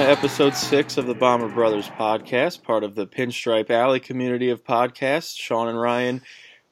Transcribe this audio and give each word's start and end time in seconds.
to 0.00 0.08
episode 0.08 0.54
six 0.54 0.96
of 0.96 1.04
the 1.04 1.14
Bomber 1.14 1.48
Brothers 1.48 1.86
podcast, 1.90 2.62
part 2.62 2.84
of 2.84 2.94
the 2.94 3.06
Pinstripe 3.06 3.68
Alley 3.68 4.00
community 4.00 4.48
of 4.48 4.64
podcasts. 4.64 5.38
Sean 5.38 5.68
and 5.68 5.78
Ryan 5.78 6.22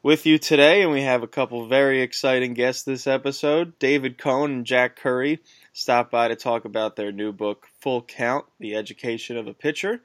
with 0.03 0.25
you 0.25 0.39
today, 0.39 0.81
and 0.81 0.91
we 0.91 1.03
have 1.03 1.23
a 1.23 1.27
couple 1.27 1.67
very 1.67 2.01
exciting 2.01 2.55
guests 2.55 2.85
this 2.85 3.07
episode. 3.07 3.79
David 3.79 4.17
Cone 4.17 4.51
and 4.51 4.65
Jack 4.65 4.97
Curry 4.97 5.41
stopped 5.75 6.11
by 6.11 6.29
to 6.29 6.37
talk 6.37 6.65
about 6.65 6.97
their 6.97 7.13
new 7.13 7.31
book, 7.31 7.67
Full 7.81 8.01
Count 8.01 8.47
The 8.61 8.75
Education 8.77 9.37
of 9.37 9.47
a 9.47 9.53
Pitcher, 9.53 10.01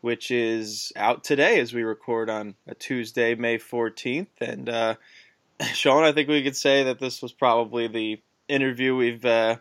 which 0.00 0.30
is 0.30 0.92
out 0.94 1.24
today 1.24 1.58
as 1.58 1.74
we 1.74 1.82
record 1.82 2.30
on 2.30 2.54
a 2.68 2.76
Tuesday, 2.76 3.34
May 3.34 3.58
14th. 3.58 4.28
And 4.40 4.68
uh, 4.68 4.94
Sean, 5.72 6.04
I 6.04 6.12
think 6.12 6.28
we 6.28 6.44
could 6.44 6.56
say 6.56 6.84
that 6.84 7.00
this 7.00 7.20
was 7.20 7.32
probably 7.32 7.88
the 7.88 8.20
interview 8.48 8.94
we've. 8.94 9.24
Uh, 9.24 9.56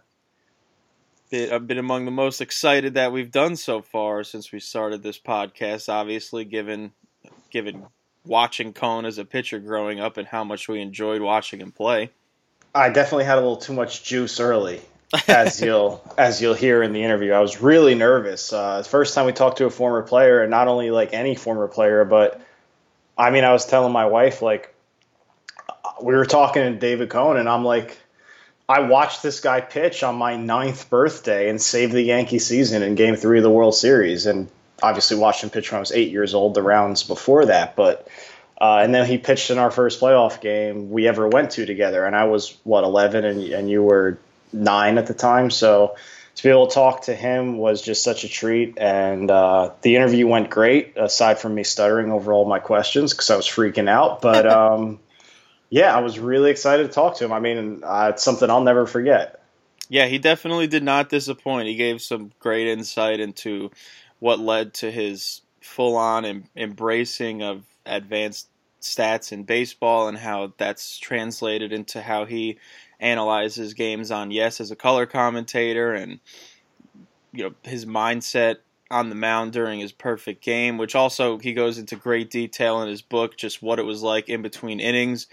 been, 1.30 1.52
I've 1.52 1.68
been 1.68 1.78
among 1.78 2.06
the 2.06 2.12
most 2.12 2.42
excited 2.42 2.96
that 2.96 3.12
we've 3.12 3.32
done 3.32 3.56
so 3.56 3.82
far 3.82 4.24
since 4.24 4.52
we 4.52 4.60
started 4.60 5.04
this 5.04 5.20
podcast. 5.20 5.90
Obviously, 5.90 6.46
given 6.46 6.92
given 7.50 7.86
watching 8.26 8.74
Cone 8.74 9.06
as 9.06 9.18
a 9.18 9.26
pitcher 9.26 9.60
growing 9.60 10.00
up 10.00 10.18
and 10.18 10.28
how 10.28 10.44
much 10.44 10.68
we 10.68 10.82
enjoyed 10.82 11.22
watching 11.22 11.62
him 11.62 11.72
play. 11.72 12.12
I 12.74 12.90
definitely 12.90 13.26
had 13.26 13.38
a 13.38 13.42
little 13.42 13.58
too 13.58 13.74
much 13.74 14.04
juice 14.04 14.40
early, 14.40 14.82
as 15.28 15.60
you'll 15.62 16.04
as 16.18 16.42
you'll 16.42 16.54
hear 16.54 16.84
in 16.84 16.94
the 16.94 17.04
interview. 17.04 17.32
I 17.32 17.40
was 17.40 17.62
really 17.62 17.96
nervous. 17.96 18.54
Uh, 18.54 18.80
the 18.80 18.90
first 18.90 19.16
time 19.16 19.26
we 19.26 19.34
talked 19.34 19.58
to 19.58 19.66
a 19.66 19.72
former 19.72 20.04
player, 20.04 20.42
and 20.42 20.52
not 20.52 20.68
only 20.68 20.92
like 20.92 21.14
any 21.14 21.36
former 21.36 21.68
player, 21.68 22.06
but 22.06 22.42
I 23.18 23.32
mean, 23.32 23.44
I 23.44 23.52
was 23.52 23.66
telling 23.66 23.92
my 23.92 24.06
wife 24.06 24.42
like 24.42 24.74
we 26.02 26.16
were 26.16 26.26
talking 26.26 26.64
to 26.64 26.74
David 26.78 27.10
Cone, 27.10 27.38
and 27.38 27.50
I'm 27.50 27.66
like 27.66 27.98
I 28.70 28.82
watched 28.82 29.24
this 29.24 29.40
guy 29.40 29.62
pitch 29.62 30.04
on 30.04 30.16
my 30.16 30.38
ninth 30.38 30.92
birthday 30.92 31.50
and 31.50 31.60
save 31.60 31.92
the 31.92 32.04
Yankee 32.04 32.38
season 32.38 32.84
in 32.84 32.94
Game 32.94 33.16
Three 33.16 33.40
of 33.40 33.44
the 33.44 33.50
World 33.50 33.74
Series, 33.74 34.28
and 34.28 34.48
obviously 34.84 35.18
watched 35.18 35.44
him 35.44 35.50
pitch 35.50 35.72
when 35.72 35.78
I 35.78 35.80
was 35.80 35.92
eight 35.92 36.12
years 36.12 36.36
old. 36.36 36.54
The 36.54 36.62
rounds 36.62 37.02
before 37.02 37.48
that, 37.48 37.76
but 37.76 38.08
uh, 38.62 38.82
and 38.84 38.94
then 38.94 39.08
he 39.08 39.18
pitched 39.18 39.50
in 39.50 39.58
our 39.58 39.72
first 39.72 40.00
playoff 40.00 40.40
game 40.40 40.92
we 40.92 41.08
ever 41.08 41.28
went 41.28 41.50
to 41.52 41.66
together, 41.66 42.06
and 42.06 42.16
I 42.16 42.26
was 42.26 42.56
what 42.64 42.84
eleven, 42.84 43.26
and 43.26 43.42
and 43.42 43.68
you 43.68 43.82
were 43.82 44.20
nine 44.54 45.00
at 45.00 45.08
the 45.08 45.16
time, 45.16 45.50
so. 45.50 45.96
To 46.36 46.44
be 46.44 46.52
able 46.52 46.68
to 46.68 46.74
talk 46.74 47.02
to 47.02 47.16
him 47.16 47.58
was 47.58 47.82
just 47.82 48.02
such 48.02 48.24
a 48.24 48.30
treat, 48.30 48.78
and 48.78 49.30
uh, 49.30 49.72
the 49.82 49.98
interview 49.98 50.26
went 50.26 50.50
great. 50.50 50.94
Aside 50.96 51.38
from 51.38 51.54
me 51.54 51.66
stuttering 51.66 52.14
over 52.14 52.32
all 52.32 52.46
my 52.46 52.60
questions 52.60 53.12
because 53.12 53.30
I 53.30 53.36
was 53.36 53.46
freaking 53.46 53.90
out, 53.90 54.22
but 54.22 54.48
um, 54.50 55.00
yeah, 55.70 55.96
I 55.96 56.00
was 56.00 56.20
really 56.20 56.52
excited 56.52 56.84
to 56.84 56.90
talk 56.90 57.18
to 57.18 57.26
him. 57.26 57.32
I 57.32 57.40
mean, 57.40 57.84
uh, 57.84 58.12
it's 58.14 58.24
something 58.24 58.50
I'll 58.50 58.64
never 58.64 58.86
forget. 58.86 59.44
Yeah, 59.88 60.06
he 60.06 60.18
definitely 60.18 60.68
did 60.68 60.84
not 60.84 61.10
disappoint. 61.10 61.68
He 61.68 61.76
gave 61.76 62.02
some 62.02 62.32
great 62.40 62.68
insight 62.68 63.20
into 63.20 63.72
what 64.20 64.40
led 64.40 64.74
to 64.76 64.92
his 64.92 65.42
full 65.62 65.96
on 65.96 66.26
em- 66.26 66.44
embracing 66.56 67.42
of 67.42 67.64
advanced 67.86 68.48
stats 68.82 69.32
in 69.32 69.44
baseball 69.44 70.08
and 70.08 70.18
how 70.18 70.54
that's 70.58 70.98
translated 71.00 71.74
into 71.74 72.02
how 72.02 72.26
he 72.26 72.58
analyzes 73.00 73.74
games 73.74 74.12
on 74.12 74.32
Yes 74.32 74.62
as 74.62 74.72
a 74.72 74.76
color 74.76 75.06
commentator 75.06 75.94
and 75.94 76.20
you 77.32 77.44
know 77.44 77.54
his 77.64 77.86
mindset 77.86 78.58
on 78.92 79.10
the 79.10 79.16
mound 79.16 79.54
during 79.54 79.80
his 79.80 79.92
perfect 79.92 80.44
game, 80.44 80.78
which 80.78 80.96
also 80.96 81.38
he 81.38 81.54
goes 81.54 81.78
into 81.78 81.96
great 81.96 82.32
detail 82.32 82.82
in 82.82 82.90
his 82.90 83.04
book, 83.04 83.38
just 83.38 83.62
what 83.62 83.80
it 83.80 83.84
was 83.84 84.02
like 84.02 84.30
in 84.30 84.42
between 84.42 84.80
innings 84.80 85.28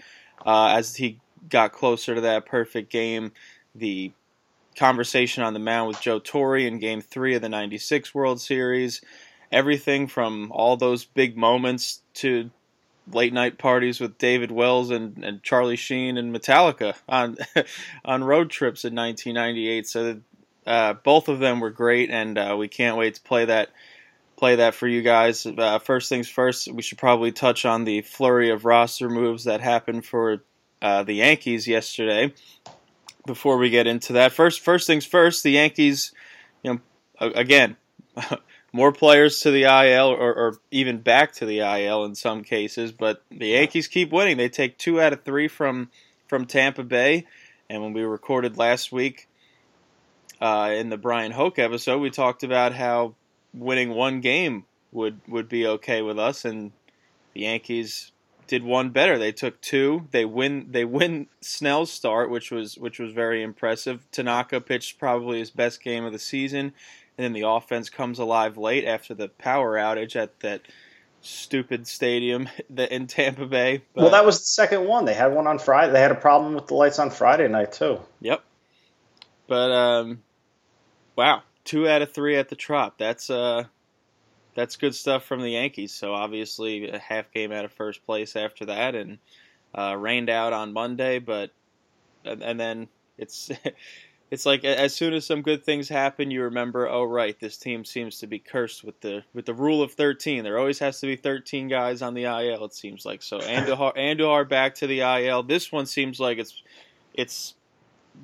uh, 0.47 0.69
as 0.69 0.95
he 0.95 1.19
got 1.49 1.73
closer 1.73 2.15
to 2.15 2.21
that 2.21 2.47
perfect 2.47 2.91
game. 2.91 3.33
The 3.75 4.11
conversation 4.75 5.43
on 5.43 5.53
the 5.53 5.59
mound 5.59 5.89
with 5.89 6.01
Joe 6.01 6.19
Torre 6.19 6.57
in 6.57 6.79
Game 6.79 7.01
Three 7.01 7.35
of 7.35 7.41
the 7.43 7.49
'96 7.49 8.15
World 8.15 8.41
Series, 8.41 9.01
everything 9.51 10.07
from 10.07 10.51
all 10.51 10.77
those 10.77 11.05
big 11.05 11.37
moments 11.37 12.01
to 12.15 12.49
late 13.11 13.33
night 13.33 13.57
parties 13.57 13.99
with 13.99 14.17
David 14.17 14.51
Wells 14.51 14.89
and, 14.89 15.23
and 15.23 15.43
Charlie 15.43 15.75
Sheen 15.75 16.17
and 16.17 16.33
Metallica 16.33 16.95
on 17.07 17.37
on 18.05 18.23
road 18.23 18.49
trips 18.49 18.85
in 18.85 18.95
1998. 18.95 19.87
So 19.87 20.21
uh, 20.65 20.93
both 20.93 21.29
of 21.29 21.39
them 21.39 21.59
were 21.59 21.69
great, 21.69 22.09
and 22.09 22.37
uh, 22.37 22.55
we 22.57 22.67
can't 22.67 22.97
wait 22.97 23.15
to 23.15 23.21
play 23.21 23.45
that 23.45 23.69
play 24.37 24.57
that 24.57 24.75
for 24.75 24.87
you 24.87 25.01
guys. 25.01 25.45
Uh, 25.45 25.79
first 25.79 26.09
things 26.09 26.29
first, 26.29 26.71
we 26.71 26.81
should 26.81 26.97
probably 26.97 27.31
touch 27.31 27.65
on 27.65 27.83
the 27.83 28.01
flurry 28.01 28.51
of 28.51 28.65
roster 28.65 29.09
moves 29.09 29.45
that 29.45 29.61
happened 29.61 30.05
for 30.05 30.43
uh, 30.81 31.03
the 31.03 31.13
Yankees 31.13 31.67
yesterday. 31.67 32.33
Before 33.25 33.57
we 33.57 33.69
get 33.69 33.87
into 33.87 34.13
that, 34.13 34.31
first 34.31 34.61
first 34.61 34.87
things 34.87 35.05
first, 35.05 35.43
the 35.43 35.51
Yankees, 35.51 36.13
you 36.63 36.73
know, 36.73 36.79
again. 37.19 37.75
more 38.73 38.91
players 38.91 39.39
to 39.39 39.49
the 39.49 39.63
IL 39.63 40.07
or, 40.07 40.33
or, 40.33 40.57
even 40.71 40.99
back 40.99 41.31
to 41.33 41.45
the 41.45 41.59
IL 41.59 42.05
in 42.05 42.13
some 42.13 42.43
cases. 42.43 42.91
But 42.91 43.23
the 43.31 43.47
Yankees 43.47 43.87
keep 43.87 44.11
winning. 44.11 44.37
They 44.37 44.49
take 44.49 44.77
two 44.77 45.01
out 45.01 45.13
of 45.13 45.23
three 45.23 45.47
from 45.47 45.89
from 46.27 46.45
Tampa 46.45 46.83
Bay. 46.83 47.25
And 47.69 47.81
when 47.81 47.93
we 47.93 48.03
recorded 48.03 48.57
last 48.57 48.91
week 48.91 49.27
uh, 50.39 50.73
in 50.75 50.89
the 50.89 50.97
Bryan 50.97 51.31
Hoch 51.31 51.57
episode, 51.59 51.99
we 51.99 52.09
talked 52.09 52.43
about 52.43 52.73
how 52.73 53.15
winning 53.59 53.89
one 53.89 54.21
game 54.21 54.65
would 54.91 55.19
would 55.27 55.49
be 55.49 55.67
okay 55.67 56.01
with 56.01 56.19
us, 56.19 56.45
and 56.45 56.71
the 57.33 57.41
Yankees 57.41 58.11
did 58.47 58.63
one 58.63 58.89
better. 58.89 59.17
They 59.17 59.31
took 59.31 59.59
two. 59.61 60.07
They 60.11 60.25
win. 60.25 60.67
They 60.71 60.85
win 60.85 61.27
Snell's 61.41 61.91
start, 61.91 62.29
which 62.29 62.51
was 62.51 62.77
which 62.77 62.99
was 62.99 63.11
very 63.13 63.43
impressive. 63.43 64.05
Tanaka 64.11 64.61
pitched 64.61 64.99
probably 64.99 65.39
his 65.39 65.51
best 65.51 65.83
game 65.83 66.05
of 66.05 66.13
the 66.13 66.19
season, 66.19 66.73
and 67.17 67.25
then 67.25 67.33
the 67.33 67.47
offense 67.47 67.89
comes 67.89 68.19
alive 68.19 68.57
late 68.57 68.85
after 68.85 69.13
the 69.13 69.29
power 69.29 69.75
outage 69.75 70.15
at 70.15 70.39
that 70.39 70.61
stupid 71.21 71.87
stadium 71.87 72.47
in 72.75 73.07
Tampa 73.07 73.45
Bay. 73.45 73.83
But, 73.93 74.01
well, 74.03 74.11
that 74.11 74.25
was 74.25 74.39
the 74.39 74.45
second 74.45 74.85
one. 74.85 75.05
They 75.05 75.13
had 75.13 75.33
one 75.33 75.47
on 75.47 75.59
Friday. 75.59 75.91
They 75.91 76.01
had 76.01 76.11
a 76.11 76.15
problem 76.15 76.53
with 76.53 76.67
the 76.67 76.75
lights 76.75 76.99
on 76.99 77.11
Friday 77.11 77.47
night 77.47 77.73
too. 77.73 77.99
Yep. 78.21 78.43
But 79.47 79.71
um, 79.71 80.23
wow, 81.15 81.43
two 81.67 81.87
out 81.87 82.01
of 82.01 82.11
three 82.11 82.37
at 82.37 82.49
the 82.49 82.55
Trop. 82.55 82.97
That's 82.97 83.29
uh, 83.29 83.65
that's 84.55 84.77
good 84.77 84.95
stuff 84.95 85.25
from 85.25 85.41
the 85.41 85.51
Yankees. 85.51 85.93
So 85.93 86.13
obviously 86.13 86.89
a 86.89 86.97
half 86.97 87.31
game 87.31 87.51
out 87.51 87.65
of 87.65 87.71
first 87.71 88.03
place 88.03 88.35
after 88.35 88.65
that, 88.65 88.95
and 88.95 89.19
uh, 89.75 89.95
rained 89.95 90.31
out 90.31 90.53
on 90.53 90.73
Monday. 90.73 91.19
But 91.19 91.51
and 92.25 92.59
then 92.59 92.87
it's 93.19 93.51
it's 94.31 94.45
like 94.45 94.63
as 94.63 94.95
soon 94.95 95.13
as 95.13 95.25
some 95.25 95.43
good 95.43 95.63
things 95.63 95.89
happen, 95.89 96.31
you 96.31 96.43
remember, 96.43 96.87
oh 96.87 97.03
right, 97.03 97.39
this 97.39 97.57
team 97.57 97.85
seems 97.85 98.19
to 98.19 98.27
be 98.27 98.39
cursed 98.39 98.83
with 98.83 98.99
the 99.01 99.23
with 99.33 99.45
the 99.45 99.53
rule 99.53 99.83
of 99.83 99.91
thirteen. 99.91 100.43
There 100.43 100.57
always 100.57 100.79
has 100.79 100.99
to 101.01 101.07
be 101.07 101.17
thirteen 101.17 101.67
guys 101.67 102.01
on 102.01 102.13
the 102.13 102.23
IL. 102.23 102.65
It 102.65 102.73
seems 102.73 103.05
like 103.05 103.21
so. 103.21 103.39
Andujar, 103.39 103.95
Andujar 103.97 104.47
back 104.47 104.73
to 104.75 104.87
the 104.87 105.01
IL. 105.01 105.43
This 105.43 105.71
one 105.71 105.85
seems 105.85 106.19
like 106.19 106.37
it's 106.37 106.63
it's 107.13 107.55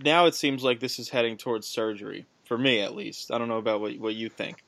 now 0.03 0.25
it 0.25 0.33
seems 0.33 0.63
like 0.63 0.79
this 0.79 0.97
is 0.97 1.09
heading 1.09 1.37
towards 1.37 1.67
surgery 1.67 2.25
for 2.53 2.57
me 2.59 2.81
at 2.81 2.95
least. 2.95 3.31
I 3.31 3.39
don't 3.39 3.47
know 3.47 3.57
about 3.57 3.81
what 3.81 3.97
what 3.97 4.13
you 4.13 4.29
think. 4.29 4.63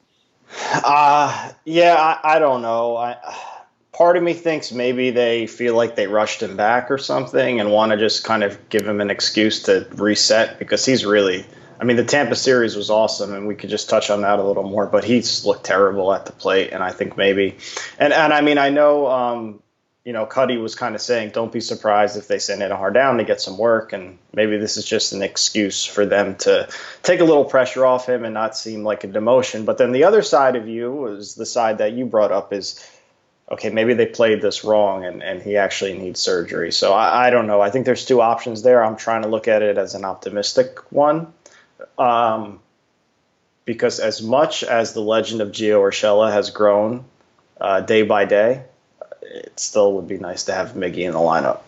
Uh 0.74 1.52
yeah, 1.66 1.94
I, 1.94 2.36
I 2.36 2.40
don't 2.40 2.64
know. 2.64 2.98
I 2.98 3.18
part 3.92 4.18
of 4.18 4.24
me 4.24 4.34
thinks 4.34 4.72
maybe 4.72 5.12
they 5.12 5.46
feel 5.46 5.76
like 5.76 5.96
they 5.96 6.08
rushed 6.08 6.42
him 6.42 6.58
back 6.58 6.90
or 6.90 6.98
something 6.98 7.60
and 7.60 7.72
want 7.72 7.92
to 7.92 7.98
just 7.98 8.24
kind 8.24 8.44
of 8.44 8.70
give 8.70 8.88
him 8.88 9.02
an 9.02 9.12
excuse 9.12 9.64
to 9.64 9.88
reset 9.94 10.58
because 10.58 10.84
he's 10.84 11.06
really 11.06 11.46
I 11.80 11.84
mean 11.84 11.96
the 11.96 12.04
Tampa 12.04 12.36
series 12.36 12.76
was 12.76 12.90
awesome 12.90 13.36
and 13.36 13.46
we 13.46 13.54
could 13.54 13.70
just 13.70 13.88
touch 13.88 14.10
on 14.10 14.22
that 14.22 14.40
a 14.40 14.44
little 14.44 14.68
more 14.68 14.88
but 14.88 15.04
he's 15.04 15.46
looked 15.46 15.64
terrible 15.64 16.12
at 16.12 16.26
the 16.26 16.32
plate 16.32 16.72
and 16.74 16.84
I 16.84 16.92
think 16.92 17.18
maybe 17.18 17.56
and 18.00 18.12
and 18.12 18.34
I 18.34 18.42
mean 18.42 18.58
I 18.58 18.70
know 18.72 19.06
um, 19.06 19.62
you 20.06 20.14
know, 20.14 20.28
Cuddy 20.28 20.58
was 20.58 20.76
kind 20.76 20.94
of 20.94 21.02
saying, 21.02 21.32
don't 21.32 21.52
be 21.52 21.60
surprised 21.60 22.16
if 22.16 22.28
they 22.28 22.38
send 22.38 22.62
Andujar 22.62 22.94
down 22.94 23.18
to 23.18 23.24
get 23.24 23.42
some 23.42 23.58
work. 23.58 23.92
And 23.92 24.20
maybe 24.32 24.58
this 24.58 24.78
is 24.78 24.86
just 24.86 25.14
an 25.14 25.24
excuse 25.24 25.84
for 25.84 26.06
them 26.06 26.36
to 26.38 26.70
take 27.02 27.22
a 27.22 27.24
little 27.24 27.44
pressure 27.44 27.88
off 27.88 28.08
him 28.08 28.24
and 28.24 28.36
not 28.36 28.56
seem 28.56 28.84
like 28.84 29.04
a 29.04 29.08
demotion. 29.08 29.66
But 29.66 29.80
then 29.80 29.92
the 29.92 30.04
other 30.04 30.22
side 30.22 30.56
of 30.56 30.68
you 30.68 31.08
is 31.08 31.34
the 31.34 31.46
side 31.46 31.80
that 31.80 31.94
you 31.94 32.06
brought 32.06 32.32
up 32.32 32.54
is, 32.54 32.88
okay, 33.52 33.72
maybe 33.72 33.96
they 33.96 34.06
played 34.06 34.44
this 34.44 34.64
wrong 34.64 35.04
and, 35.06 35.24
and 35.24 35.42
he 35.42 35.58
actually 35.58 35.98
needs 35.98 36.20
surgery. 36.20 36.72
So 36.72 36.94
I, 36.94 37.28
I 37.28 37.30
don't 37.32 37.48
know. 37.48 37.60
I 37.60 37.72
think 37.72 37.88
there's 37.88 38.06
two 38.06 38.22
options 38.22 38.62
there. 38.62 38.84
I'm 38.84 38.98
trying 38.98 39.24
to 39.24 39.28
look 39.28 39.48
at 39.48 39.64
it 39.64 39.80
as 39.80 39.96
an 39.96 40.06
optimistic 40.06 40.92
one. 40.92 41.34
Um, 41.98 42.60
because 43.66 44.00
as 44.00 44.22
much 44.22 44.64
as 44.64 44.94
the 44.94 45.02
legend 45.02 45.42
of 45.42 45.50
Gio 45.50 45.82
Urshela 45.82 46.32
has 46.32 46.52
grown 46.52 47.06
uh, 47.60 47.82
day 47.82 48.04
by 48.04 48.26
day, 48.26 48.66
it 49.36 49.60
still 49.60 49.94
would 49.94 50.08
be 50.08 50.18
nice 50.18 50.44
to 50.46 50.54
have 50.54 50.72
Miggy 50.72 51.06
in 51.06 51.12
the 51.12 51.20
lineup. 51.20 51.60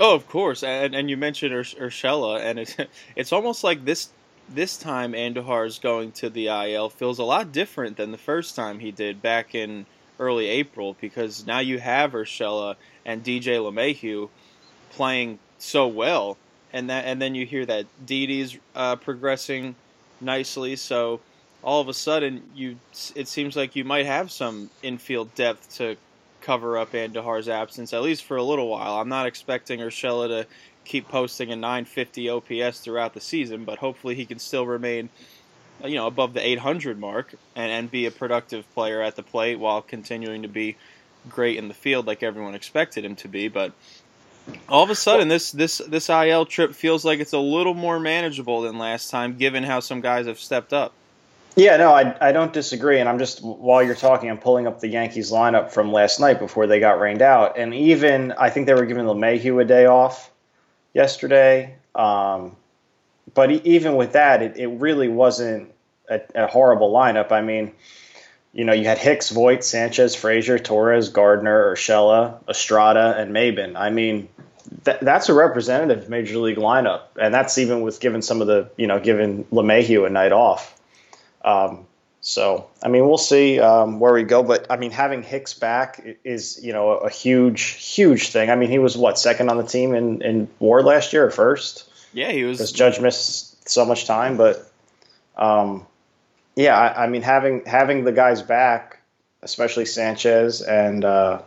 Oh, 0.00 0.14
of 0.14 0.26
course, 0.28 0.62
and 0.62 0.94
and 0.94 1.10
you 1.10 1.16
mentioned 1.16 1.52
Ur- 1.52 1.86
Urshela, 1.86 2.40
and 2.40 2.58
it's 2.58 2.76
it's 3.16 3.32
almost 3.32 3.62
like 3.62 3.84
this 3.84 4.08
this 4.48 4.76
time 4.76 5.12
Andujar's 5.12 5.78
going 5.78 6.12
to 6.12 6.30
the 6.30 6.48
IL 6.48 6.90
feels 6.90 7.18
a 7.18 7.24
lot 7.24 7.52
different 7.52 7.96
than 7.96 8.10
the 8.10 8.18
first 8.18 8.56
time 8.56 8.80
he 8.80 8.90
did 8.90 9.22
back 9.22 9.54
in 9.54 9.86
early 10.18 10.48
April 10.48 10.96
because 11.00 11.46
now 11.46 11.58
you 11.58 11.78
have 11.78 12.12
Urshela 12.12 12.76
and 13.04 13.24
DJ 13.24 13.58
LeMahieu 13.58 14.28
playing 14.90 15.38
so 15.58 15.86
well, 15.86 16.36
and 16.72 16.90
that 16.90 17.04
and 17.04 17.20
then 17.20 17.34
you 17.34 17.44
hear 17.44 17.66
that 17.66 17.86
Didi's 18.06 18.58
uh, 18.74 18.96
progressing 18.96 19.74
nicely. 20.20 20.76
So 20.76 21.20
all 21.62 21.80
of 21.80 21.88
a 21.88 21.94
sudden 21.94 22.42
you 22.54 22.78
it 23.14 23.28
seems 23.28 23.56
like 23.56 23.76
you 23.76 23.84
might 23.84 24.06
have 24.06 24.32
some 24.32 24.70
infield 24.82 25.34
depth 25.34 25.76
to 25.76 25.96
cover 26.42 26.76
up 26.78 26.92
Andujar's 26.92 27.48
absence 27.48 27.92
at 27.92 28.02
least 28.02 28.24
for 28.24 28.36
a 28.36 28.42
little 28.42 28.68
while. 28.68 29.00
I'm 29.00 29.08
not 29.08 29.26
expecting 29.26 29.80
Urshela 29.80 30.28
to 30.28 30.46
keep 30.84 31.08
posting 31.08 31.50
a 31.52 31.56
950 31.56 32.28
OPS 32.28 32.80
throughout 32.80 33.14
the 33.14 33.20
season, 33.20 33.64
but 33.64 33.78
hopefully 33.78 34.14
he 34.14 34.26
can 34.26 34.38
still 34.38 34.66
remain 34.66 35.08
you 35.84 35.96
know 35.96 36.06
above 36.06 36.34
the 36.34 36.46
800 36.46 36.98
mark 36.98 37.34
and, 37.56 37.70
and 37.70 37.90
be 37.90 38.06
a 38.06 38.10
productive 38.10 38.72
player 38.74 39.02
at 39.02 39.16
the 39.16 39.22
plate 39.22 39.58
while 39.58 39.82
continuing 39.82 40.42
to 40.42 40.48
be 40.48 40.76
great 41.28 41.56
in 41.56 41.68
the 41.68 41.74
field 41.74 42.06
like 42.06 42.22
everyone 42.22 42.54
expected 42.54 43.04
him 43.04 43.16
to 43.16 43.28
be. 43.28 43.48
But 43.48 43.72
all 44.68 44.82
of 44.82 44.90
a 44.90 44.94
sudden, 44.94 45.28
this 45.28 45.52
this 45.52 45.78
this 45.78 46.08
IL 46.10 46.46
trip 46.46 46.74
feels 46.74 47.04
like 47.04 47.20
it's 47.20 47.32
a 47.32 47.38
little 47.38 47.74
more 47.74 48.00
manageable 48.00 48.62
than 48.62 48.78
last 48.78 49.10
time, 49.10 49.36
given 49.36 49.64
how 49.64 49.80
some 49.80 50.00
guys 50.00 50.26
have 50.26 50.38
stepped 50.38 50.72
up. 50.72 50.92
Yeah, 51.54 51.76
no, 51.76 51.92
I, 51.92 52.28
I 52.28 52.32
don't 52.32 52.52
disagree. 52.52 52.98
And 52.98 53.08
I'm 53.08 53.18
just, 53.18 53.42
while 53.42 53.82
you're 53.82 53.94
talking, 53.94 54.30
I'm 54.30 54.38
pulling 54.38 54.66
up 54.66 54.80
the 54.80 54.88
Yankees 54.88 55.30
lineup 55.30 55.70
from 55.70 55.92
last 55.92 56.18
night 56.18 56.38
before 56.38 56.66
they 56.66 56.80
got 56.80 56.98
rained 56.98 57.20
out. 57.20 57.58
And 57.58 57.74
even, 57.74 58.32
I 58.32 58.48
think 58.48 58.66
they 58.66 58.74
were 58.74 58.86
giving 58.86 59.04
LeMahieu 59.04 59.60
a 59.60 59.64
day 59.64 59.86
off 59.86 60.30
yesterday. 60.94 61.76
Um, 61.94 62.56
but 63.34 63.50
even 63.50 63.96
with 63.96 64.12
that, 64.12 64.42
it, 64.42 64.56
it 64.56 64.66
really 64.68 65.08
wasn't 65.08 65.72
a, 66.08 66.20
a, 66.34 66.46
horrible 66.46 66.92
lineup. 66.92 67.32
I 67.32 67.42
mean, 67.42 67.72
you 68.52 68.64
know, 68.64 68.72
you 68.72 68.84
had 68.84 68.98
Hicks, 68.98 69.30
Voit, 69.30 69.62
Sanchez, 69.62 70.14
Frazier, 70.14 70.58
Torres, 70.58 71.10
Gardner, 71.10 71.74
Urshela, 71.74 72.36
Estrada, 72.48 73.14
and 73.18 73.32
Maybin. 73.32 73.76
I 73.76 73.90
mean, 73.90 74.28
th- 74.84 75.00
that's 75.00 75.28
a 75.28 75.34
representative 75.34 76.08
major 76.08 76.38
league 76.38 76.58
lineup, 76.58 77.02
and 77.20 77.32
that's 77.32 77.58
even 77.58 77.82
with 77.82 78.00
giving 78.00 78.22
some 78.22 78.40
of 78.40 78.46
the, 78.46 78.70
you 78.76 78.86
know, 78.86 79.00
giving 79.00 79.44
LeMahieu 79.44 80.06
a 80.06 80.10
night 80.10 80.32
off. 80.32 80.78
Um, 81.44 81.86
so, 82.24 82.68
I 82.80 82.88
mean, 82.88 83.08
we'll 83.08 83.18
see 83.18 83.58
um, 83.58 83.98
where 83.98 84.12
we 84.12 84.22
go. 84.22 84.44
But 84.44 84.66
I 84.70 84.76
mean, 84.76 84.92
having 84.92 85.24
Hicks 85.24 85.54
back 85.54 86.06
is, 86.22 86.62
you 86.62 86.72
know, 86.72 86.92
a 86.92 87.10
huge, 87.10 87.62
huge 87.62 88.28
thing. 88.28 88.48
I 88.48 88.54
mean, 88.54 88.70
he 88.70 88.78
was 88.78 88.96
what 88.96 89.18
second 89.18 89.50
on 89.50 89.56
the 89.56 89.64
team 89.64 89.94
in 89.94 90.22
in 90.22 90.48
WAR 90.60 90.82
last 90.82 91.12
year, 91.12 91.26
or 91.26 91.30
first? 91.30 91.90
Yeah, 92.12 92.30
he 92.30 92.44
was. 92.44 92.58
Because 92.58 92.72
Judge 92.72 93.00
missed 93.00 93.68
so 93.68 93.84
much 93.84 94.06
time, 94.06 94.36
but 94.36 94.70
um, 95.36 95.84
yeah, 96.54 96.76
I, 96.78 97.04
I, 97.04 97.06
mean, 97.08 97.22
having 97.22 97.64
having 97.64 98.04
the 98.04 98.12
guys 98.12 98.42
back, 98.42 99.00
especially 99.42 99.86
Sanchez 99.86 100.62
and 100.62 101.04
uh, 101.04 101.42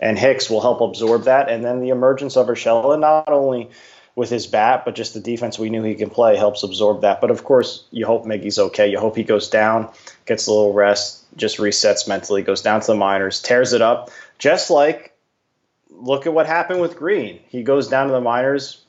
and 0.00 0.18
Hicks, 0.18 0.50
will 0.50 0.60
help 0.60 0.80
absorb 0.80 1.24
that, 1.24 1.48
and 1.48 1.64
then 1.64 1.80
the 1.80 1.90
emergence 1.90 2.36
of 2.36 2.48
Urshela 2.48 2.98
not 2.98 3.28
only 3.28 3.70
with 4.16 4.30
his 4.30 4.46
bat, 4.46 4.84
but 4.84 4.94
just 4.94 5.14
the 5.14 5.20
defense 5.20 5.58
we 5.58 5.70
knew 5.70 5.82
he 5.82 5.94
can 5.94 6.10
play 6.10 6.36
helps 6.36 6.62
absorb 6.62 7.02
that. 7.02 7.20
But 7.20 7.30
of 7.30 7.44
course, 7.44 7.84
you 7.92 8.06
hope 8.06 8.24
Miggy's 8.24 8.58
okay. 8.58 8.88
You 8.88 8.98
hope 8.98 9.14
he 9.14 9.22
goes 9.22 9.48
down, 9.48 9.90
gets 10.24 10.46
a 10.46 10.50
little 10.50 10.72
rest, 10.72 11.24
just 11.36 11.58
resets 11.58 12.08
mentally, 12.08 12.42
goes 12.42 12.62
down 12.62 12.80
to 12.80 12.86
the 12.88 12.94
minors, 12.94 13.40
tears 13.40 13.74
it 13.74 13.82
up. 13.82 14.10
Just 14.38 14.70
like 14.70 15.12
look 15.90 16.26
at 16.26 16.32
what 16.32 16.46
happened 16.46 16.80
with 16.80 16.96
Green. 16.96 17.40
He 17.48 17.62
goes 17.62 17.88
down 17.88 18.06
to 18.08 18.12
the 18.12 18.20
minors, 18.20 18.82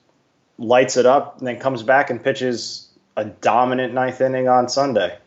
lights 0.58 0.98
it 0.98 1.06
up, 1.06 1.40
and 1.40 1.48
then 1.48 1.60
comes 1.60 1.84
back 1.84 2.10
and 2.10 2.24
pitches 2.24 2.88
a 3.18 3.26
dominant 3.26 3.94
ninth 3.94 4.22
inning 4.22 4.48
on 4.48 4.70
Sunday. 4.70 5.18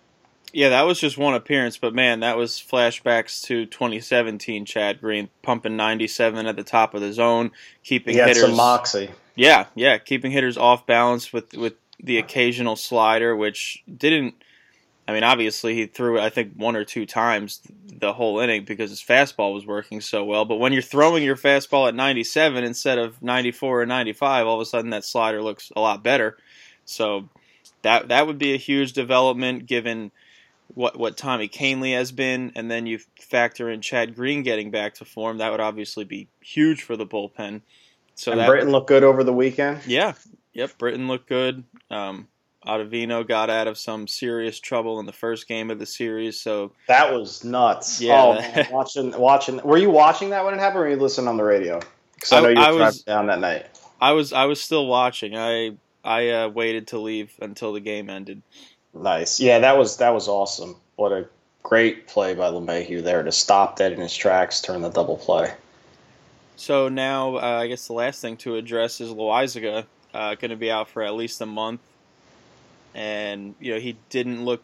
Yeah, 0.52 0.70
that 0.70 0.82
was 0.82 0.98
just 0.98 1.16
one 1.16 1.34
appearance, 1.34 1.76
but 1.76 1.94
man, 1.94 2.20
that 2.20 2.36
was 2.36 2.52
flashbacks 2.54 3.42
to 3.44 3.66
2017. 3.66 4.64
Chad 4.64 5.00
Green 5.00 5.28
pumping 5.42 5.76
97 5.76 6.46
at 6.46 6.56
the 6.56 6.64
top 6.64 6.94
of 6.94 7.00
the 7.00 7.12
zone, 7.12 7.52
keeping 7.84 8.14
he 8.14 8.18
had 8.18 8.28
hitters 8.28 8.44
some 8.44 8.56
moxie. 8.56 9.10
Yeah, 9.34 9.66
yeah, 9.74 9.98
keeping 9.98 10.30
hitters 10.30 10.56
off 10.56 10.86
balance 10.86 11.32
with 11.32 11.54
with 11.54 11.74
the 12.02 12.18
occasional 12.18 12.76
slider, 12.76 13.34
which 13.36 13.82
didn't. 13.92 14.34
I 15.08 15.12
mean, 15.12 15.24
obviously 15.24 15.74
he 15.74 15.86
threw 15.86 16.18
it. 16.18 16.22
I 16.22 16.28
think 16.28 16.54
one 16.54 16.76
or 16.76 16.84
two 16.84 17.04
times 17.04 17.60
the 17.86 18.12
whole 18.12 18.38
inning 18.38 18.64
because 18.64 18.90
his 18.90 19.02
fastball 19.02 19.52
was 19.52 19.66
working 19.66 20.00
so 20.00 20.24
well. 20.24 20.44
But 20.44 20.56
when 20.56 20.72
you're 20.72 20.82
throwing 20.82 21.24
your 21.24 21.36
fastball 21.36 21.88
at 21.88 21.94
97 21.94 22.62
instead 22.62 22.98
of 22.98 23.20
94 23.20 23.82
or 23.82 23.86
95, 23.86 24.46
all 24.46 24.54
of 24.54 24.60
a 24.60 24.66
sudden 24.66 24.90
that 24.90 25.04
slider 25.04 25.42
looks 25.42 25.72
a 25.74 25.80
lot 25.80 26.04
better. 26.04 26.36
So 26.84 27.28
that 27.82 28.08
that 28.08 28.26
would 28.26 28.38
be 28.38 28.54
a 28.54 28.58
huge 28.58 28.92
development 28.92 29.66
given 29.66 30.12
what 30.74 30.98
what 30.98 31.16
Tommy 31.16 31.48
Kahnle 31.48 31.94
has 31.94 32.12
been, 32.12 32.52
and 32.54 32.70
then 32.70 32.86
you 32.86 33.00
factor 33.18 33.68
in 33.68 33.80
Chad 33.80 34.14
Green 34.14 34.42
getting 34.42 34.70
back 34.70 34.94
to 34.94 35.04
form. 35.04 35.38
That 35.38 35.50
would 35.50 35.60
obviously 35.60 36.04
be 36.04 36.28
huge 36.40 36.82
for 36.82 36.96
the 36.96 37.06
bullpen. 37.06 37.62
So 38.20 38.32
and 38.32 38.40
that, 38.42 38.48
Britton 38.48 38.70
looked 38.70 38.88
good 38.88 39.02
over 39.02 39.24
the 39.24 39.32
weekend. 39.32 39.80
Yeah, 39.86 40.12
yep. 40.52 40.76
Britton 40.76 41.08
looked 41.08 41.26
good. 41.26 41.64
Um, 41.90 42.28
Ottavino 42.66 43.26
got 43.26 43.48
out 43.48 43.66
of 43.66 43.78
some 43.78 44.06
serious 44.06 44.60
trouble 44.60 45.00
in 45.00 45.06
the 45.06 45.12
first 45.12 45.48
game 45.48 45.70
of 45.70 45.78
the 45.78 45.86
series, 45.86 46.38
so 46.38 46.72
that 46.86 47.14
was 47.14 47.44
nuts. 47.44 47.98
Yeah, 47.98 48.22
oh, 48.22 48.34
man, 48.34 48.66
watching 48.70 49.18
watching. 49.18 49.56
Were 49.64 49.78
you 49.78 49.88
watching 49.88 50.30
that 50.30 50.44
when 50.44 50.52
it 50.52 50.60
happened, 50.60 50.80
or 50.80 50.82
were 50.82 50.90
you 50.90 50.96
listening 50.96 51.28
on 51.28 51.38
the 51.38 51.44
radio? 51.44 51.80
Because 52.14 52.32
I 52.32 52.40
know 52.40 52.48
you 52.50 52.78
were 52.78 52.92
down 53.06 53.28
that 53.28 53.40
night. 53.40 53.64
I 53.98 54.12
was 54.12 54.34
I 54.34 54.44
was 54.44 54.60
still 54.60 54.86
watching. 54.86 55.34
I 55.34 55.78
I 56.04 56.28
uh, 56.28 56.48
waited 56.50 56.88
to 56.88 56.98
leave 56.98 57.32
until 57.40 57.72
the 57.72 57.80
game 57.80 58.10
ended. 58.10 58.42
Nice. 58.92 59.40
Yeah, 59.40 59.60
that 59.60 59.78
was 59.78 59.96
that 59.96 60.10
was 60.10 60.28
awesome. 60.28 60.76
What 60.96 61.12
a 61.12 61.26
great 61.62 62.06
play 62.06 62.34
by 62.34 62.50
LeMahieu 62.50 63.02
there 63.02 63.22
to 63.22 63.32
stop 63.32 63.76
that 63.76 63.92
in 63.92 64.00
his 64.00 64.14
tracks, 64.14 64.60
turn 64.60 64.82
the 64.82 64.90
double 64.90 65.16
play. 65.16 65.54
So 66.60 66.90
now, 66.90 67.36
uh, 67.36 67.60
I 67.62 67.68
guess 67.68 67.86
the 67.86 67.94
last 67.94 68.20
thing 68.20 68.36
to 68.38 68.56
address 68.56 69.00
is 69.00 69.08
Loaisiga, 69.08 69.86
uh, 70.12 70.34
going 70.34 70.50
to 70.50 70.58
be 70.58 70.70
out 70.70 70.90
for 70.90 71.02
at 71.02 71.14
least 71.14 71.40
a 71.40 71.46
month, 71.46 71.80
and 72.94 73.54
you 73.60 73.72
know 73.72 73.80
he 73.80 73.96
didn't 74.10 74.44
look 74.44 74.62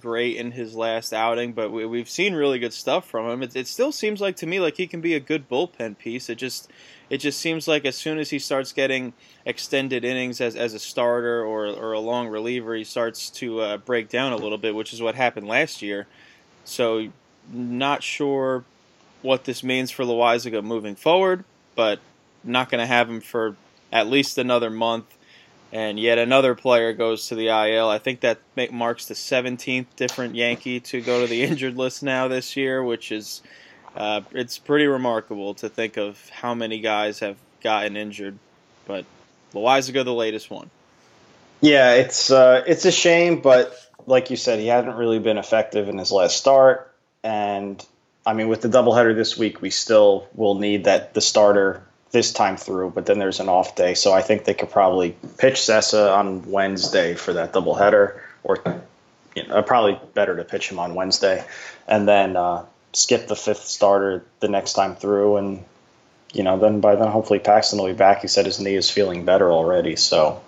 great 0.00 0.38
in 0.38 0.50
his 0.50 0.74
last 0.74 1.12
outing, 1.12 1.52
but 1.52 1.70
we, 1.70 2.00
have 2.00 2.10
seen 2.10 2.34
really 2.34 2.58
good 2.58 2.72
stuff 2.72 3.08
from 3.08 3.30
him. 3.30 3.44
It, 3.44 3.54
it, 3.54 3.68
still 3.68 3.92
seems 3.92 4.20
like 4.20 4.34
to 4.38 4.46
me 4.46 4.58
like 4.58 4.76
he 4.76 4.88
can 4.88 5.00
be 5.00 5.14
a 5.14 5.20
good 5.20 5.48
bullpen 5.48 5.96
piece. 5.98 6.28
It 6.28 6.34
just 6.34 6.68
it 7.10 7.18
just 7.18 7.38
seems 7.38 7.68
like 7.68 7.84
as 7.84 7.94
soon 7.94 8.18
as 8.18 8.30
he 8.30 8.40
starts 8.40 8.72
getting 8.72 9.12
extended 9.44 10.04
innings 10.04 10.40
as, 10.40 10.56
as 10.56 10.74
a 10.74 10.80
starter 10.80 11.44
or, 11.44 11.68
or 11.68 11.92
a 11.92 12.00
long 12.00 12.26
reliever, 12.26 12.74
he 12.74 12.82
starts 12.82 13.30
to 13.30 13.60
uh, 13.60 13.76
break 13.76 14.08
down 14.08 14.32
a 14.32 14.36
little 14.36 14.58
bit, 14.58 14.74
which 14.74 14.92
is 14.92 15.00
what 15.00 15.14
happened 15.14 15.46
last 15.46 15.80
year. 15.80 16.08
So 16.64 17.06
not 17.52 18.02
sure 18.02 18.64
what 19.26 19.44
this 19.44 19.62
means 19.62 19.90
for 19.90 20.04
Loaisiga 20.04 20.62
moving 20.62 20.94
forward, 20.94 21.44
but 21.74 21.98
not 22.44 22.70
going 22.70 22.80
to 22.80 22.86
have 22.86 23.10
him 23.10 23.20
for 23.20 23.56
at 23.92 24.06
least 24.06 24.38
another 24.38 24.70
month. 24.70 25.04
And 25.72 25.98
yet 25.98 26.18
another 26.18 26.54
player 26.54 26.92
goes 26.92 27.28
to 27.28 27.34
the 27.34 27.48
IL. 27.48 27.88
I 27.88 27.98
think 27.98 28.20
that 28.20 28.38
marks 28.72 29.06
the 29.06 29.14
17th 29.14 29.86
different 29.96 30.34
Yankee 30.34 30.80
to 30.80 31.00
go 31.00 31.20
to 31.20 31.26
the 31.26 31.42
injured 31.48 31.76
list 31.76 32.02
now 32.02 32.28
this 32.28 32.56
year, 32.56 32.82
which 32.82 33.12
is 33.12 33.42
uh, 33.96 34.20
it's 34.32 34.58
pretty 34.58 34.86
remarkable 34.86 35.54
to 35.54 35.68
think 35.68 35.96
of 35.96 36.28
how 36.30 36.54
many 36.54 36.80
guys 36.80 37.18
have 37.18 37.36
gotten 37.62 37.96
injured. 37.96 38.38
But 38.86 39.04
Loaisiga, 39.52 40.04
the 40.04 40.14
latest 40.14 40.50
one. 40.50 40.70
Yeah, 41.60 41.94
it's 41.94 42.30
uh, 42.30 42.62
it's 42.66 42.84
a 42.84 42.92
shame, 42.92 43.40
but 43.40 43.74
like 44.06 44.30
you 44.30 44.36
said, 44.36 44.60
he 44.60 44.66
hadn't 44.66 44.94
really 44.94 45.18
been 45.18 45.38
effective 45.38 45.88
in 45.88 45.98
his 45.98 46.12
last 46.12 46.36
start, 46.36 46.94
and 47.24 47.84
I 48.26 48.34
mean, 48.34 48.48
with 48.48 48.60
the 48.60 48.68
doubleheader 48.68 49.14
this 49.14 49.38
week, 49.38 49.62
we 49.62 49.70
still 49.70 50.28
will 50.34 50.56
need 50.56 50.84
that 50.84 51.14
the 51.14 51.20
starter 51.20 51.82
this 52.10 52.32
time 52.32 52.56
through, 52.56 52.90
but 52.90 53.06
then 53.06 53.20
there's 53.20 53.38
an 53.38 53.48
off 53.48 53.76
day, 53.76 53.94
so 53.94 54.12
I 54.12 54.22
think 54.22 54.44
they 54.44 54.54
could 54.54 54.70
probably 54.70 55.16
pitch 55.38 55.54
Cessa 55.54 56.16
on 56.16 56.50
Wednesday 56.50 57.14
for 57.14 57.34
that 57.34 57.52
doubleheader, 57.52 58.18
or 58.42 58.58
you 59.36 59.46
know, 59.46 59.62
probably 59.62 60.00
better 60.14 60.36
to 60.36 60.44
pitch 60.44 60.70
him 60.70 60.78
on 60.80 60.94
Wednesday, 60.94 61.44
and 61.86 62.08
then 62.08 62.36
uh, 62.36 62.64
skip 62.92 63.28
the 63.28 63.36
fifth 63.36 63.64
starter 63.64 64.24
the 64.40 64.48
next 64.48 64.72
time 64.72 64.96
through, 64.96 65.36
and 65.36 65.64
you 66.32 66.42
know, 66.42 66.58
then 66.58 66.80
by 66.80 66.96
then 66.96 67.08
hopefully 67.08 67.38
Paxton 67.38 67.78
will 67.78 67.86
be 67.86 67.92
back. 67.92 68.22
He 68.22 68.28
said 68.28 68.46
his 68.46 68.58
knee 68.58 68.74
is 68.74 68.90
feeling 68.90 69.24
better 69.24 69.52
already, 69.52 69.94
so 69.94 70.42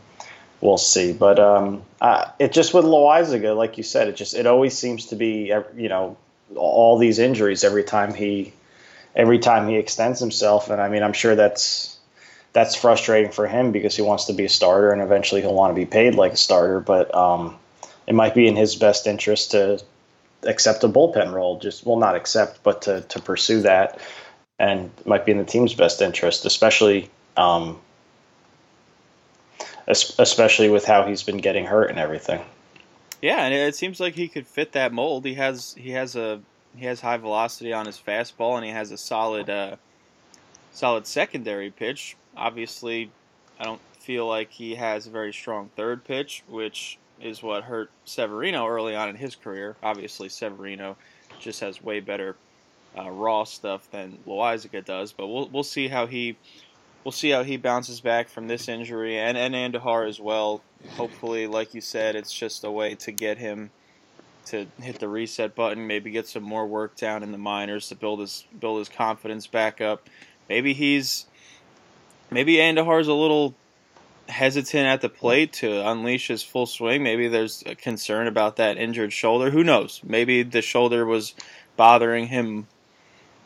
we'll 0.60 0.78
see. 0.78 1.12
But 1.12 1.38
um, 1.38 1.82
uh, 2.00 2.30
it 2.38 2.52
just 2.52 2.74
with 2.74 2.84
Loaisiga, 2.84 3.56
like 3.56 3.78
you 3.78 3.84
said, 3.84 4.08
it 4.08 4.16
just 4.16 4.34
it 4.34 4.46
always 4.46 4.76
seems 4.76 5.06
to 5.06 5.16
be 5.16 5.52
you 5.76 5.88
know 5.88 6.16
all 6.54 6.98
these 6.98 7.18
injuries 7.18 7.64
every 7.64 7.84
time 7.84 8.14
he 8.14 8.52
every 9.14 9.38
time 9.38 9.68
he 9.68 9.76
extends 9.76 10.20
himself. 10.20 10.70
And 10.70 10.80
I 10.80 10.88
mean, 10.88 11.02
I'm 11.02 11.12
sure 11.12 11.34
that's 11.34 11.96
that's 12.52 12.74
frustrating 12.74 13.30
for 13.30 13.46
him 13.46 13.72
because 13.72 13.94
he 13.94 14.02
wants 14.02 14.26
to 14.26 14.32
be 14.32 14.44
a 14.44 14.48
starter 14.48 14.90
and 14.90 15.02
eventually 15.02 15.40
he'll 15.40 15.54
want 15.54 15.70
to 15.70 15.74
be 15.74 15.86
paid 15.86 16.14
like 16.14 16.32
a 16.32 16.36
starter. 16.36 16.80
But 16.80 17.14
um, 17.14 17.56
it 18.06 18.14
might 18.14 18.34
be 18.34 18.46
in 18.46 18.56
his 18.56 18.76
best 18.76 19.06
interest 19.06 19.50
to 19.52 19.82
accept 20.44 20.84
a 20.84 20.88
bullpen 20.88 21.32
role. 21.32 21.58
Just 21.58 21.84
well, 21.84 21.98
not 21.98 22.16
accept, 22.16 22.62
but 22.62 22.82
to 22.82 23.02
to 23.02 23.20
pursue 23.20 23.62
that, 23.62 24.00
and 24.58 24.90
might 25.04 25.26
be 25.26 25.32
in 25.32 25.38
the 25.38 25.44
team's 25.44 25.74
best 25.74 26.00
interest, 26.00 26.44
especially. 26.44 27.10
Um, 27.36 27.78
especially 29.88 30.68
with 30.68 30.84
how 30.84 31.06
he's 31.06 31.22
been 31.22 31.38
getting 31.38 31.64
hurt 31.64 31.88
and 31.88 31.98
everything. 31.98 32.44
Yeah, 33.20 33.44
and 33.44 33.52
it 33.52 33.74
seems 33.74 33.98
like 33.98 34.14
he 34.14 34.28
could 34.28 34.46
fit 34.46 34.72
that 34.72 34.92
mold. 34.92 35.24
He 35.24 35.34
has 35.34 35.74
he 35.74 35.90
has 35.90 36.14
a 36.14 36.40
he 36.76 36.86
has 36.86 37.00
high 37.00 37.16
velocity 37.16 37.72
on 37.72 37.86
his 37.86 37.98
fastball, 37.98 38.56
and 38.56 38.64
he 38.64 38.70
has 38.70 38.92
a 38.92 38.98
solid 38.98 39.50
uh, 39.50 39.76
solid 40.72 41.06
secondary 41.06 41.70
pitch. 41.70 42.16
Obviously, 42.36 43.10
I 43.58 43.64
don't 43.64 43.80
feel 43.98 44.26
like 44.26 44.52
he 44.52 44.76
has 44.76 45.06
a 45.06 45.10
very 45.10 45.32
strong 45.32 45.70
third 45.76 46.04
pitch, 46.04 46.44
which 46.48 46.98
is 47.20 47.42
what 47.42 47.64
hurt 47.64 47.90
Severino 48.04 48.66
early 48.66 48.94
on 48.94 49.08
in 49.08 49.16
his 49.16 49.34
career. 49.34 49.76
Obviously, 49.82 50.28
Severino 50.28 50.96
just 51.40 51.60
has 51.60 51.82
way 51.82 51.98
better 51.98 52.36
uh, 52.96 53.10
raw 53.10 53.44
stuff 53.44 53.90
than 53.90 54.18
Loaisiga 54.26 54.84
does, 54.84 55.12
but 55.12 55.26
we'll 55.26 55.48
we'll 55.48 55.64
see 55.64 55.88
how 55.88 56.06
he 56.06 56.36
we'll 57.04 57.12
see 57.12 57.30
how 57.30 57.42
he 57.42 57.56
bounces 57.56 58.00
back 58.00 58.28
from 58.28 58.46
this 58.46 58.68
injury 58.68 59.18
and 59.18 59.36
and 59.36 59.54
Andujar 59.54 60.08
as 60.08 60.20
well. 60.20 60.62
Hopefully, 60.90 61.46
like 61.46 61.74
you 61.74 61.80
said, 61.80 62.16
it's 62.16 62.32
just 62.32 62.64
a 62.64 62.70
way 62.70 62.94
to 62.96 63.12
get 63.12 63.38
him 63.38 63.70
to 64.46 64.66
hit 64.80 64.98
the 64.98 65.08
reset 65.08 65.54
button, 65.54 65.86
maybe 65.86 66.10
get 66.10 66.26
some 66.26 66.42
more 66.42 66.66
work 66.66 66.96
down 66.96 67.22
in 67.22 67.32
the 67.32 67.38
minors 67.38 67.88
to 67.88 67.94
build 67.94 68.20
his 68.20 68.44
build 68.58 68.78
his 68.78 68.88
confidence 68.88 69.46
back 69.46 69.80
up. 69.80 70.08
Maybe 70.48 70.72
he's 70.72 71.26
maybe 72.30 72.56
Andujar's 72.56 73.08
a 73.08 73.14
little 73.14 73.54
hesitant 74.28 74.86
at 74.86 75.00
the 75.00 75.08
plate 75.08 75.52
to 75.54 75.88
unleash 75.88 76.28
his 76.28 76.42
full 76.42 76.66
swing. 76.66 77.02
Maybe 77.02 77.28
there's 77.28 77.62
a 77.66 77.74
concern 77.74 78.26
about 78.26 78.56
that 78.56 78.76
injured 78.76 79.12
shoulder. 79.12 79.50
Who 79.50 79.64
knows? 79.64 80.00
Maybe 80.04 80.42
the 80.42 80.62
shoulder 80.62 81.04
was 81.04 81.34
bothering 81.76 82.28
him 82.28 82.66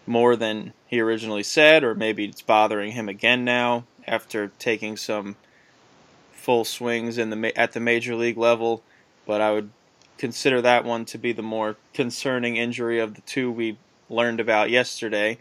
more 0.07 0.37
than 0.37 0.73
he 0.87 1.01
originally 1.01 1.43
said, 1.45 1.85
or 1.85 1.95
maybe 1.95 2.25
it's 2.25 2.43
bothering 2.43 2.93
him 2.93 3.09
again 3.09 3.45
now 3.45 3.85
after 4.07 4.53
taking 4.59 4.97
some 4.97 5.37
full 6.43 6.65
swings 6.65 7.19
in 7.19 7.31
the 7.31 7.59
at 7.59 7.73
the 7.73 7.81
major 7.81 8.15
league 8.15 8.37
level. 8.39 8.83
But 9.27 9.41
I 9.41 9.53
would 9.53 9.71
consider 10.19 10.61
that 10.63 10.85
one 10.85 11.05
to 11.07 11.19
be 11.19 11.33
the 11.33 11.43
more 11.43 11.77
concerning 11.95 12.57
injury 12.57 12.99
of 13.01 13.15
the 13.15 13.21
two 13.23 13.51
we 13.51 13.79
learned 14.11 14.41
about 14.41 14.71
yesterday. 14.71 15.39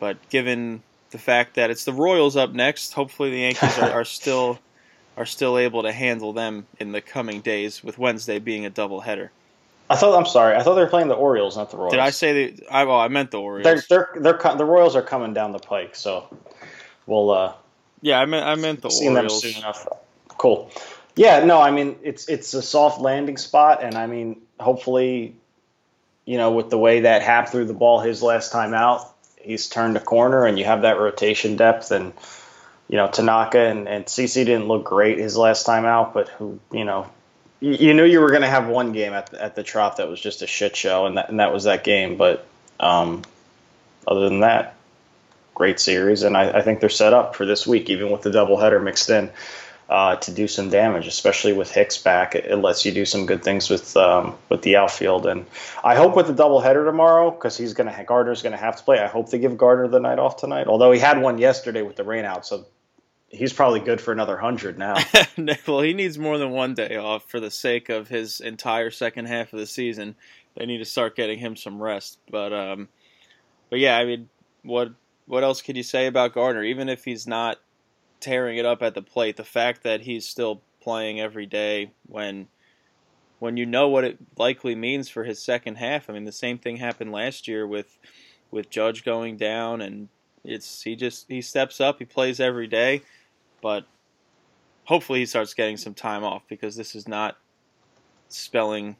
But 0.00 0.16
given 0.28 0.82
the 1.10 1.18
fact 1.18 1.54
that 1.54 1.70
it's 1.70 1.84
the 1.84 1.92
Royals 1.92 2.36
up 2.36 2.52
next, 2.52 2.92
hopefully 2.92 3.30
the 3.30 3.40
Yankees 3.40 3.78
are, 3.78 3.90
are 3.90 4.04
still 4.04 4.58
are 5.16 5.26
still 5.26 5.56
able 5.58 5.84
to 5.84 5.92
handle 5.92 6.32
them 6.32 6.66
in 6.80 6.92
the 6.92 7.00
coming 7.00 7.40
days, 7.40 7.84
with 7.84 7.98
Wednesday 7.98 8.40
being 8.40 8.66
a 8.66 8.70
doubleheader. 8.70 9.30
I 9.88 9.96
thought. 9.96 10.18
I'm 10.18 10.26
sorry. 10.26 10.56
I 10.56 10.62
thought 10.62 10.74
they 10.74 10.82
were 10.82 10.88
playing 10.88 11.08
the 11.08 11.14
Orioles, 11.14 11.56
not 11.56 11.70
the 11.70 11.76
Royals. 11.76 11.92
Did 11.92 12.00
I 12.00 12.10
say 12.10 12.50
the? 12.50 12.66
I 12.70 12.84
well, 12.84 12.98
I 12.98 13.08
meant 13.08 13.30
the 13.30 13.40
Orioles. 13.40 13.86
They're 13.88 14.08
they're 14.14 14.38
they're 14.38 14.56
the 14.56 14.64
Royals 14.64 14.96
are 14.96 15.02
coming 15.02 15.34
down 15.34 15.52
the 15.52 15.58
pike, 15.58 15.94
so 15.94 16.34
we'll. 17.06 17.30
uh 17.30 17.54
Yeah, 18.00 18.18
I 18.20 18.26
meant 18.26 18.46
I 18.46 18.54
meant 18.54 18.80
the 18.80 18.88
Orioles. 18.88 19.42
Them 19.42 19.52
soon 19.52 19.62
enough. 19.62 19.86
Cool. 20.44 20.70
Yeah, 21.16 21.42
no, 21.46 21.58
I 21.58 21.70
mean 21.70 21.96
it's 22.02 22.28
it's 22.28 22.52
a 22.52 22.60
soft 22.60 23.00
landing 23.00 23.38
spot, 23.38 23.82
and 23.82 23.94
I 23.94 24.06
mean 24.06 24.42
hopefully, 24.60 25.36
you 26.26 26.36
know, 26.36 26.52
with 26.52 26.68
the 26.68 26.76
way 26.76 27.00
that 27.00 27.22
Happ 27.22 27.48
threw 27.48 27.64
the 27.64 27.72
ball 27.72 28.00
his 28.00 28.22
last 28.22 28.52
time 28.52 28.74
out, 28.74 29.10
he's 29.40 29.70
turned 29.70 29.96
a 29.96 30.00
corner, 30.00 30.44
and 30.44 30.58
you 30.58 30.66
have 30.66 30.82
that 30.82 30.98
rotation 30.98 31.56
depth, 31.56 31.92
and 31.92 32.12
you 32.88 32.98
know 32.98 33.08
Tanaka 33.08 33.58
and 33.58 33.88
and 33.88 34.04
CC 34.04 34.44
didn't 34.44 34.68
look 34.68 34.84
great 34.84 35.16
his 35.16 35.34
last 35.34 35.64
time 35.64 35.86
out, 35.86 36.12
but 36.12 36.28
who 36.28 36.60
you 36.70 36.84
know. 36.84 37.10
You, 37.60 37.72
you 37.72 37.94
knew 37.94 38.04
you 38.04 38.20
were 38.20 38.28
going 38.28 38.42
to 38.42 38.48
have 38.48 38.68
one 38.68 38.92
game 38.92 39.14
at 39.14 39.30
the, 39.30 39.42
at 39.42 39.54
the 39.54 39.62
Trop 39.62 39.96
that 39.96 40.10
was 40.10 40.20
just 40.20 40.42
a 40.42 40.46
shit 40.46 40.76
show, 40.76 41.06
and 41.06 41.16
that 41.16 41.30
and 41.30 41.40
that 41.40 41.54
was 41.54 41.64
that 41.64 41.84
game. 41.84 42.18
But 42.18 42.46
um, 42.78 43.22
other 44.06 44.28
than 44.28 44.40
that, 44.40 44.76
great 45.54 45.80
series, 45.80 46.22
and 46.22 46.36
I, 46.36 46.58
I 46.58 46.60
think 46.60 46.80
they're 46.80 46.90
set 46.90 47.14
up 47.14 47.34
for 47.34 47.46
this 47.46 47.66
week, 47.66 47.88
even 47.88 48.10
with 48.10 48.20
the 48.20 48.30
doubleheader 48.30 48.84
mixed 48.84 49.08
in 49.08 49.30
uh, 49.88 50.16
to 50.16 50.32
do 50.32 50.48
some 50.48 50.70
damage, 50.70 51.06
especially 51.06 51.52
with 51.52 51.70
Hicks 51.70 51.98
back. 51.98 52.34
It, 52.34 52.46
it 52.46 52.56
lets 52.56 52.84
you 52.84 52.92
do 52.92 53.04
some 53.04 53.26
good 53.26 53.42
things 53.42 53.68
with 53.68 53.96
um, 53.96 54.36
with 54.48 54.62
the 54.62 54.76
outfield, 54.76 55.26
and 55.26 55.46
I 55.82 55.94
hope 55.94 56.16
with 56.16 56.26
the 56.26 56.34
doubleheader 56.34 56.84
tomorrow 56.84 57.30
because 57.30 57.56
he's 57.56 57.74
going 57.74 57.92
to 57.92 58.04
Gardner's 58.04 58.42
going 58.42 58.52
to 58.52 58.58
have 58.58 58.76
to 58.76 58.82
play. 58.82 58.98
I 58.98 59.08
hope 59.08 59.30
they 59.30 59.38
give 59.38 59.56
Gardner 59.56 59.88
the 59.88 60.00
night 60.00 60.18
off 60.18 60.36
tonight. 60.36 60.66
Although 60.66 60.92
he 60.92 61.00
had 61.00 61.20
one 61.20 61.38
yesterday 61.38 61.82
with 61.82 61.96
the 61.96 62.04
rain 62.04 62.24
out, 62.24 62.46
so 62.46 62.66
he's 63.28 63.52
probably 63.52 63.80
good 63.80 64.00
for 64.00 64.12
another 64.12 64.36
hundred 64.36 64.78
now. 64.78 64.96
well, 65.66 65.80
he 65.80 65.92
needs 65.92 66.18
more 66.18 66.38
than 66.38 66.50
one 66.50 66.74
day 66.74 66.96
off 66.96 67.28
for 67.28 67.40
the 67.40 67.50
sake 67.50 67.88
of 67.88 68.08
his 68.08 68.40
entire 68.40 68.90
second 68.90 69.26
half 69.26 69.52
of 69.52 69.58
the 69.58 69.66
season. 69.66 70.14
They 70.56 70.66
need 70.66 70.78
to 70.78 70.84
start 70.84 71.16
getting 71.16 71.38
him 71.38 71.56
some 71.56 71.82
rest. 71.82 72.18
But 72.30 72.52
um, 72.52 72.88
but 73.68 73.80
yeah, 73.80 73.98
I 73.98 74.04
mean, 74.04 74.28
what 74.62 74.92
what 75.26 75.44
else 75.44 75.60
could 75.60 75.76
you 75.76 75.82
say 75.82 76.06
about 76.06 76.32
Gardner? 76.32 76.62
Even 76.62 76.88
if 76.88 77.04
he's 77.04 77.26
not 77.26 77.58
tearing 78.24 78.56
it 78.56 78.64
up 78.64 78.82
at 78.82 78.94
the 78.94 79.02
plate. 79.02 79.36
The 79.36 79.44
fact 79.44 79.82
that 79.82 80.00
he's 80.00 80.26
still 80.26 80.62
playing 80.80 81.20
every 81.20 81.44
day 81.44 81.90
when 82.06 82.48
when 83.38 83.58
you 83.58 83.66
know 83.66 83.88
what 83.88 84.04
it 84.04 84.16
likely 84.38 84.74
means 84.74 85.10
for 85.10 85.24
his 85.24 85.38
second 85.38 85.76
half. 85.76 86.08
I 86.08 86.14
mean, 86.14 86.24
the 86.24 86.32
same 86.32 86.56
thing 86.56 86.78
happened 86.78 87.12
last 87.12 87.46
year 87.46 87.66
with 87.66 87.98
with 88.50 88.70
Judge 88.70 89.04
going 89.04 89.36
down, 89.36 89.82
and 89.82 90.08
it's 90.42 90.82
he 90.82 90.96
just 90.96 91.26
he 91.28 91.42
steps 91.42 91.80
up, 91.80 91.98
he 91.98 92.06
plays 92.06 92.40
every 92.40 92.66
day, 92.66 93.02
but 93.60 93.84
hopefully 94.84 95.18
he 95.18 95.26
starts 95.26 95.52
getting 95.52 95.76
some 95.76 95.94
time 95.94 96.24
off 96.24 96.42
because 96.48 96.76
this 96.76 96.94
is 96.94 97.06
not 97.06 97.36
spelling 98.28 98.96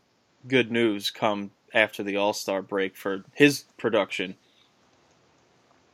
good 0.47 0.71
news 0.71 1.11
come 1.11 1.51
after 1.73 2.03
the 2.03 2.17
All 2.17 2.35
Star 2.35 2.61
break 2.61 2.95
for 2.95 3.25
his 3.33 3.65
production 3.79 4.35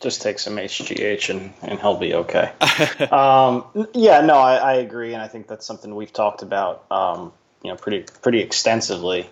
just 0.01 0.23
take 0.23 0.39
some 0.39 0.57
HGH 0.57 1.31
and, 1.31 1.53
and 1.63 1.79
he'll 1.79 1.97
be 1.97 2.15
okay. 2.15 2.53
um, 3.11 3.65
yeah, 3.93 4.23
no, 4.23 4.35
I, 4.35 4.57
I, 4.57 4.73
agree, 4.75 5.13
and 5.13 5.23
I 5.23 5.29
think 5.29 5.47
that's 5.47 5.67
something 5.67 5.95
we've 5.95 6.13
talked 6.13 6.43
about, 6.43 6.85
um, 6.91 7.33
you 7.63 7.71
know, 7.71 7.77
pretty 7.77 8.07
pretty 8.23 8.41
extensively. 8.41 9.29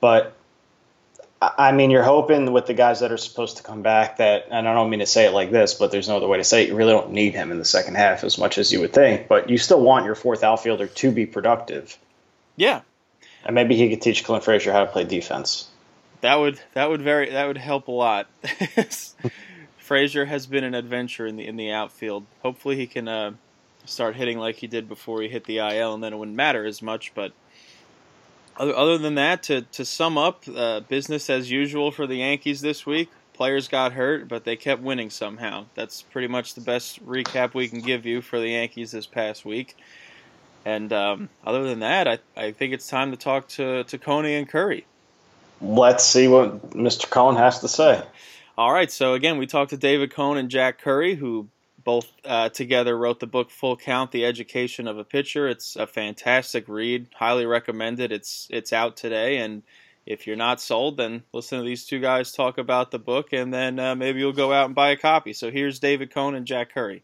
But 0.00 0.36
I 1.42 1.72
mean, 1.72 1.90
you're 1.90 2.04
hoping 2.04 2.52
with 2.52 2.66
the 2.66 2.74
guys 2.74 3.00
that 3.00 3.10
are 3.10 3.16
supposed 3.16 3.58
to 3.58 3.62
come 3.62 3.82
back 3.82 4.18
that, 4.18 4.46
and 4.50 4.68
I 4.68 4.74
don't 4.74 4.90
mean 4.90 5.00
to 5.00 5.06
say 5.06 5.26
it 5.26 5.32
like 5.32 5.50
this, 5.50 5.74
but 5.74 5.90
there's 5.90 6.08
no 6.08 6.16
other 6.16 6.28
way 6.28 6.38
to 6.38 6.44
say 6.44 6.62
it. 6.62 6.68
You 6.68 6.76
really 6.76 6.92
don't 6.92 7.10
need 7.10 7.34
him 7.34 7.50
in 7.50 7.58
the 7.58 7.64
second 7.64 7.96
half 7.96 8.22
as 8.24 8.38
much 8.38 8.58
as 8.58 8.72
you 8.72 8.80
would 8.80 8.92
think, 8.92 9.28
but 9.28 9.50
you 9.50 9.58
still 9.58 9.80
want 9.80 10.06
your 10.06 10.14
fourth 10.14 10.44
outfielder 10.44 10.86
to 10.86 11.10
be 11.10 11.26
productive. 11.26 11.98
Yeah, 12.56 12.82
and 13.44 13.54
maybe 13.54 13.76
he 13.76 13.90
could 13.90 14.02
teach 14.02 14.24
Clint 14.24 14.44
Frazier 14.44 14.72
how 14.72 14.84
to 14.84 14.90
play 14.90 15.04
defense. 15.04 15.68
That 16.20 16.36
would 16.36 16.60
that 16.74 16.88
would 16.88 17.02
very 17.02 17.30
that 17.30 17.46
would 17.46 17.58
help 17.58 17.88
a 17.88 17.92
lot. 17.92 18.28
Frazier 19.86 20.24
has 20.24 20.48
been 20.48 20.64
an 20.64 20.74
adventure 20.74 21.28
in 21.28 21.36
the 21.36 21.46
in 21.46 21.54
the 21.54 21.70
outfield. 21.70 22.26
Hopefully, 22.42 22.74
he 22.74 22.88
can 22.88 23.06
uh, 23.06 23.32
start 23.84 24.16
hitting 24.16 24.36
like 24.36 24.56
he 24.56 24.66
did 24.66 24.88
before 24.88 25.22
he 25.22 25.28
hit 25.28 25.44
the 25.44 25.58
IL, 25.58 25.94
and 25.94 26.02
then 26.02 26.12
it 26.12 26.16
wouldn't 26.16 26.36
matter 26.36 26.66
as 26.66 26.82
much. 26.82 27.14
But 27.14 27.30
other, 28.56 28.74
other 28.74 28.98
than 28.98 29.14
that, 29.14 29.44
to 29.44 29.62
to 29.62 29.84
sum 29.84 30.18
up, 30.18 30.42
uh, 30.52 30.80
business 30.80 31.30
as 31.30 31.52
usual 31.52 31.92
for 31.92 32.08
the 32.08 32.16
Yankees 32.16 32.60
this 32.60 32.84
week. 32.84 33.10
Players 33.32 33.68
got 33.68 33.92
hurt, 33.92 34.26
but 34.26 34.42
they 34.44 34.56
kept 34.56 34.82
winning 34.82 35.08
somehow. 35.10 35.66
That's 35.76 36.02
pretty 36.02 36.26
much 36.26 36.54
the 36.54 36.62
best 36.62 37.06
recap 37.06 37.54
we 37.54 37.68
can 37.68 37.80
give 37.80 38.06
you 38.06 38.22
for 38.22 38.40
the 38.40 38.48
Yankees 38.48 38.90
this 38.90 39.06
past 39.06 39.44
week. 39.44 39.76
And 40.64 40.92
um, 40.92 41.28
other 41.44 41.62
than 41.62 41.80
that, 41.80 42.08
I, 42.08 42.18
I 42.36 42.50
think 42.50 42.72
it's 42.72 42.88
time 42.88 43.10
to 43.12 43.16
talk 43.16 43.46
to, 43.48 43.84
to 43.84 43.98
Coney 43.98 44.34
and 44.34 44.48
Curry. 44.48 44.86
Let's 45.60 46.02
see 46.02 46.28
what 46.28 46.70
Mr. 46.70 47.08
Cone 47.10 47.36
has 47.36 47.60
to 47.60 47.68
say. 47.68 48.02
All 48.58 48.72
right, 48.72 48.90
so 48.90 49.12
again, 49.12 49.36
we 49.36 49.46
talked 49.46 49.70
to 49.70 49.76
David 49.76 50.14
Cone 50.14 50.38
and 50.38 50.48
Jack 50.48 50.80
Curry, 50.80 51.14
who 51.14 51.48
both 51.84 52.10
uh, 52.24 52.48
together 52.48 52.96
wrote 52.96 53.20
the 53.20 53.26
book 53.26 53.50
Full 53.50 53.76
Count: 53.76 54.12
The 54.12 54.24
Education 54.24 54.88
of 54.88 54.96
a 54.96 55.04
Pitcher. 55.04 55.46
It's 55.46 55.76
a 55.76 55.86
fantastic 55.86 56.66
read, 56.66 57.08
highly 57.14 57.44
recommended. 57.44 58.12
It's 58.12 58.48
it's 58.50 58.72
out 58.72 58.96
today, 58.96 59.36
and 59.38 59.62
if 60.06 60.26
you're 60.26 60.36
not 60.36 60.62
sold, 60.62 60.96
then 60.96 61.22
listen 61.34 61.58
to 61.58 61.64
these 61.66 61.84
two 61.84 62.00
guys 62.00 62.32
talk 62.32 62.56
about 62.56 62.90
the 62.90 62.98
book, 62.98 63.34
and 63.34 63.52
then 63.52 63.78
uh, 63.78 63.94
maybe 63.94 64.20
you'll 64.20 64.32
go 64.32 64.54
out 64.54 64.64
and 64.64 64.74
buy 64.74 64.88
a 64.88 64.96
copy. 64.96 65.34
So 65.34 65.50
here's 65.50 65.78
David 65.78 66.10
Cone 66.10 66.34
and 66.34 66.46
Jack 66.46 66.72
Curry. 66.72 67.02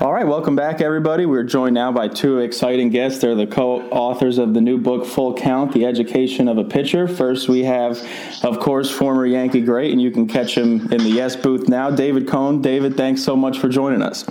All 0.00 0.14
right, 0.14 0.26
welcome 0.26 0.56
back, 0.56 0.80
everybody. 0.80 1.26
We're 1.26 1.42
joined 1.42 1.74
now 1.74 1.92
by 1.92 2.08
two 2.08 2.38
exciting 2.38 2.88
guests. 2.88 3.20
They're 3.20 3.34
the 3.34 3.46
co 3.46 3.82
authors 3.90 4.38
of 4.38 4.54
the 4.54 4.60
new 4.62 4.78
book, 4.78 5.04
Full 5.04 5.34
Count 5.34 5.74
The 5.74 5.84
Education 5.84 6.48
of 6.48 6.56
a 6.56 6.64
Pitcher. 6.64 7.06
First, 7.06 7.50
we 7.50 7.64
have, 7.64 8.02
of 8.42 8.60
course, 8.60 8.90
former 8.90 9.26
Yankee 9.26 9.60
great, 9.60 9.92
and 9.92 10.00
you 10.00 10.10
can 10.10 10.26
catch 10.26 10.56
him 10.56 10.90
in 10.90 11.04
the 11.04 11.10
Yes 11.10 11.36
booth 11.36 11.68
now, 11.68 11.90
David 11.90 12.26
Cone. 12.26 12.62
David, 12.62 12.96
thanks 12.96 13.22
so 13.22 13.36
much 13.36 13.58
for 13.58 13.68
joining 13.68 14.00
us. 14.00 14.26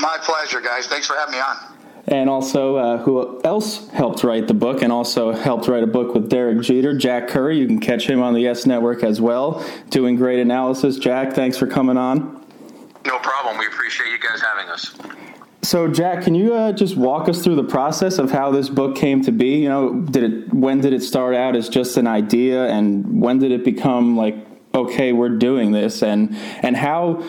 My 0.00 0.16
pleasure, 0.22 0.62
guys. 0.62 0.86
Thanks 0.86 1.06
for 1.06 1.16
having 1.16 1.34
me 1.34 1.40
on. 1.40 1.56
And 2.06 2.30
also, 2.30 2.76
uh, 2.76 2.96
who 2.96 3.42
else 3.44 3.90
helped 3.90 4.24
write 4.24 4.48
the 4.48 4.54
book 4.54 4.80
and 4.80 4.90
also 4.90 5.32
helped 5.32 5.68
write 5.68 5.82
a 5.82 5.86
book 5.86 6.14
with 6.14 6.30
Derek 6.30 6.62
Jeter? 6.62 6.96
Jack 6.96 7.28
Curry. 7.28 7.58
You 7.58 7.66
can 7.66 7.78
catch 7.78 8.08
him 8.08 8.22
on 8.22 8.32
the 8.32 8.40
Yes 8.40 8.64
Network 8.64 9.04
as 9.04 9.20
well, 9.20 9.62
doing 9.90 10.16
great 10.16 10.40
analysis. 10.40 10.96
Jack, 10.96 11.34
thanks 11.34 11.58
for 11.58 11.66
coming 11.66 11.98
on. 11.98 12.38
No 13.04 13.18
problem. 13.18 13.58
We 13.58 13.66
appreciate 13.66 14.08
you 14.08 14.12
guys 14.12 14.16
having 14.16 14.16
us. 14.16 14.17
So, 15.68 15.86
Jack, 15.86 16.24
can 16.24 16.34
you 16.34 16.54
uh, 16.54 16.72
just 16.72 16.96
walk 16.96 17.28
us 17.28 17.44
through 17.44 17.56
the 17.56 17.62
process 17.62 18.16
of 18.16 18.30
how 18.30 18.50
this 18.50 18.70
book 18.70 18.96
came 18.96 19.20
to 19.24 19.30
be? 19.30 19.56
You 19.56 19.68
know, 19.68 20.00
did 20.00 20.22
it? 20.22 20.54
When 20.54 20.80
did 20.80 20.94
it 20.94 21.02
start 21.02 21.34
out 21.34 21.54
as 21.54 21.68
just 21.68 21.98
an 21.98 22.06
idea, 22.06 22.68
and 22.68 23.20
when 23.20 23.38
did 23.38 23.52
it 23.52 23.66
become 23.66 24.16
like, 24.16 24.34
okay, 24.74 25.12
we're 25.12 25.36
doing 25.36 25.72
this, 25.72 26.02
and 26.02 26.34
and 26.62 26.74
how? 26.74 27.22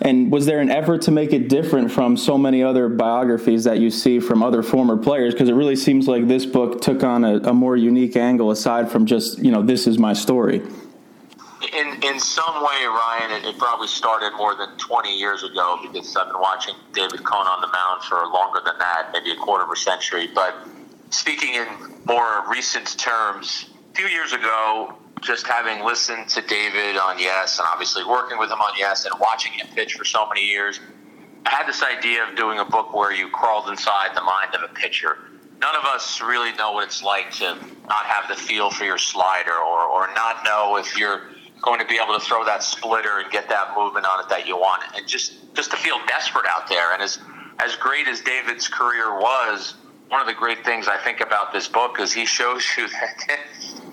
And 0.00 0.32
was 0.32 0.46
there 0.46 0.60
an 0.60 0.70
effort 0.70 1.02
to 1.02 1.10
make 1.10 1.34
it 1.34 1.50
different 1.50 1.92
from 1.92 2.16
so 2.16 2.38
many 2.38 2.62
other 2.62 2.88
biographies 2.88 3.64
that 3.64 3.78
you 3.78 3.90
see 3.90 4.20
from 4.20 4.42
other 4.42 4.62
former 4.62 4.96
players? 4.96 5.34
Because 5.34 5.50
it 5.50 5.54
really 5.54 5.76
seems 5.76 6.08
like 6.08 6.26
this 6.26 6.46
book 6.46 6.80
took 6.80 7.04
on 7.04 7.26
a, 7.26 7.40
a 7.40 7.52
more 7.52 7.76
unique 7.76 8.16
angle 8.16 8.50
aside 8.50 8.90
from 8.90 9.04
just, 9.04 9.38
you 9.38 9.50
know, 9.50 9.60
this 9.60 9.86
is 9.86 9.98
my 9.98 10.14
story. 10.14 10.62
In 11.72 12.02
in 12.02 12.20
some 12.20 12.62
way, 12.62 12.84
Ryan, 12.86 13.30
it, 13.32 13.48
it, 13.48 13.58
probably 13.58 13.86
started 13.86 14.32
more 14.36 14.54
than 14.54 14.76
20 14.78 15.16
years 15.16 15.42
ago 15.42 15.78
because 15.82 16.14
I've 16.16 16.28
been 16.28 16.40
watching 16.40 16.74
David 16.92 17.24
Cone 17.24 17.46
on 17.46 17.60
the 17.60 17.68
mound 17.68 18.02
for 18.02 18.16
longer 18.26 18.60
than 18.64 18.78
that, 18.78 19.10
maybe 19.12 19.30
a 19.30 19.36
quarter 19.36 19.64
of 19.64 19.70
a 19.70 19.76
century. 19.76 20.28
But 20.34 20.54
speaking 21.10 21.54
in 21.54 21.66
more 22.04 22.44
recent 22.48 22.98
terms, 22.98 23.70
a 23.92 23.94
few 23.94 24.06
years 24.06 24.32
ago, 24.32 24.96
just 25.20 25.46
having 25.46 25.84
listened 25.84 26.28
to 26.30 26.42
David 26.42 26.96
on 26.96 27.18
Yes, 27.18 27.58
and 27.58 27.68
obviously 27.70 28.04
working 28.04 28.38
with 28.38 28.50
him 28.50 28.60
on 28.60 28.72
Yes, 28.76 29.04
and 29.04 29.18
watching 29.20 29.52
him 29.52 29.68
pitch 29.74 29.94
for 29.94 30.04
so 30.04 30.26
many 30.28 30.44
years, 30.44 30.80
I 31.46 31.50
had 31.50 31.66
this 31.66 31.82
idea 31.82 32.28
of 32.28 32.36
doing 32.36 32.58
a 32.58 32.64
book 32.64 32.94
where 32.94 33.12
you 33.12 33.28
crawled 33.28 33.68
inside 33.68 34.14
the 34.14 34.22
mind 34.22 34.54
of 34.54 34.62
a 34.68 34.72
pitcher. 34.74 35.18
None 35.60 35.76
of 35.76 35.84
us 35.84 36.20
really 36.20 36.52
know 36.54 36.72
what 36.72 36.84
it's 36.84 37.02
like 37.02 37.30
to 37.32 37.56
not 37.88 38.04
have 38.04 38.28
the 38.28 38.34
feel 38.34 38.70
for 38.70 38.84
your 38.84 38.98
slider 38.98 39.52
or, 39.52 39.82
or 39.82 40.08
not 40.14 40.44
know 40.44 40.76
if 40.76 40.96
you're 40.96 41.22
going 41.62 41.80
to 41.80 41.86
be 41.86 41.98
able 42.02 42.18
to 42.18 42.20
throw 42.20 42.44
that 42.44 42.62
splitter 42.62 43.20
and 43.20 43.30
get 43.30 43.48
that 43.48 43.74
movement 43.76 44.04
on 44.06 44.20
it 44.20 44.28
that 44.28 44.46
you 44.46 44.56
want. 44.56 44.82
And 44.96 45.06
just, 45.06 45.54
just 45.54 45.70
to 45.70 45.76
feel 45.76 45.96
desperate 46.06 46.46
out 46.48 46.68
there. 46.68 46.92
And 46.92 47.02
as, 47.02 47.18
as 47.60 47.76
great 47.76 48.08
as 48.08 48.20
David's 48.20 48.68
career 48.68 49.18
was, 49.18 49.76
one 50.08 50.20
of 50.20 50.26
the 50.26 50.34
great 50.34 50.64
things 50.64 50.88
I 50.88 50.98
think 50.98 51.20
about 51.20 51.52
this 51.52 51.68
book 51.68 52.00
is 52.00 52.12
he 52.12 52.26
shows 52.26 52.64
you 52.76 52.88
that 53.28 53.38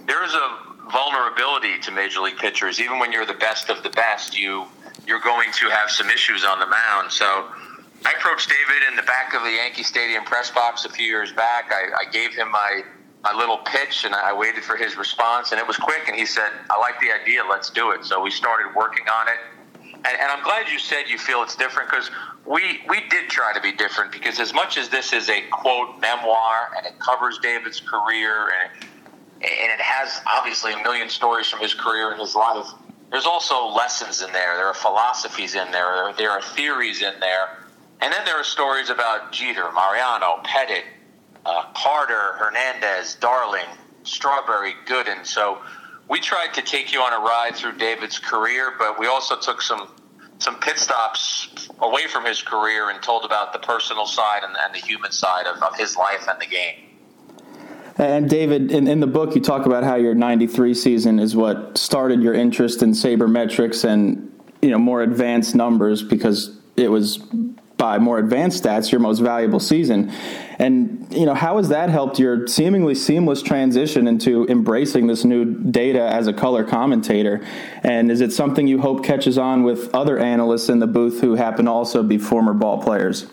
there 0.06 0.24
is 0.26 0.34
a 0.34 0.58
vulnerability 0.92 1.80
to 1.80 1.92
major 1.92 2.20
league 2.20 2.38
pitchers. 2.38 2.82
Even 2.82 3.00
when 3.00 3.12
you're 3.12 3.26
the 3.26 3.36
best 3.36 3.70
of 3.70 3.84
the 3.84 3.90
best, 3.92 4.38
you 4.38 4.66
you're 5.06 5.22
going 5.22 5.52
to 5.54 5.70
have 5.70 5.90
some 5.90 6.10
issues 6.10 6.44
on 6.44 6.60
the 6.60 6.68
mound. 6.68 7.12
So 7.12 7.26
I 7.26 8.14
approached 8.18 8.50
David 8.50 8.88
in 8.90 8.96
the 8.96 9.04
back 9.04 9.34
of 9.34 9.44
the 9.44 9.52
Yankee 9.52 9.84
Stadium 9.84 10.24
press 10.24 10.52
box 10.52 10.86
a 10.86 10.90
few 10.90 11.06
years 11.06 11.32
back. 11.32 11.72
I, 11.72 12.06
I 12.06 12.12
gave 12.12 12.34
him 12.36 12.52
my 12.52 12.84
my 13.24 13.34
little 13.34 13.58
pitch 13.58 14.06
and 14.06 14.16
I 14.16 14.34
waited 14.34 14.64
for 14.64 14.78
his 14.78 14.96
response 14.96 15.52
and 15.52 15.60
it 15.60 15.68
was 15.68 15.78
quick 15.78 16.08
and 16.08 16.16
he 16.16 16.26
said, 16.26 16.52
I 16.70 16.80
like 16.80 17.00
the 17.02 17.12
idea, 17.12 17.42
let's 17.50 17.70
do 17.70 17.92
it. 17.92 18.06
So 18.06 18.22
we 18.22 18.32
started 18.32 18.74
working 18.76 19.06
on 19.08 19.28
it. 19.28 19.40
And, 19.96 20.08
and 20.08 20.32
I'm 20.32 20.44
glad 20.44 20.70
you 20.70 20.80
said 20.80 21.10
you 21.10 21.18
feel 21.18 21.44
it's 21.44 21.56
different 21.56 21.90
because 21.90 22.10
we, 22.46 22.80
we 22.88 23.02
did 23.10 23.30
try 23.30 23.52
to 23.54 23.60
be 23.60 23.74
different 23.74 24.12
because 24.14 24.40
as 24.40 24.54
much 24.54 24.78
as 24.78 24.88
this 24.88 25.12
is 25.12 25.30
a 25.30 25.42
quote 25.52 26.00
memoir 26.00 26.72
and 26.78 26.86
it 26.86 26.98
covers 27.00 27.40
David's 27.40 27.82
career 27.82 28.52
and 28.64 28.86
and 29.42 29.72
it 29.72 29.80
has 29.80 30.20
obviously 30.26 30.74
a 30.74 30.84
million 30.84 31.08
stories 31.08 31.48
from 31.48 31.62
his 31.62 31.74
career 31.74 32.12
and 32.12 32.20
his 32.20 32.36
life. 32.36 32.68
There's 33.10 33.26
also 33.26 33.68
lessons 33.68 34.22
in 34.22 34.32
there. 34.34 34.56
There 34.58 34.68
are 34.68 34.74
philosophies 34.74 35.56
in 35.56 35.72
there. 35.72 36.14
There 36.18 36.30
are 36.30 36.42
theories 36.42 37.02
in 37.02 37.14
there. 37.22 37.58
And 38.02 38.14
then 38.14 38.26
there 38.26 38.36
are 38.36 38.44
stories 38.44 38.90
about 38.90 39.32
Jeter, 39.32 39.72
Mariano, 39.72 40.42
Pettitte, 40.44 40.84
uh, 41.46 41.66
Carter, 41.74 42.34
Hernandez, 42.38 43.16
Darling, 43.16 43.66
Strawberry, 44.04 44.74
Gooden. 44.86 45.26
So 45.26 45.60
we 46.10 46.20
tried 46.20 46.54
to 46.56 46.62
take 46.62 46.92
you 46.92 47.02
on 47.02 47.14
a 47.14 47.24
ride 47.24 47.56
through 47.56 47.78
David's 47.78 48.20
career, 48.20 48.74
but 48.78 49.00
we 49.00 49.08
also 49.08 49.38
took 49.40 49.62
some 49.62 49.90
some 50.40 50.58
pit 50.62 50.80
stops 50.80 51.70
away 51.80 52.08
from 52.08 52.24
his 52.24 52.42
career 52.42 52.90
and 52.90 53.04
told 53.04 53.26
about 53.26 53.52
the 53.52 53.60
personal 53.60 54.06
side 54.06 54.42
and, 54.44 54.56
and 54.58 54.74
the 54.74 54.80
human 54.80 55.12
side 55.12 55.46
of, 55.46 55.62
of 55.62 55.76
his 55.78 55.98
life 55.98 56.30
and 56.30 56.40
the 56.40 56.46
game. 56.46 56.76
And 57.98 58.30
David, 58.30 58.72
in, 58.72 58.88
in 58.88 59.02
the 59.02 59.08
book, 59.08 59.36
you 59.36 59.42
talk 59.42 59.66
about 59.66 59.84
how 59.84 59.96
your 59.96 60.16
'93 60.16 60.74
season 60.74 61.20
is 61.20 61.36
what 61.36 61.78
started 61.78 62.24
your 62.24 62.34
interest 62.34 62.82
in 62.82 62.92
sabermetrics 62.92 63.84
and 63.84 64.32
you 64.62 64.70
know 64.70 64.80
more 64.80 65.02
advanced 65.02 65.54
numbers 65.54 66.02
because 66.02 66.58
it 66.78 66.90
was 66.90 67.18
by 67.76 67.98
more 67.98 68.18
advanced 68.18 68.64
stats 68.64 68.92
your 68.92 69.02
most 69.02 69.20
valuable 69.20 69.60
season. 69.60 70.12
And 70.60 71.08
you 71.10 71.26
know 71.26 71.34
how 71.34 71.56
has 71.56 71.70
that 71.70 71.90
helped 71.90 72.20
your 72.20 72.46
seemingly 72.46 72.94
seamless 72.94 73.42
transition 73.42 74.08
into 74.08 74.46
embracing 74.48 75.08
this 75.08 75.24
new 75.24 75.46
data 75.46 76.02
as 76.02 76.28
a 76.28 76.34
color 76.34 76.66
commentator? 76.66 77.46
And 77.84 78.12
is 78.12 78.20
it 78.20 78.34
something 78.34 78.68
you 78.68 78.82
hope 78.82 79.06
catches 79.06 79.38
on 79.38 79.64
with 79.64 79.94
other 79.96 80.20
analysts 80.20 80.68
in 80.68 80.80
the 80.80 80.88
booth 80.88 81.22
who 81.22 81.36
happen 81.36 81.66
to 81.66 81.72
also 81.72 82.04
be 82.04 82.18
former 82.18 82.54
ball 82.54 82.84
players? 82.84 83.28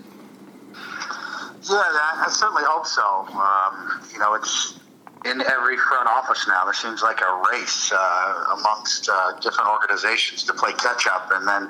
Yeah, 1.69 1.83
I, 1.83 2.27
certainly 2.31 2.63
hope 2.65 2.87
so. 2.87 3.03
Um, 3.03 4.01
you 4.13 4.21
know, 4.21 4.35
it's 4.35 4.79
in 5.25 5.41
every 5.41 5.77
front 5.77 6.09
office 6.09 6.47
now. 6.47 6.63
There 6.63 6.73
seems 6.73 7.03
like 7.03 7.21
a 7.23 7.43
race 7.51 7.91
uh, 7.93 8.55
amongst 8.57 9.09
uh, 9.09 9.33
different 9.41 9.69
organizations 9.69 10.45
to 10.45 10.53
play 10.53 10.73
catch 10.75 11.09
up, 11.09 11.33
and 11.33 11.47
then 11.47 11.69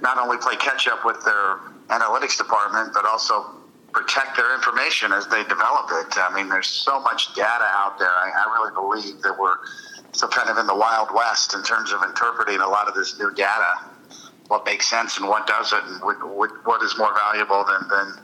not 0.00 0.16
only 0.16 0.38
play 0.38 0.56
catch 0.56 0.88
up 0.88 1.04
with 1.04 1.22
their 1.26 1.58
analytics 1.88 2.38
department, 2.38 2.94
but 2.94 3.04
also 3.04 3.44
protect 3.94 4.36
their 4.36 4.54
information 4.54 5.12
as 5.12 5.26
they 5.28 5.42
develop 5.44 5.88
it. 6.02 6.18
I 6.18 6.34
mean, 6.34 6.48
there's 6.48 6.66
so 6.66 7.00
much 7.00 7.34
data 7.34 7.64
out 7.78 7.98
there. 7.98 8.10
I, 8.10 8.30
I 8.34 8.44
really 8.58 8.74
believe 8.74 9.22
that 9.22 9.38
we're 9.38 9.56
still 10.12 10.28
kind 10.28 10.50
of 10.50 10.58
in 10.58 10.66
the 10.66 10.74
wild 10.74 11.08
west 11.14 11.54
in 11.54 11.62
terms 11.62 11.92
of 11.92 12.02
interpreting 12.02 12.58
a 12.58 12.68
lot 12.68 12.88
of 12.88 12.94
this 12.94 13.18
new 13.18 13.32
data. 13.34 13.86
What 14.48 14.66
makes 14.66 14.90
sense 14.90 15.16
and 15.16 15.28
what 15.28 15.46
doesn't, 15.46 15.84
and 15.86 16.02
what, 16.02 16.18
what 16.66 16.82
is 16.82 16.98
more 16.98 17.14
valuable 17.14 17.64
than, 17.64 17.88
than 17.88 18.14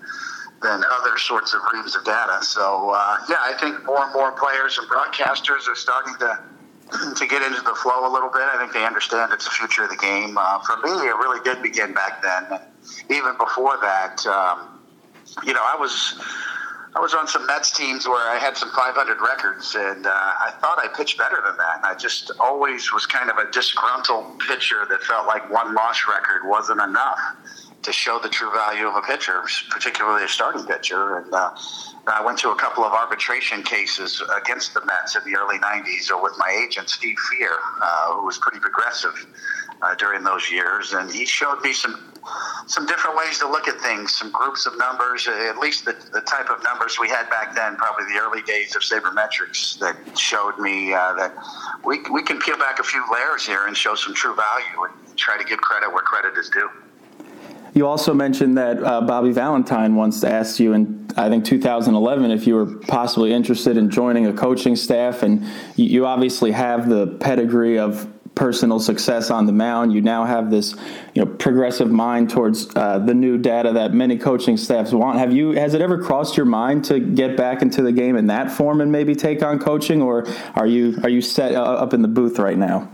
than 0.63 0.83
other 0.93 1.17
sorts 1.17 1.55
of 1.55 1.61
reams 1.73 1.97
of 1.97 2.05
data. 2.05 2.39
So 2.43 2.91
uh, 2.91 3.17
yeah, 3.31 3.37
I 3.41 3.55
think 3.59 3.83
more 3.87 4.05
and 4.05 4.13
more 4.13 4.33
players 4.33 4.79
and 4.79 4.87
broadcasters 4.89 5.67
are 5.69 5.75
starting 5.75 6.15
to 6.21 6.39
to 7.17 7.27
get 7.27 7.41
into 7.43 7.63
the 7.63 7.75
flow 7.75 8.07
a 8.07 8.13
little 8.13 8.29
bit. 8.29 8.43
I 8.43 8.59
think 8.59 8.73
they 8.73 8.85
understand 8.85 9.33
it's 9.33 9.45
the 9.45 9.51
future 9.51 9.85
of 9.85 9.91
the 9.91 9.97
game. 9.97 10.37
Uh, 10.37 10.61
for 10.61 10.77
me, 10.83 10.91
it 10.91 11.17
really 11.17 11.41
did 11.45 11.63
begin 11.63 11.95
back 11.95 12.21
then. 12.21 12.61
Even 13.09 13.39
before 13.39 13.79
that, 13.81 14.27
um, 14.27 14.80
you 15.45 15.53
know, 15.53 15.63
I 15.63 15.77
was. 15.79 16.21
I 16.93 16.99
was 16.99 17.15
on 17.15 17.29
some 17.29 17.47
Mets 17.47 17.71
teams 17.71 18.09
where 18.09 18.29
I 18.29 18.37
had 18.37 18.57
some 18.57 18.73
500 18.75 19.21
records, 19.21 19.77
and 19.77 20.07
uh, 20.07 20.11
I 20.11 20.51
thought 20.61 20.77
I 20.83 20.89
pitched 20.89 21.19
better 21.19 21.41
than 21.47 21.57
that. 21.57 21.77
And 21.77 21.87
I 21.87 21.95
just 21.95 22.33
always 22.41 22.93
was 22.93 23.07
kind 23.07 23.31
of 23.31 23.37
a 23.39 23.49
disgruntled 23.53 24.41
pitcher 24.41 24.87
that 24.91 25.01
felt 25.05 25.29
like 25.29 25.49
one 25.53 25.73
loss 25.73 26.03
record 26.09 26.49
wasn't 26.49 26.81
enough 26.81 27.21
to 27.83 27.93
show 27.93 28.19
the 28.19 28.29
true 28.29 28.51
value 28.53 28.89
of 28.89 28.97
a 28.97 29.03
pitcher, 29.03 29.43
particularly 29.71 30.25
a 30.25 30.29
starting 30.29 30.65
pitcher. 30.65 31.19
And 31.19 31.33
uh, 31.33 31.51
I 32.09 32.23
went 32.25 32.39
to 32.39 32.51
a 32.51 32.57
couple 32.57 32.85
of 32.85 32.93
arbitration 32.93 33.63
cases 33.63 34.21
against 34.37 34.75
the 34.75 34.85
Mets 34.85 35.17
in 35.17 35.23
the 35.31 35.39
early 35.39 35.59
90s 35.59 36.11
with 36.21 36.33
my 36.39 36.67
agent, 36.67 36.91
Steve 36.91 37.17
Fehr, 37.31 37.57
uh, 37.81 38.15
who 38.15 38.27
was 38.27 38.39
pretty 38.39 38.59
progressive 38.59 39.15
uh, 39.83 39.95
during 39.97 40.23
those 40.23 40.51
years. 40.51 40.93
And 40.93 41.11
he 41.11 41.25
showed 41.25 41.61
me 41.63 41.73
some 41.73 42.11
some 42.67 42.87
different 42.87 43.17
ways 43.17 43.39
to 43.39 43.49
look 43.49 43.67
at 43.67 43.81
things, 43.81 44.15
some 44.15 44.31
groups 44.31 44.67
of 44.67 44.77
numbers, 44.79 45.27
at 45.27 45.59
least 45.59 45.85
the, 45.85 45.97
the 46.13 46.21
type 46.21 46.51
of 46.51 46.63
numbers 46.63 46.99
we 47.01 47.09
had 47.09 47.29
back 47.31 47.55
then, 47.55 47.77
probably 47.77 48.05
the 48.13 48.21
early 48.21 48.43
days 48.43 48.77
of 48.77 48.83
sabermetrics, 48.83 49.79
that 49.79 49.97
showed 50.19 50.59
me 50.59 50.93
uh, 50.93 51.15
that 51.15 51.35
we, 51.85 52.01
we 52.13 52.23
can 52.23 52.39
peel 52.39 52.59
back 52.59 52.79
a 52.79 52.83
few 52.83 53.03
layers 53.13 53.47
here 53.47 53.67
and 53.67 53.77
show 53.77 53.95
some 53.95 54.15
true 54.15 54.35
value 54.35 54.85
and 54.85 55.17
try 55.17 55.37
to 55.37 55.45
give 55.45 55.61
credit 55.61 55.93
where 55.93 56.03
credit 56.03 56.39
is 56.39 56.49
due. 56.51 56.69
You 57.73 57.87
also 57.87 58.13
mentioned 58.13 58.59
that 58.59 58.83
uh, 58.83 59.01
Bobby 59.01 59.31
Valentine 59.31 59.95
once 59.95 60.23
asked 60.25 60.59
you 60.59 60.73
in, 60.73 61.09
I 61.17 61.29
think, 61.29 61.45
2011 61.45 62.31
if 62.31 62.47
you 62.47 62.55
were 62.55 62.67
possibly 62.67 63.33
interested 63.33 63.77
in 63.77 63.91
joining 63.91 64.27
a 64.27 64.33
coaching 64.33 64.75
staff, 64.75 65.23
and 65.23 65.47
you 65.77 66.05
obviously 66.05 66.51
have 66.51 66.89
the 66.89 67.07
pedigree 67.07 67.79
of 67.79 68.09
personal 68.35 68.81
success 68.81 69.31
on 69.31 69.47
the 69.47 69.53
mound. 69.53 69.93
You 69.93 70.01
now 70.01 70.25
have 70.25 70.51
this, 70.51 70.75
you 71.15 71.25
know, 71.25 71.27
progressive 71.27 71.91
mind 71.91 72.31
towards 72.31 72.75
uh, 72.75 72.99
the 72.99 73.15
new 73.15 73.37
data 73.37 73.73
that 73.73 73.93
many 73.93 74.17
coaching 74.17 74.57
staffs 74.57 74.93
want. 74.93 75.19
Have 75.19 75.33
you? 75.33 75.53
Has 75.53 75.75
it 75.75 75.83
ever 75.83 76.03
crossed 76.03 76.37
your 76.37 76.47
mind 76.47 76.85
to 76.87 77.01
get 77.01 77.37
back 77.37 77.63
into 77.63 77.83
the 77.83 77.93
game 77.93 78.17
in 78.17 78.29
that 78.29 78.51
form 78.51 78.81
and 78.81 78.91
maybe 78.91 79.15
take 79.15 79.43
on 79.43 79.59
coaching, 79.59 80.01
or 80.01 80.27
are 80.55 80.67
you 80.67 80.99
are 81.03 81.11
you 81.11 81.21
set 81.21 81.55
uh, 81.55 81.63
up 81.63 81.93
in 81.93 82.03
the 82.03 82.09
booth 82.09 82.39
right 82.39 82.59
now? 82.59 82.91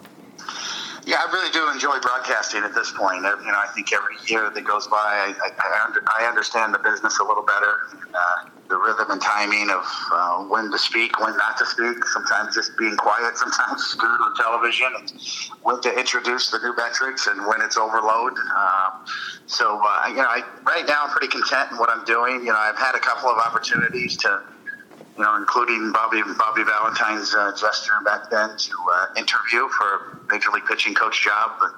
Yeah, 1.06 1.18
I 1.20 1.32
really 1.32 1.52
do 1.52 1.70
enjoy 1.70 2.00
broadcasting 2.00 2.64
at 2.64 2.74
this 2.74 2.90
point. 2.90 3.18
You 3.18 3.22
know, 3.22 3.36
I 3.36 3.68
think 3.76 3.92
every 3.92 4.16
year 4.26 4.50
that 4.50 4.64
goes 4.64 4.88
by, 4.88 4.96
I, 4.96 5.34
I, 5.40 6.24
I 6.24 6.28
understand 6.28 6.74
the 6.74 6.80
business 6.80 7.20
a 7.20 7.22
little 7.22 7.44
better. 7.44 7.76
Uh, 8.12 8.48
the 8.68 8.76
rhythm 8.76 9.10
and 9.10 9.20
timing 9.20 9.70
of 9.70 9.84
uh, 10.12 10.44
when 10.44 10.70
to 10.70 10.78
speak, 10.78 11.18
when 11.20 11.36
not 11.36 11.56
to 11.58 11.66
speak. 11.66 12.04
Sometimes 12.06 12.54
just 12.54 12.76
being 12.76 12.96
quiet. 12.96 13.36
Sometimes 13.46 13.94
good 13.94 14.06
on 14.06 14.34
television. 14.36 14.88
And 14.98 15.12
when 15.62 15.80
to 15.82 15.98
introduce 15.98 16.50
the 16.50 16.58
new 16.58 16.74
metrics 16.76 17.26
and 17.26 17.46
when 17.46 17.60
it's 17.62 17.76
overload. 17.76 18.32
Um, 18.56 19.04
so 19.46 19.80
uh, 19.84 20.08
you 20.08 20.16
know, 20.16 20.28
I, 20.28 20.42
right 20.66 20.86
now 20.86 21.04
I'm 21.04 21.10
pretty 21.10 21.28
content 21.28 21.72
in 21.72 21.78
what 21.78 21.90
I'm 21.90 22.04
doing. 22.04 22.40
You 22.40 22.52
know, 22.52 22.58
I've 22.58 22.78
had 22.78 22.94
a 22.94 23.00
couple 23.00 23.30
of 23.30 23.38
opportunities 23.38 24.16
to 24.18 24.42
you 25.16 25.24
know, 25.24 25.36
including 25.36 25.92
Bobby 25.92 26.20
Bobby 26.38 26.62
Valentine's 26.62 27.34
uh, 27.34 27.52
gesture 27.58 27.92
back 28.04 28.30
then 28.30 28.50
to 28.56 28.72
uh, 28.92 29.06
interview 29.16 29.68
for 29.68 29.86
a 30.12 30.32
major 30.32 30.50
league 30.50 30.66
pitching 30.66 30.94
coach 30.94 31.24
job. 31.24 31.52
But 31.58 31.70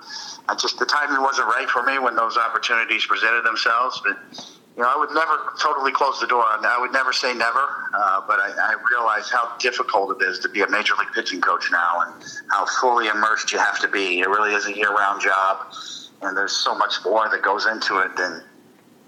I 0.49 0.57
just 0.57 0.79
the 0.79 0.87
timing 0.87 1.23
wasn't 1.23 1.47
right 1.47 1.69
for 1.69 1.83
me 1.83 1.99
when 1.99 2.17
those 2.17 2.37
opportunities 2.37 3.07
presented 3.07 3.45
themselves. 3.45 4.03
But 4.05 4.58
you 4.79 4.85
know, 4.85 4.91
I 4.95 4.97
would 4.97 5.11
never 5.11 5.53
totally 5.61 5.91
close 5.91 6.21
the 6.21 6.29
door. 6.29 6.45
I 6.45 6.79
would 6.81 6.93
never 6.93 7.13
say 7.13 7.35
never. 7.35 7.67
Uh, 7.93 8.21
but 8.29 8.39
I, 8.39 8.53
I 8.63 8.75
realize 8.89 9.29
how 9.29 9.57
difficult 9.59 10.23
it 10.23 10.25
is 10.25 10.39
to 10.39 10.49
be 10.49 10.63
a 10.63 10.71
major 10.71 10.95
league 10.97 11.09
pitching 11.13 11.41
coach 11.41 11.65
now, 11.73 12.03
and 12.07 12.25
how 12.53 12.65
fully 12.81 13.09
immersed 13.09 13.51
you 13.51 13.59
have 13.59 13.81
to 13.81 13.89
be. 13.89 14.21
It 14.21 14.29
really 14.29 14.55
is 14.55 14.67
a 14.67 14.77
year-round 14.77 15.21
job, 15.21 15.75
and 16.23 16.37
there's 16.37 16.53
so 16.53 16.79
much 16.79 16.95
more 17.05 17.29
that 17.29 17.43
goes 17.43 17.67
into 17.67 17.99
it 17.99 18.15
than 18.17 18.45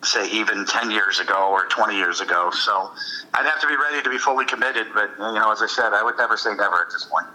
say 0.02 0.28
even 0.32 0.66
10 0.66 0.90
years 0.90 1.20
ago 1.20 1.50
or 1.52 1.66
20 1.66 1.96
years 1.96 2.20
ago. 2.20 2.50
So 2.50 2.90
I'd 3.34 3.46
have 3.46 3.60
to 3.60 3.68
be 3.68 3.76
ready 3.76 4.02
to 4.02 4.10
be 4.10 4.18
fully 4.18 4.46
committed. 4.46 4.88
But, 4.92 5.10
you 5.18 5.38
know, 5.38 5.52
as 5.52 5.62
I 5.62 5.68
said, 5.68 5.92
I 5.92 6.02
would 6.02 6.16
never 6.16 6.36
say 6.36 6.50
never 6.50 6.82
at 6.82 6.90
this 6.90 7.04
point. 7.04 7.26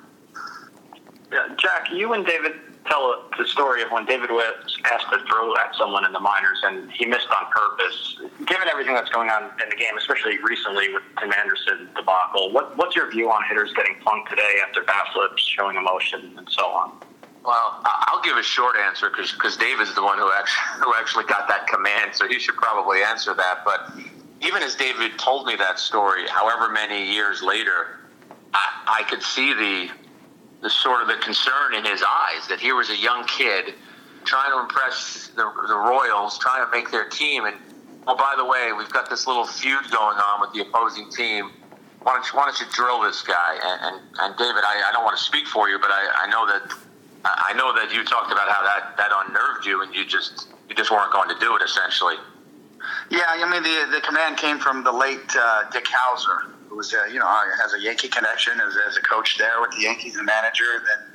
Yeah, 1.31 1.55
Jack, 1.55 1.89
you 1.89 2.11
and 2.11 2.25
David 2.25 2.53
tell 2.85 3.29
the 3.37 3.47
story 3.47 3.81
of 3.81 3.91
when 3.91 4.05
David 4.05 4.29
was 4.29 4.74
asked 4.91 5.09
to 5.11 5.19
throw 5.29 5.55
at 5.55 5.75
someone 5.77 6.05
in 6.05 6.11
the 6.11 6.19
minors 6.19 6.61
and 6.63 6.91
he 6.91 7.05
missed 7.05 7.27
on 7.29 7.51
purpose. 7.51 8.17
Given 8.45 8.67
everything 8.67 8.93
that's 8.93 9.09
going 9.09 9.29
on 9.29 9.51
in 9.61 9.69
the 9.69 9.75
game, 9.75 9.97
especially 9.97 10.37
recently 10.43 10.93
with 10.93 11.03
Tim 11.19 11.31
Anderson 11.33 11.89
debacle, 11.95 12.51
what, 12.51 12.77
what's 12.77 12.95
your 12.95 13.09
view 13.09 13.29
on 13.31 13.41
hitters 13.47 13.73
getting 13.73 13.95
plunked 14.01 14.29
today 14.29 14.61
after 14.65 14.83
bat 14.83 15.07
flips, 15.13 15.43
showing 15.43 15.77
emotion, 15.77 16.33
and 16.37 16.47
so 16.49 16.65
on? 16.65 16.91
Well, 17.43 17.81
I'll 17.85 18.23
give 18.23 18.37
a 18.37 18.43
short 18.43 18.75
answer 18.75 19.09
because 19.09 19.57
David's 19.57 19.93
the 19.93 20.03
one 20.03 20.17
who 20.17 20.31
actually, 20.37 20.83
who 20.83 20.93
actually 20.97 21.25
got 21.25 21.47
that 21.47 21.67
command, 21.67 22.15
so 22.15 22.27
he 22.27 22.39
should 22.39 22.55
probably 22.55 23.03
answer 23.03 23.33
that. 23.35 23.59
But 23.63 23.91
even 24.41 24.63
as 24.63 24.75
David 24.75 25.17
told 25.19 25.45
me 25.45 25.55
that 25.57 25.79
story, 25.79 26.27
however 26.27 26.69
many 26.69 27.11
years 27.11 27.43
later, 27.43 27.99
I, 28.53 29.01
I 29.01 29.03
could 29.09 29.21
see 29.21 29.53
the 29.53 29.89
the 30.61 30.69
sort 30.71 31.01
of 31.03 31.07
the 31.07 31.17
concern 31.17 31.75
in 31.75 31.85
his 31.85 32.01
eyes 32.01 32.47
that 32.47 32.59
here 32.59 32.75
was 32.75 32.89
a 32.89 32.97
young 32.97 33.23
kid 33.25 33.75
trying 34.25 34.51
to 34.51 34.59
impress 34.59 35.31
the, 35.35 35.43
the 35.67 35.77
Royals, 35.77 36.37
trying 36.39 36.65
to 36.65 36.71
make 36.71 36.91
their 36.91 37.07
team. 37.09 37.45
And 37.45 37.55
oh, 38.07 38.15
by 38.15 38.33
the 38.37 38.45
way, 38.45 38.71
we've 38.77 38.91
got 38.91 39.09
this 39.09 39.27
little 39.27 39.45
feud 39.45 39.89
going 39.91 40.17
on 40.17 40.41
with 40.41 40.53
the 40.53 40.61
opposing 40.61 41.09
team. 41.11 41.51
Why 42.01 42.13
don't 42.13 42.25
you, 42.25 42.37
why 42.37 42.45
don't 42.45 42.59
you 42.59 42.67
drill 42.73 43.01
this 43.01 43.21
guy? 43.21 43.57
And, 43.63 43.81
and, 43.81 43.95
and 44.19 44.37
David, 44.37 44.63
I, 44.63 44.89
I 44.89 44.91
don't 44.93 45.03
want 45.03 45.17
to 45.17 45.23
speak 45.23 45.47
for 45.47 45.69
you, 45.69 45.79
but 45.79 45.89
I, 45.89 46.25
I 46.25 46.29
know 46.29 46.45
that 46.45 46.77
I 47.25 47.53
know 47.53 47.73
that 47.73 47.91
you 47.91 48.03
talked 48.03 48.31
about 48.31 48.47
how 48.47 48.61
that, 48.61 48.95
that 48.97 49.09
unnerved 49.25 49.65
you, 49.65 49.81
and 49.81 49.93
you 49.95 50.05
just 50.05 50.49
you 50.69 50.75
just 50.75 50.91
weren't 50.91 51.11
going 51.11 51.29
to 51.29 51.39
do 51.39 51.55
it 51.55 51.63
essentially. 51.63 52.15
Yeah, 53.09 53.23
I 53.27 53.49
mean 53.49 53.63
the 53.63 53.95
the 53.95 54.01
command 54.01 54.37
came 54.37 54.59
from 54.59 54.83
the 54.83 54.91
late 54.91 55.25
uh, 55.35 55.63
Dick 55.71 55.85
Howser, 55.85 56.53
who 56.69 56.75
was 56.77 56.93
uh, 56.93 57.05
you 57.05 57.17
know 57.19 57.25
has 57.25 57.73
a 57.73 57.81
Yankee 57.81 58.09
connection 58.09 58.53
as, 58.61 58.77
as 58.87 58.97
a 58.97 59.01
coach 59.01 59.37
there 59.37 59.59
with 59.59 59.71
the 59.71 59.81
Yankees 59.81 60.15
and 60.17 60.25
manager, 60.25 60.85
then 60.85 61.14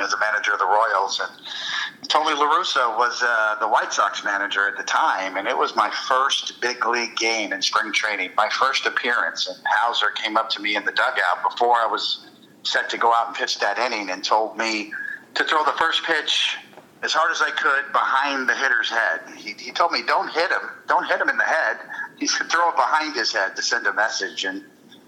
as 0.00 0.12
a 0.12 0.18
manager 0.18 0.52
of 0.52 0.58
the 0.58 0.66
Royals, 0.66 1.20
and 1.20 2.08
Tony 2.08 2.34
La 2.34 2.50
Russa 2.50 2.96
was 2.98 3.22
uh, 3.22 3.56
the 3.60 3.68
White 3.68 3.92
Sox 3.92 4.24
manager 4.24 4.68
at 4.68 4.76
the 4.76 4.82
time, 4.82 5.36
and 5.36 5.46
it 5.46 5.56
was 5.56 5.76
my 5.76 5.90
first 6.08 6.60
big 6.60 6.84
league 6.86 7.16
game 7.16 7.52
in 7.52 7.62
spring 7.62 7.92
training, 7.92 8.30
my 8.36 8.48
first 8.48 8.86
appearance, 8.86 9.46
and 9.46 9.56
Howser 9.64 10.14
came 10.16 10.36
up 10.36 10.50
to 10.50 10.60
me 10.60 10.76
in 10.76 10.84
the 10.84 10.92
dugout 10.92 11.42
before 11.48 11.76
I 11.76 11.86
was 11.86 12.26
set 12.62 12.90
to 12.90 12.98
go 12.98 13.12
out 13.14 13.28
and 13.28 13.36
pitch 13.36 13.58
that 13.60 13.78
inning 13.78 14.10
and 14.10 14.24
told 14.24 14.56
me 14.56 14.92
to 15.34 15.44
throw 15.44 15.64
the 15.64 15.72
first 15.78 16.04
pitch 16.04 16.56
as 17.02 17.12
hard 17.12 17.30
as 17.30 17.40
I 17.40 17.50
could 17.50 17.92
behind 17.92 18.48
the 18.48 18.54
hitter's 18.54 18.90
head. 18.90 19.20
He, 19.36 19.52
he 19.52 19.72
told 19.72 19.92
me, 19.92 20.00
don't 20.06 20.30
hit 20.30 20.50
him. 20.50 20.68
Don't 20.86 21.06
hit 21.06 21.20
him 21.20 21.28
in 21.28 21.38
the 21.38 21.44
head. 21.44 21.78
He 22.18 22.26
said, 22.26 22.50
throw 22.50 22.68
it 22.68 22.76
behind 22.76 23.14
his 23.14 23.32
head 23.32 23.56
to 23.56 23.62
send 23.62 23.86
a 23.86 23.92
message. 23.94 24.44
And 24.44 24.62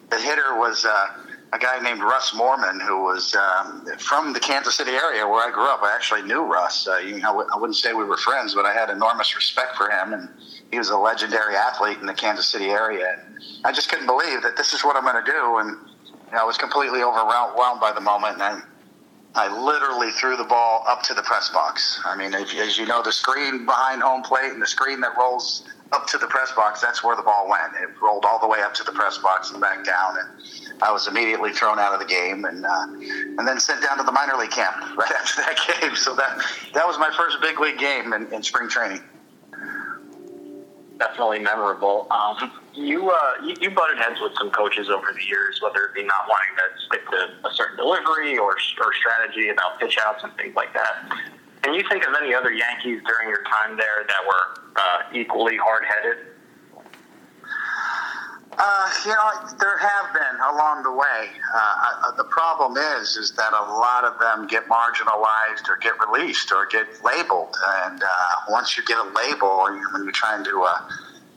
the 0.08 0.18
hitter 0.18 0.56
was 0.56 0.86
uh, 0.86 1.21
a 1.52 1.58
guy 1.58 1.78
named 1.80 2.00
Russ 2.00 2.34
Morman, 2.34 2.80
who 2.80 3.02
was 3.02 3.34
um, 3.34 3.86
from 3.98 4.32
the 4.32 4.40
Kansas 4.40 4.74
City 4.74 4.92
area 4.92 5.26
where 5.28 5.46
I 5.46 5.50
grew 5.52 5.68
up. 5.68 5.82
I 5.82 5.94
actually 5.94 6.22
knew 6.22 6.40
Russ. 6.40 6.88
Uh, 6.88 6.96
you 6.96 7.18
know, 7.18 7.46
I 7.54 7.58
wouldn't 7.58 7.76
say 7.76 7.92
we 7.92 8.04
were 8.04 8.16
friends, 8.16 8.54
but 8.54 8.64
I 8.64 8.72
had 8.72 8.88
enormous 8.88 9.36
respect 9.36 9.76
for 9.76 9.90
him. 9.90 10.14
And 10.14 10.30
he 10.70 10.78
was 10.78 10.88
a 10.88 10.96
legendary 10.96 11.54
athlete 11.54 11.98
in 11.98 12.06
the 12.06 12.14
Kansas 12.14 12.48
City 12.48 12.70
area. 12.70 13.18
And 13.18 13.36
I 13.66 13.72
just 13.72 13.90
couldn't 13.90 14.06
believe 14.06 14.42
that 14.42 14.56
this 14.56 14.72
is 14.72 14.82
what 14.82 14.96
I'm 14.96 15.04
going 15.04 15.22
to 15.22 15.30
do. 15.30 15.58
And 15.58 15.76
you 16.26 16.32
know, 16.32 16.38
I 16.38 16.44
was 16.44 16.56
completely 16.56 17.02
overwhelmed 17.02 17.80
by 17.80 17.92
the 17.94 18.00
moment. 18.00 18.40
And 18.40 18.42
I, 18.42 18.60
I 19.34 19.62
literally 19.62 20.10
threw 20.12 20.38
the 20.38 20.44
ball 20.44 20.84
up 20.88 21.02
to 21.02 21.14
the 21.14 21.22
press 21.22 21.50
box. 21.50 22.00
I 22.06 22.16
mean, 22.16 22.34
as 22.34 22.78
you 22.78 22.86
know, 22.86 23.02
the 23.02 23.12
screen 23.12 23.66
behind 23.66 24.00
home 24.00 24.22
plate 24.22 24.52
and 24.52 24.62
the 24.62 24.66
screen 24.66 25.00
that 25.02 25.18
rolls 25.18 25.68
up 25.92 26.06
to 26.06 26.16
the 26.16 26.26
press 26.26 26.50
box, 26.52 26.80
that's 26.80 27.04
where 27.04 27.14
the 27.14 27.22
ball 27.22 27.46
went. 27.48 27.74
It 27.74 27.90
rolled 28.00 28.24
all 28.24 28.38
the 28.38 28.48
way 28.48 28.62
up 28.62 28.72
to 28.74 28.84
the 28.84 28.92
press 28.92 29.18
box 29.18 29.50
and 29.50 29.60
back 29.60 29.84
down. 29.84 30.16
And 30.18 30.61
I 30.82 30.90
was 30.90 31.06
immediately 31.06 31.52
thrown 31.52 31.78
out 31.78 31.94
of 31.94 32.00
the 32.00 32.06
game 32.06 32.44
and 32.44 32.66
uh, 32.66 32.86
and 33.38 33.46
then 33.46 33.60
sent 33.60 33.82
down 33.82 33.98
to 33.98 34.04
the 34.04 34.12
minor 34.12 34.34
league 34.36 34.50
camp 34.50 34.76
right 34.96 35.12
after 35.12 35.42
that 35.42 35.80
game. 35.80 35.96
So 35.96 36.14
that 36.16 36.42
that 36.74 36.86
was 36.86 36.98
my 36.98 37.10
first 37.16 37.40
big 37.40 37.60
league 37.60 37.78
game 37.78 38.12
in, 38.12 38.32
in 38.32 38.42
spring 38.42 38.68
training 38.68 39.02
definitely 41.02 41.40
memorable. 41.40 42.06
Um, 42.10 42.52
you, 42.74 43.10
uh, 43.10 43.34
you 43.42 43.56
you 43.60 43.70
butted 43.70 43.98
heads 43.98 44.20
with 44.20 44.32
some 44.38 44.50
coaches 44.50 44.88
over 44.88 45.12
the 45.12 45.24
years, 45.24 45.60
whether 45.62 45.90
it 45.90 45.94
be 45.94 46.04
not 46.04 46.28
wanting 46.28 46.54
to 46.56 46.66
stick 46.86 47.02
to 47.10 47.48
a 47.48 47.52
certain 47.54 47.76
delivery 47.76 48.38
or 48.38 48.52
or 48.52 48.92
strategy 48.94 49.48
about 49.48 49.80
pitch 49.80 49.98
outs 50.04 50.22
and 50.22 50.32
things 50.36 50.54
like 50.54 50.72
that. 50.74 51.10
Can 51.62 51.74
you 51.74 51.82
think 51.88 52.06
of 52.06 52.14
any 52.20 52.34
other 52.34 52.52
Yankees 52.52 53.02
during 53.06 53.28
your 53.28 53.42
time 53.44 53.76
there 53.76 54.06
that 54.06 54.22
were 54.26 54.62
uh, 54.76 54.98
equally 55.12 55.56
hard 55.56 55.84
headed? 55.84 56.31
Uh, 58.58 58.90
you 59.04 59.10
know, 59.10 59.30
there 59.58 59.78
have 59.78 60.12
been 60.12 60.40
along 60.52 60.82
the 60.82 60.92
way. 60.92 61.30
Uh, 61.54 61.58
uh, 62.04 62.16
the 62.16 62.24
problem 62.24 62.76
is, 62.76 63.16
is 63.16 63.32
that 63.32 63.52
a 63.52 63.64
lot 63.72 64.04
of 64.04 64.18
them 64.18 64.46
get 64.46 64.68
marginalized 64.68 65.68
or 65.68 65.78
get 65.80 65.94
released 66.06 66.52
or 66.52 66.66
get 66.66 66.86
labeled. 67.02 67.56
And 67.84 68.02
uh, 68.02 68.06
once 68.50 68.76
you 68.76 68.84
get 68.84 68.98
a 68.98 69.08
label, 69.16 69.64
when 69.64 70.04
you're 70.04 70.12
trying 70.12 70.44
to 70.44 70.62
uh, 70.68 70.88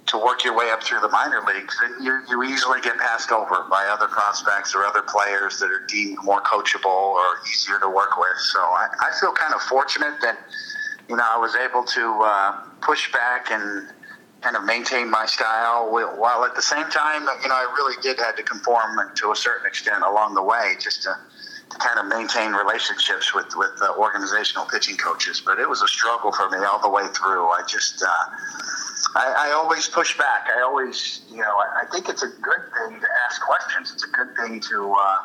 to 0.08 0.18
work 0.18 0.44
your 0.44 0.56
way 0.56 0.70
up 0.70 0.84
through 0.84 1.00
the 1.00 1.10
minor 1.10 1.42
leagues, 1.48 1.76
you, 2.00 2.22
you 2.30 2.44
easily 2.44 2.80
get 2.82 2.96
passed 2.98 3.32
over 3.32 3.66
by 3.72 3.86
other 3.88 4.08
prospects 4.08 4.76
or 4.76 4.86
other 4.86 5.02
players 5.02 5.58
that 5.60 5.72
are 5.72 5.84
deemed 5.88 6.18
more 6.24 6.42
coachable 6.42 6.86
or 6.86 7.24
easier 7.50 7.80
to 7.80 7.90
work 7.90 8.18
with. 8.18 8.38
So 8.38 8.60
I, 8.60 8.88
I 9.02 9.12
feel 9.20 9.32
kind 9.32 9.54
of 9.54 9.62
fortunate 9.62 10.22
that 10.22 10.38
you 11.10 11.16
know 11.16 11.26
I 11.28 11.38
was 11.38 11.56
able 11.56 11.84
to 11.84 12.22
uh, 12.24 12.52
push 12.82 13.12
back 13.12 13.50
and 13.52 13.88
kind 14.46 14.56
of 14.56 14.64
maintain 14.64 15.10
my 15.10 15.26
style 15.26 15.90
while 15.90 16.46
at 16.46 16.54
the 16.54 16.62
same 16.62 16.88
time, 16.92 17.22
you 17.42 17.50
know, 17.50 17.56
I 17.56 17.66
really 17.76 18.00
did 18.04 18.20
have 18.20 18.36
to 18.36 18.44
conform 18.44 19.00
to 19.16 19.32
a 19.32 19.36
certain 19.36 19.66
extent 19.66 20.04
along 20.06 20.36
the 20.36 20.44
way 20.44 20.76
just 20.80 21.02
to, 21.04 21.18
to 21.72 21.78
kind 21.80 21.98
of 21.98 22.06
maintain 22.06 22.52
relationships 22.52 23.34
with, 23.34 23.50
with 23.56 23.74
uh, 23.82 23.98
organizational 23.98 24.68
pitching 24.68 24.98
coaches. 24.98 25.42
But 25.44 25.58
it 25.58 25.68
was 25.68 25.82
a 25.82 25.88
struggle 25.88 26.32
for 26.32 26.48
me 26.52 26.60
all 26.64 26.80
the 26.80 26.90
way 26.90 27.08
through. 27.18 27.50
I 27.50 27.64
just, 27.68 28.04
uh, 28.04 28.08
I, 29.16 29.50
I, 29.50 29.52
always 29.54 29.90
push 29.90 30.16
back. 30.16 30.46
I 30.56 30.62
always, 30.62 31.22
you 31.32 31.38
know, 31.38 31.56
I, 31.58 31.82
I, 31.82 31.86
think 31.92 32.08
it's 32.08 32.22
a 32.22 32.30
good 32.30 32.64
thing 32.78 33.00
to 33.02 33.08
ask 33.26 33.42
questions. 33.42 33.94
It's 33.94 34.04
a 34.04 34.10
good 34.10 34.36
thing 34.36 34.60
to, 34.60 34.94
uh, 34.94 35.18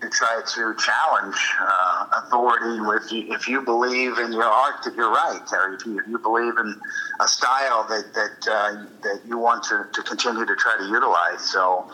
to 0.00 0.08
try 0.08 0.40
to 0.54 0.74
challenge 0.78 1.36
uh, 1.60 2.22
authority 2.24 2.78
if 2.96 3.12
you, 3.12 3.34
if 3.34 3.48
you 3.48 3.60
believe 3.62 4.18
in 4.18 4.32
your 4.32 4.44
art 4.44 4.82
that 4.84 4.94
you're 4.94 5.10
right, 5.12 5.42
or 5.52 5.74
if 5.74 5.84
you, 5.84 5.98
if 5.98 6.06
you 6.08 6.18
believe 6.18 6.56
in 6.56 6.74
a 7.20 7.28
style 7.28 7.86
that 7.88 8.12
that 8.14 8.50
uh, 8.50 8.86
that 9.02 9.20
you 9.26 9.38
want 9.38 9.62
to, 9.64 9.86
to 9.92 10.02
continue 10.02 10.46
to 10.46 10.56
try 10.56 10.76
to 10.78 10.84
utilize. 10.84 11.40
So 11.50 11.90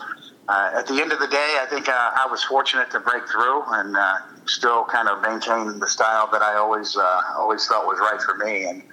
uh, 0.47 0.71
at 0.75 0.87
the 0.87 1.01
end 1.01 1.11
of 1.11 1.19
the 1.19 1.27
day, 1.27 1.57
I 1.61 1.67
think 1.69 1.89
uh, 1.89 1.91
I 1.91 2.27
was 2.31 2.43
fortunate 2.43 2.89
to 2.91 2.99
break 3.01 3.27
through 3.27 3.63
and 3.73 3.97
uh, 3.97 4.17
still 4.45 4.85
kind 4.85 5.09
of 5.09 5.21
maintain 5.21 5.79
the 5.79 5.87
style 5.87 6.29
that 6.31 6.41
I 6.41 6.55
always 6.55 6.95
uh, 6.95 7.21
always 7.37 7.65
thought 7.67 7.85
was 7.85 7.99
right 7.99 8.21
for 8.21 8.35
me. 8.45 8.63
And 8.63 8.83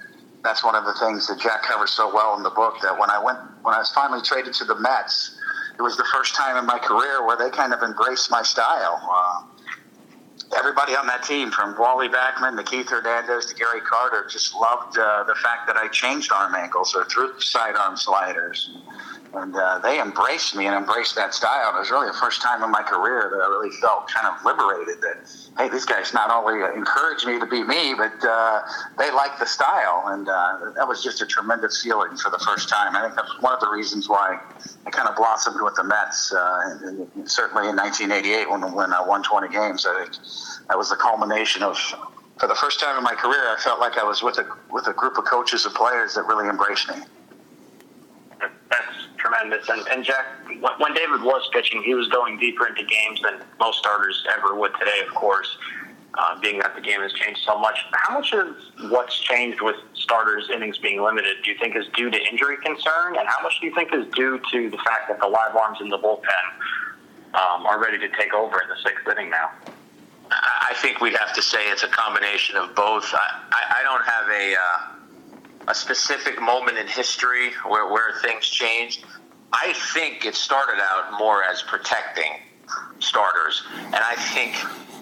that's 0.43 0.63
one 0.63 0.75
of 0.75 0.83
the 0.83 0.93
things 0.93 1.27
that 1.27 1.39
Jack 1.39 1.63
covers 1.63 1.91
so 1.91 2.13
well 2.13 2.35
in 2.35 2.43
the 2.43 2.49
book. 2.51 2.75
That 2.81 2.99
when 2.99 3.09
I 3.09 3.23
went 3.23 3.39
when 3.63 3.73
I 3.73 3.79
was 3.79 3.91
finally 3.91 4.21
traded 4.21 4.53
to 4.55 4.65
the 4.65 4.75
Mets 4.75 5.34
it 5.77 5.81
was 5.81 5.97
the 5.97 6.05
first 6.13 6.35
time 6.35 6.57
in 6.57 6.65
my 6.65 6.79
career 6.79 7.25
where 7.25 7.37
they 7.37 7.49
kind 7.49 7.73
of 7.73 7.81
embraced 7.81 8.31
my 8.31 8.43
style. 8.43 9.01
Uh, 9.03 9.43
everybody 10.57 10.95
on 10.95 11.07
that 11.07 11.23
team, 11.23 11.51
from 11.51 11.75
Wally 11.77 12.07
Backman 12.07 12.55
to 12.57 12.63
Keith 12.63 12.89
Hernandez 12.89 13.47
to 13.47 13.55
Gary 13.55 13.81
Carter, 13.81 14.27
just 14.31 14.55
loved 14.55 14.97
uh, 14.97 15.23
the 15.25 15.35
fact 15.35 15.67
that 15.67 15.75
I 15.75 15.87
changed 15.89 16.31
arm 16.31 16.55
angles 16.55 16.95
or 16.95 17.05
threw 17.05 17.39
sidearm 17.39 17.97
sliders 17.97 18.69
and 19.37 19.55
uh, 19.55 19.79
they 19.79 19.99
embraced 19.99 20.55
me 20.55 20.65
and 20.65 20.75
embraced 20.75 21.15
that 21.15 21.33
style. 21.33 21.69
And 21.69 21.77
it 21.77 21.79
was 21.79 21.91
really 21.91 22.07
the 22.07 22.17
first 22.17 22.41
time 22.41 22.63
in 22.63 22.71
my 22.71 22.81
career 22.83 23.29
that 23.31 23.41
I 23.41 23.47
really 23.47 23.71
felt 23.81 24.07
kind 24.07 24.27
of 24.27 24.43
liberated. 24.45 25.01
That 25.01 25.29
hey, 25.57 25.69
these 25.69 25.85
guys 25.85 26.13
not 26.13 26.31
only 26.31 26.63
encouraged 26.75 27.25
me 27.25 27.39
to 27.39 27.45
be 27.45 27.63
me, 27.63 27.93
but 27.93 28.13
uh, 28.23 28.61
they 28.97 29.11
liked 29.11 29.39
the 29.39 29.45
style, 29.45 30.03
and 30.07 30.27
uh, 30.27 30.71
that 30.75 30.87
was 30.87 31.03
just 31.03 31.21
a 31.21 31.25
tremendous 31.25 31.83
feeling 31.83 32.17
for 32.17 32.29
the 32.29 32.39
first 32.39 32.69
time. 32.69 32.95
I 32.95 33.01
think 33.03 33.15
that's 33.15 33.31
one 33.41 33.53
of 33.53 33.59
the 33.59 33.69
reasons 33.69 34.09
why 34.09 34.39
I 34.85 34.89
kind 34.89 35.09
of 35.09 35.15
blossomed 35.15 35.61
with 35.61 35.75
the 35.75 35.83
Mets. 35.83 36.33
Uh, 36.33 36.61
and, 36.65 37.07
and 37.15 37.31
certainly 37.31 37.69
in 37.69 37.75
1988, 37.75 38.49
when 38.49 38.61
when 38.73 38.93
I 38.93 39.05
won 39.05 39.23
20 39.23 39.49
games, 39.49 39.85
I 39.85 40.03
think 40.03 40.17
that 40.69 40.77
was 40.77 40.89
the 40.89 40.97
culmination 40.97 41.63
of. 41.63 41.77
For 42.37 42.47
the 42.47 42.55
first 42.55 42.81
time 42.81 42.97
in 42.97 43.03
my 43.05 43.15
career, 43.15 43.47
I 43.47 43.55
felt 43.63 43.79
like 43.79 43.97
I 43.97 44.03
was 44.03 44.21
with 44.21 44.37
a 44.39 44.45
with 44.69 44.87
a 44.87 44.93
group 44.93 45.17
of 45.17 45.23
coaches 45.23 45.65
and 45.65 45.73
players 45.73 46.15
that 46.15 46.23
really 46.23 46.49
embraced 46.49 46.89
me 46.89 46.95
tremendous. 49.25 49.67
And, 49.69 49.81
and 49.91 50.03
Jack, 50.03 50.25
when 50.77 50.93
David 50.93 51.21
was 51.21 51.47
pitching, 51.51 51.81
he 51.83 51.95
was 51.95 52.07
going 52.09 52.37
deeper 52.39 52.67
into 52.67 52.83
games 52.83 53.21
than 53.21 53.41
most 53.59 53.79
starters 53.79 54.23
ever 54.37 54.55
would 54.55 54.71
today, 54.79 55.01
of 55.07 55.13
course, 55.13 55.57
uh, 56.17 56.39
being 56.39 56.59
that 56.59 56.75
the 56.75 56.81
game 56.81 57.01
has 57.01 57.11
changed 57.13 57.41
so 57.45 57.59
much. 57.59 57.77
How 57.91 58.19
much 58.19 58.33
of 58.33 58.55
what's 58.89 59.19
changed 59.19 59.61
with 59.61 59.75
starters' 59.93 60.49
innings 60.53 60.77
being 60.77 61.01
limited 61.01 61.37
do 61.43 61.51
you 61.51 61.57
think 61.57 61.75
is 61.75 61.85
due 61.95 62.09
to 62.09 62.17
injury 62.31 62.57
concern? 62.63 63.17
And 63.17 63.27
how 63.27 63.43
much 63.43 63.59
do 63.59 63.67
you 63.67 63.75
think 63.75 63.93
is 63.93 64.05
due 64.13 64.39
to 64.51 64.69
the 64.69 64.77
fact 64.77 65.09
that 65.09 65.19
the 65.19 65.27
live 65.27 65.55
arms 65.55 65.79
in 65.81 65.89
the 65.89 65.97
bullpen 65.97 66.45
um, 67.33 67.65
are 67.65 67.81
ready 67.81 67.97
to 67.97 68.09
take 68.17 68.33
over 68.33 68.61
in 68.61 68.69
the 68.69 68.77
sixth 68.83 69.07
inning 69.11 69.29
now? 69.29 69.51
I 70.31 70.73
think 70.77 71.01
we'd 71.01 71.15
have 71.17 71.33
to 71.35 71.41
say 71.41 71.69
it's 71.69 71.83
a 71.83 71.87
combination 71.87 72.55
of 72.55 72.73
both. 72.75 73.13
I, 73.13 73.41
I, 73.51 73.79
I 73.79 73.83
don't 73.83 74.03
have 74.03 74.29
a. 74.29 74.55
Uh 74.55 74.94
a 75.67 75.75
specific 75.75 76.41
moment 76.41 76.77
in 76.77 76.87
history 76.87 77.51
where, 77.67 77.91
where 77.91 78.13
things 78.21 78.45
changed. 78.45 79.03
I 79.53 79.73
think 79.93 80.25
it 80.25 80.35
started 80.35 80.81
out 80.81 81.17
more 81.17 81.43
as 81.43 81.61
protecting 81.63 82.31
starters, 82.99 83.63
and 83.77 83.95
I 83.95 84.15
think 84.15 84.55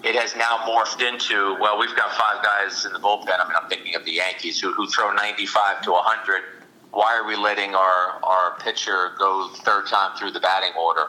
it 0.04 0.14
has 0.14 0.36
now 0.36 0.58
morphed 0.58 1.06
into 1.06 1.56
well, 1.60 1.78
we've 1.78 1.96
got 1.96 2.12
five 2.12 2.44
guys 2.44 2.84
in 2.84 2.92
the 2.92 2.98
bullpen. 2.98 3.40
I 3.40 3.48
mean, 3.48 3.56
I'm 3.60 3.68
thinking 3.68 3.94
of 3.94 4.04
the 4.04 4.12
Yankees 4.12 4.60
who, 4.60 4.72
who 4.72 4.86
throw 4.86 5.12
95 5.12 5.82
to 5.82 5.92
100. 5.92 6.42
Why 6.92 7.16
are 7.16 7.26
we 7.26 7.36
letting 7.36 7.74
our, 7.74 8.20
our 8.22 8.56
pitcher 8.60 9.12
go 9.18 9.50
third 9.64 9.86
time 9.86 10.16
through 10.16 10.32
the 10.32 10.40
batting 10.40 10.72
order? 10.78 11.06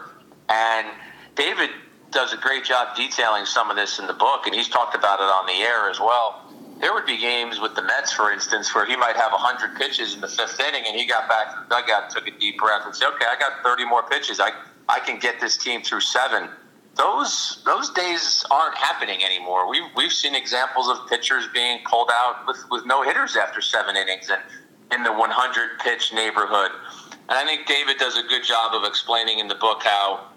And 0.49 0.87
David 1.35 1.69
does 2.11 2.33
a 2.33 2.37
great 2.37 2.63
job 2.63 2.95
detailing 2.95 3.45
some 3.45 3.69
of 3.69 3.75
this 3.75 3.99
in 3.99 4.07
the 4.07 4.13
book, 4.13 4.45
and 4.45 4.55
he's 4.55 4.69
talked 4.69 4.95
about 4.95 5.19
it 5.19 5.23
on 5.23 5.45
the 5.45 5.61
air 5.61 5.89
as 5.89 5.99
well. 5.99 6.44
There 6.79 6.93
would 6.93 7.05
be 7.05 7.17
games 7.17 7.59
with 7.59 7.75
the 7.75 7.81
Mets, 7.81 8.11
for 8.11 8.31
instance, 8.31 8.73
where 8.75 8.85
he 8.85 8.95
might 8.95 9.15
have 9.15 9.31
100 9.31 9.75
pitches 9.77 10.13
in 10.13 10.21
the 10.21 10.27
fifth 10.27 10.59
inning, 10.59 10.83
and 10.85 10.95
he 10.95 11.05
got 11.05 11.29
back 11.29 11.53
to 11.53 11.59
the 11.61 11.75
dugout, 11.75 12.09
took 12.09 12.27
a 12.27 12.31
deep 12.31 12.57
breath, 12.57 12.81
and 12.85 12.95
said, 12.95 13.07
"Okay, 13.15 13.25
I 13.25 13.37
got 13.39 13.63
30 13.63 13.85
more 13.85 14.03
pitches. 14.03 14.39
I 14.39 14.51
I 14.87 14.99
can 14.99 15.19
get 15.19 15.39
this 15.39 15.57
team 15.57 15.81
through 15.81 16.01
seven 16.01 16.49
those 16.95 17.61
those 17.65 17.89
days 17.91 18.45
aren't 18.49 18.75
happening 18.75 19.23
anymore. 19.23 19.69
We've 19.69 19.89
we've 19.95 20.13
seen 20.13 20.35
examples 20.35 20.89
of 20.89 21.07
pitchers 21.09 21.47
being 21.53 21.79
pulled 21.85 22.09
out 22.11 22.47
with, 22.47 22.57
with 22.71 22.85
no 22.85 23.03
hitters 23.03 23.35
after 23.35 23.61
seven 23.61 23.95
innings 23.95 24.29
and 24.29 24.41
in 24.91 25.03
the 25.03 25.11
100 25.11 25.79
pitch 25.79 26.13
neighborhood. 26.13 26.71
And 27.27 27.37
I 27.37 27.43
think 27.43 27.65
David 27.65 27.97
does 27.97 28.17
a 28.17 28.23
good 28.23 28.43
job 28.43 28.73
of 28.73 28.87
explaining 28.87 29.39
in 29.39 29.47
the 29.47 29.55
book 29.55 29.81
how 29.83 30.27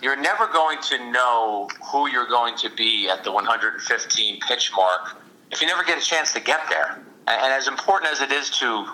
you're 0.00 0.16
never 0.16 0.46
going 0.46 0.78
to 0.82 1.10
know 1.10 1.68
who 1.90 2.08
you're 2.08 2.28
going 2.28 2.56
to 2.58 2.70
be 2.70 3.08
at 3.10 3.24
the 3.24 3.32
115 3.32 4.40
pitch 4.48 4.72
mark 4.74 5.19
if 5.50 5.60
you 5.60 5.66
never 5.66 5.84
get 5.84 5.98
a 5.98 6.04
chance 6.04 6.32
to 6.32 6.40
get 6.40 6.60
there. 6.68 7.02
And 7.26 7.52
as 7.52 7.68
important 7.68 8.12
as 8.12 8.20
it 8.20 8.32
is 8.32 8.50
to 8.58 8.86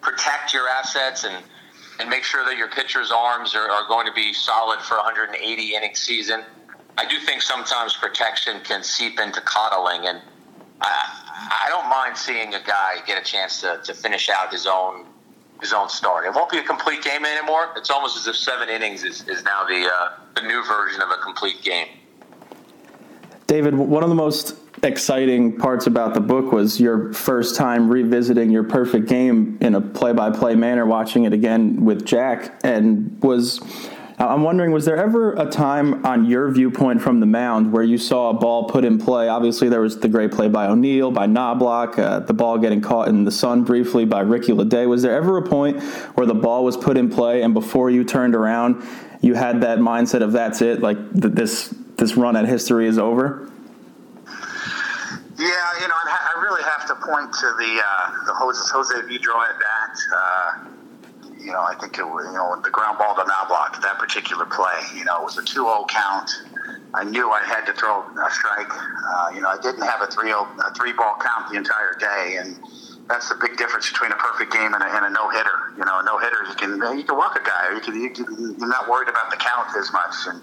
protect 0.00 0.52
your 0.52 0.68
assets 0.68 1.24
and 1.24 1.42
and 2.00 2.10
make 2.10 2.24
sure 2.24 2.44
that 2.44 2.56
your 2.56 2.68
pitcher's 2.68 3.12
arms 3.12 3.54
are, 3.54 3.70
are 3.70 3.86
going 3.86 4.06
to 4.06 4.12
be 4.12 4.32
solid 4.32 4.80
for 4.80 4.96
180 4.96 5.74
inning 5.74 5.94
season. 5.94 6.42
I 6.98 7.06
do 7.06 7.18
think 7.20 7.42
sometimes 7.42 7.96
protection 7.96 8.60
can 8.64 8.82
seep 8.82 9.20
into 9.20 9.40
coddling, 9.40 10.06
and 10.06 10.20
I, 10.80 11.66
I 11.66 11.68
don't 11.68 11.88
mind 11.88 12.16
seeing 12.16 12.54
a 12.54 12.62
guy 12.62 12.94
get 13.06 13.20
a 13.20 13.24
chance 13.24 13.60
to, 13.60 13.80
to 13.84 13.94
finish 13.94 14.28
out 14.28 14.52
his 14.52 14.66
own 14.66 15.06
his 15.60 15.72
own 15.72 15.88
start. 15.88 16.26
It 16.26 16.34
won't 16.34 16.50
be 16.50 16.58
a 16.58 16.64
complete 16.64 17.02
game 17.02 17.24
anymore. 17.24 17.72
It's 17.76 17.88
almost 17.88 18.16
as 18.16 18.26
if 18.26 18.36
seven 18.36 18.68
innings 18.68 19.04
is, 19.04 19.26
is 19.28 19.44
now 19.44 19.64
the 19.64 19.88
uh, 19.88 20.10
the 20.34 20.42
new 20.42 20.64
version 20.64 21.00
of 21.00 21.10
a 21.10 21.22
complete 21.22 21.62
game. 21.62 21.86
David, 23.46 23.74
one 23.74 24.02
of 24.02 24.08
the 24.08 24.14
most 24.14 24.56
exciting 24.84 25.56
parts 25.56 25.86
about 25.86 26.14
the 26.14 26.20
book 26.20 26.52
was 26.52 26.80
your 26.80 27.12
first 27.12 27.56
time 27.56 27.88
revisiting 27.88 28.50
your 28.50 28.64
perfect 28.64 29.08
game 29.08 29.58
in 29.60 29.74
a 29.74 29.80
play-by-play 29.80 30.54
manner, 30.54 30.86
watching 30.86 31.24
it 31.24 31.32
again 31.32 31.84
with 31.84 32.04
Jack, 32.04 32.60
and 32.62 33.20
was. 33.22 33.60
I'm 34.16 34.44
wondering, 34.44 34.70
was 34.70 34.84
there 34.84 34.96
ever 34.96 35.32
a 35.32 35.46
time 35.46 36.06
on 36.06 36.26
your 36.26 36.48
viewpoint 36.48 37.02
from 37.02 37.18
the 37.18 37.26
mound 37.26 37.72
where 37.72 37.82
you 37.82 37.98
saw 37.98 38.30
a 38.30 38.34
ball 38.34 38.68
put 38.68 38.84
in 38.84 38.96
play? 38.96 39.28
Obviously, 39.28 39.68
there 39.68 39.80
was 39.80 39.98
the 39.98 40.08
great 40.08 40.30
play 40.30 40.48
by 40.48 40.66
O'Neill, 40.66 41.10
by 41.10 41.26
Knoblauch, 41.26 41.98
uh, 41.98 42.20
the 42.20 42.32
ball 42.32 42.56
getting 42.58 42.80
caught 42.80 43.08
in 43.08 43.24
the 43.24 43.32
sun 43.32 43.64
briefly 43.64 44.04
by 44.04 44.20
Ricky 44.20 44.52
Ledee. 44.52 44.88
Was 44.88 45.02
there 45.02 45.16
ever 45.16 45.38
a 45.38 45.42
point 45.42 45.82
where 46.14 46.28
the 46.28 46.34
ball 46.34 46.64
was 46.64 46.76
put 46.76 46.96
in 46.96 47.10
play 47.10 47.42
and 47.42 47.54
before 47.54 47.90
you 47.90 48.04
turned 48.04 48.36
around, 48.36 48.86
you 49.20 49.34
had 49.34 49.62
that 49.62 49.78
mindset 49.78 50.22
of 50.22 50.30
that's 50.30 50.62
it, 50.62 50.80
like 50.80 50.96
this 51.12 51.74
this 51.96 52.16
run 52.16 52.36
at 52.36 52.46
history 52.46 52.86
is 52.86 52.98
over? 52.98 53.50
Yeah, 55.36 55.66
you 55.80 55.88
know, 55.88 55.98
I 55.98 56.40
really 56.42 56.62
have 56.62 56.86
to 56.86 56.94
point 56.94 57.32
to 57.32 57.46
the 57.58 57.82
uh, 57.82 58.24
the 58.26 58.34
Jose, 58.34 58.62
Jose 58.72 58.94
Vidro 59.08 59.34
at 59.42 59.58
bat. 59.58 59.98
Uh, 60.14 60.70
you 61.44 61.52
know, 61.52 61.60
I 61.60 61.74
think 61.74 61.98
it 61.98 62.04
was, 62.04 62.24
you 62.26 62.32
know, 62.32 62.56
the 62.62 62.70
ground 62.70 62.96
ball 62.98 63.14
to 63.16 63.20
Knoblauch, 63.20 63.82
that 63.82 63.98
particular 63.98 64.46
play, 64.46 64.80
you 64.96 65.04
know, 65.04 65.20
it 65.20 65.24
was 65.24 65.36
a 65.36 65.42
2-0 65.42 65.86
count. 65.88 66.30
I 66.94 67.04
knew 67.04 67.30
I 67.30 67.44
had 67.44 67.66
to 67.66 67.74
throw 67.74 68.00
a 68.00 68.30
strike. 68.30 68.70
Uh, 68.70 69.30
you 69.34 69.42
know, 69.42 69.48
I 69.48 69.58
didn't 69.60 69.82
have 69.82 70.00
a 70.00 70.06
3 70.06 70.30
a 70.30 70.46
three 70.74 70.92
ball 70.94 71.16
count 71.20 71.50
the 71.50 71.58
entire 71.58 71.98
day. 72.00 72.38
And, 72.40 72.58
that's 73.08 73.28
the 73.28 73.36
big 73.36 73.56
difference 73.56 73.90
between 73.90 74.12
a 74.12 74.16
perfect 74.16 74.52
game 74.52 74.72
and 74.72 74.82
a, 74.82 74.88
and 74.88 75.04
a 75.04 75.10
no 75.10 75.28
hitter. 75.28 75.76
You 75.76 75.84
know, 75.84 76.00
a 76.00 76.04
no 76.04 76.16
hitter 76.18 76.40
you 76.48 76.56
can 76.56 76.80
you 76.96 77.04
can 77.04 77.16
walk 77.16 77.36
a 77.36 77.44
guy, 77.44 77.74
you 77.74 77.80
can, 77.80 77.94
you 78.00 78.08
you're 78.56 78.68
not 78.68 78.88
worried 78.88 79.08
about 79.08 79.30
the 79.30 79.36
count 79.36 79.68
as 79.76 79.92
much. 79.92 80.14
And 80.26 80.40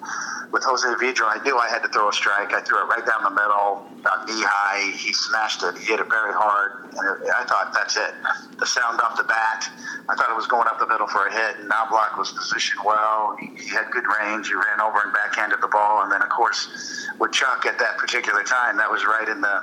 with 0.51 0.63
Jose 0.63 0.85
Vidro, 1.01 1.25
I 1.25 1.41
knew 1.43 1.57
I 1.57 1.69
had 1.69 1.81
to 1.81 1.89
throw 1.89 2.09
a 2.09 2.13
strike. 2.13 2.53
I 2.53 2.61
threw 2.61 2.77
it 2.83 2.87
right 2.91 3.05
down 3.05 3.23
the 3.23 3.33
middle, 3.33 3.87
about 4.03 4.27
knee 4.27 4.43
high. 4.45 4.93
He 4.93 5.13
smashed 5.13 5.63
it. 5.63 5.77
He 5.77 5.89
hit 5.89 5.99
it 5.99 6.09
very 6.09 6.33
hard, 6.33 6.91
and 6.93 7.05
it, 7.25 7.33
I 7.33 7.45
thought 7.45 7.73
that's 7.73 7.97
it. 7.97 8.13
The 8.59 8.67
sound 8.67 8.99
off 9.01 9.17
the 9.17 9.23
bat, 9.25 9.65
I 10.09 10.13
thought 10.13 10.29
it 10.29 10.37
was 10.37 10.47
going 10.47 10.67
up 10.67 10.77
the 10.77 10.87
middle 10.87 11.07
for 11.07 11.25
a 11.25 11.33
hit. 11.33 11.57
And 11.57 11.71
Knoblauch 11.71 12.17
was 12.17 12.31
positioned 12.31 12.85
well. 12.85 13.37
He, 13.39 13.57
he 13.57 13.69
had 13.69 13.89
good 13.89 14.05
range. 14.21 14.47
He 14.47 14.53
ran 14.53 14.81
over 14.83 15.01
and 15.01 15.13
backhanded 15.13 15.61
the 15.61 15.71
ball, 15.71 16.03
and 16.03 16.11
then 16.11 16.21
of 16.21 16.29
course 16.29 16.69
with 17.17 17.31
Chuck 17.31 17.65
at 17.65 17.79
that 17.79 17.97
particular 17.97 18.43
time, 18.43 18.77
that 18.77 18.89
was 18.89 19.05
right 19.05 19.29
in 19.29 19.41
the 19.41 19.57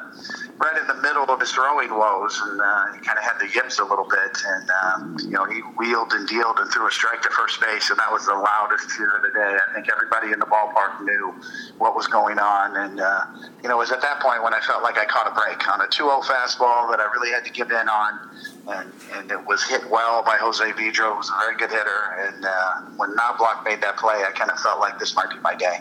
right 0.59 0.77
in 0.79 0.87
the 0.87 1.01
middle 1.03 1.25
of 1.31 1.41
his 1.41 1.51
throwing 1.53 1.91
woes, 1.91 2.41
and 2.45 2.61
uh, 2.61 2.85
he 2.95 3.01
kind 3.01 3.19
of 3.19 3.25
had 3.25 3.39
the 3.39 3.49
yips 3.53 3.79
a 3.79 3.85
little 3.85 4.07
bit. 4.09 4.37
And 4.47 4.67
um, 4.71 5.17
you 5.21 5.31
know, 5.31 5.45
he 5.45 5.61
wheeled 5.77 6.13
and 6.13 6.29
dealed 6.29 6.59
and 6.59 6.71
threw 6.71 6.87
a 6.87 6.91
strike 6.91 7.23
to 7.23 7.31
first 7.31 7.61
base, 7.61 7.91
and 7.91 7.99
that 7.99 8.13
was 8.13 8.27
the 8.27 8.35
loudest 8.35 8.89
cheer 8.97 9.17
of 9.17 9.23
the 9.23 9.33
day. 9.33 9.57
I 9.57 9.75
think 9.75 9.89
everybody 9.91 10.33
in 10.33 10.39
the 10.39 10.47
ballpark 10.47 11.01
knew 11.03 11.35
what 11.79 11.95
was 11.95 12.07
going 12.07 12.39
on, 12.39 12.77
and 12.77 13.01
uh, 13.01 13.21
you 13.63 13.69
know, 13.69 13.77
it 13.77 13.89
was 13.89 13.93
at 13.93 14.03
that 14.03 14.21
point 14.21 14.43
when 14.43 14.55
I 14.55 14.61
felt 14.61 14.83
like 14.83 14.99
I 14.99 15.05
caught 15.05 15.27
a 15.27 15.35
break 15.35 15.61
on 15.69 15.81
a 15.81 15.89
2-0 15.89 16.23
fastball 16.25 16.91
that 16.91 17.01
I 17.01 17.11
really 17.13 17.31
had 17.31 17.45
to 17.45 17.53
give 17.53 17.71
in 17.71 17.89
on. 17.89 18.19
And, 18.69 18.93
and 19.15 19.31
it 19.31 19.47
was 19.47 19.65
hit 19.65 19.89
well 19.89 20.23
by 20.23 20.37
Jose 20.37 20.63
Vidro, 20.73 21.17
who's 21.17 21.31
a 21.31 21.39
very 21.41 21.57
good 21.57 21.71
hitter. 21.71 22.03
And 22.21 22.45
uh, 22.45 22.75
when 22.97 23.17
Knoblauch 23.17 23.65
made 23.65 23.81
that 23.81 23.97
play, 23.97 24.25
I 24.29 24.31
kind 24.33 24.51
of 24.51 24.59
felt 24.61 24.79
like 24.79 24.99
this 24.99 25.17
might 25.17 25.31
be 25.31 25.39
my 25.41 25.55
day. 25.55 25.81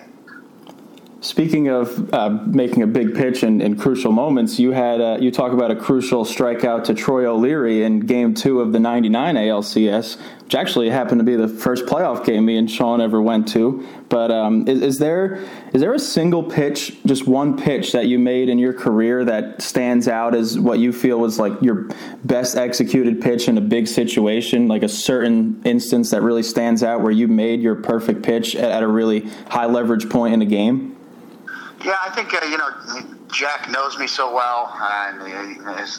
Speaking 1.20 1.68
of 1.68 2.14
uh, 2.14 2.30
making 2.46 2.84
a 2.84 2.88
big 2.88 3.16
pitch 3.16 3.42
in, 3.42 3.60
in 3.60 3.76
crucial 3.76 4.12
moments, 4.12 4.60
you 4.60 4.72
had 4.72 5.02
uh, 5.02 5.18
you 5.20 5.32
talk 5.32 5.52
about 5.52 5.72
a 5.72 5.76
crucial 5.76 6.26
strikeout 6.26 6.84
to 6.86 6.94
Troy 6.94 7.26
O'Leary 7.26 7.84
in 7.84 8.02
Game 8.02 8.36
Two 8.36 8.62
of 8.62 8.72
the 8.72 8.80
'99 8.80 9.34
ALCS, 9.34 10.18
which 10.44 10.54
actually 10.54 10.92
happened 10.92 11.20
to 11.20 11.24
be 11.24 11.36
the 11.36 11.48
first 11.48 11.88
playoff 11.88 12.24
game 12.24 12.46
me 12.46 12.56
and 12.56 12.70
Sean 12.70 13.02
ever 13.02 13.20
went 13.20 13.48
to. 13.50 13.84
But 14.10 14.30
um, 14.30 14.68
is, 14.68 14.84
is, 14.84 15.00
there 15.00 15.44
is 15.74 15.82
there 15.82 15.96
a 15.96 16.00
single 16.00 16.44
pitch, 16.44 16.96
just 17.08 17.26
one 17.26 17.58
pitch 17.58 17.94
that 17.94 18.06
you 18.06 18.20
made 18.20 18.48
in 18.48 18.60
your 18.60 18.74
career 18.74 19.26
that 19.26 19.64
stands 19.64 20.08
out 20.08 20.36
as 20.36 20.60
what 20.60 20.78
you 20.78 20.94
feel 20.94 21.20
was 21.20 21.40
like 21.40 21.60
your 21.64 21.90
best 22.26 22.56
executed 22.56 23.22
pitch 23.22 23.48
in 23.48 23.58
a 23.58 23.62
big 23.62 23.88
situation, 23.88 24.68
like 24.68 24.84
a 24.84 24.90
certain 24.90 25.64
instance 25.66 26.12
that 26.12 26.22
really 26.22 26.44
stands 26.44 26.84
out 26.84 27.02
where 27.02 27.12
you 27.12 27.28
made 27.28 27.60
your 27.60 27.74
perfect 27.74 28.22
pitch 28.22 28.56
at, 28.56 28.70
at 28.70 28.84
a 28.84 28.88
really 28.88 29.28
high 29.50 29.66
leverage 29.66 30.08
point 30.12 30.36
in 30.36 30.44
a 30.44 30.46
game? 30.46 30.97
Yeah, 31.84 31.98
I 32.04 32.10
think 32.12 32.34
uh, 32.34 32.46
you 32.46 32.58
know 32.58 33.17
Jack 33.32 33.70
knows 33.70 33.98
me 33.98 34.08
so 34.08 34.34
well, 34.34 34.72
and 34.80 35.20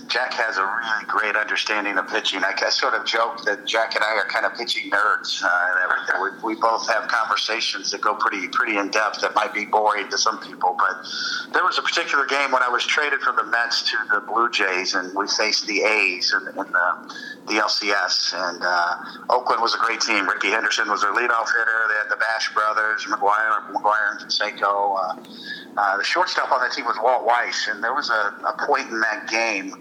Jack 0.09 0.33
has 0.33 0.57
a 0.57 0.65
really 0.65 1.05
great 1.07 1.37
understanding 1.37 1.99
of 1.99 2.09
pitching. 2.09 2.41
I, 2.43 2.55
sort 2.71 2.95
of 2.95 3.05
joke 3.05 3.45
that 3.45 3.67
Jack 3.67 3.95
and 3.95 4.05
I 4.05 4.15
are 4.15 4.27
kind 4.29 4.47
of 4.47 4.55
pitching 4.55 4.91
nerds. 4.91 5.43
Uh, 5.43 6.23
we, 6.23 6.55
we, 6.55 6.61
both 6.61 6.89
have 6.89 7.09
conversations 7.09 7.91
that 7.91 8.01
go 8.01 8.15
pretty 8.15 8.49
pretty 8.49 8.79
in 8.79 8.91
depth 8.91 9.21
that 9.21 9.35
might 9.35 9.53
be 9.53 9.65
boring 9.65 10.09
to 10.11 10.19
some 10.19 10.39
people. 10.41 10.77
But 10.79 11.53
there 11.53 11.65
was 11.65 11.79
a 11.79 11.83
particular 11.83 12.25
game 12.27 12.53
when 12.53 12.63
I 12.63 12.69
was 12.69 12.85
traded 12.87 13.21
from 13.21 13.37
the 13.37 13.45
Mets 13.45 13.83
to 13.91 13.97
the 14.11 14.21
Blue 14.21 14.51
Jays, 14.51 14.95
and 14.95 15.15
we 15.15 15.29
faced 15.29 15.67
the 15.67 15.83
A's 15.83 16.33
in, 16.33 16.49
in 16.49 16.73
the, 16.73 17.15
the 17.47 17.55
LCS. 17.55 18.33
And 18.35 18.63
uh, 18.63 18.97
Oakland 19.31 19.61
was 19.61 19.75
a 19.75 19.79
great 19.79 20.01
team. 20.01 20.29
Rickey 20.29 20.49
Henderson 20.49 20.89
was 20.89 21.03
their 21.03 21.13
leadoff 21.13 21.47
hitter. 21.47 21.81
They 21.89 21.99
had 21.99 22.11
the 22.11 22.17
Bash 22.17 22.53
brothers, 22.55 23.05
McGwire, 23.05 23.69
McGwire 23.73 24.13
and 24.13 24.21
Canseco. 24.21 24.97
Uh, 24.97 25.79
uh, 25.79 25.97
the 25.97 26.05
shortstop 26.05 26.51
on 26.51 26.61
that 26.61 26.73
team 26.73 26.85
was 26.85 26.97
Walt 27.19 27.27
Weiss, 27.27 27.69
and 27.69 27.83
there 27.83 27.95
was 27.95 28.11
a, 28.11 28.35
a 28.47 28.67
point 28.67 28.89
in 28.91 29.01
that 29.01 29.29
game 29.29 29.73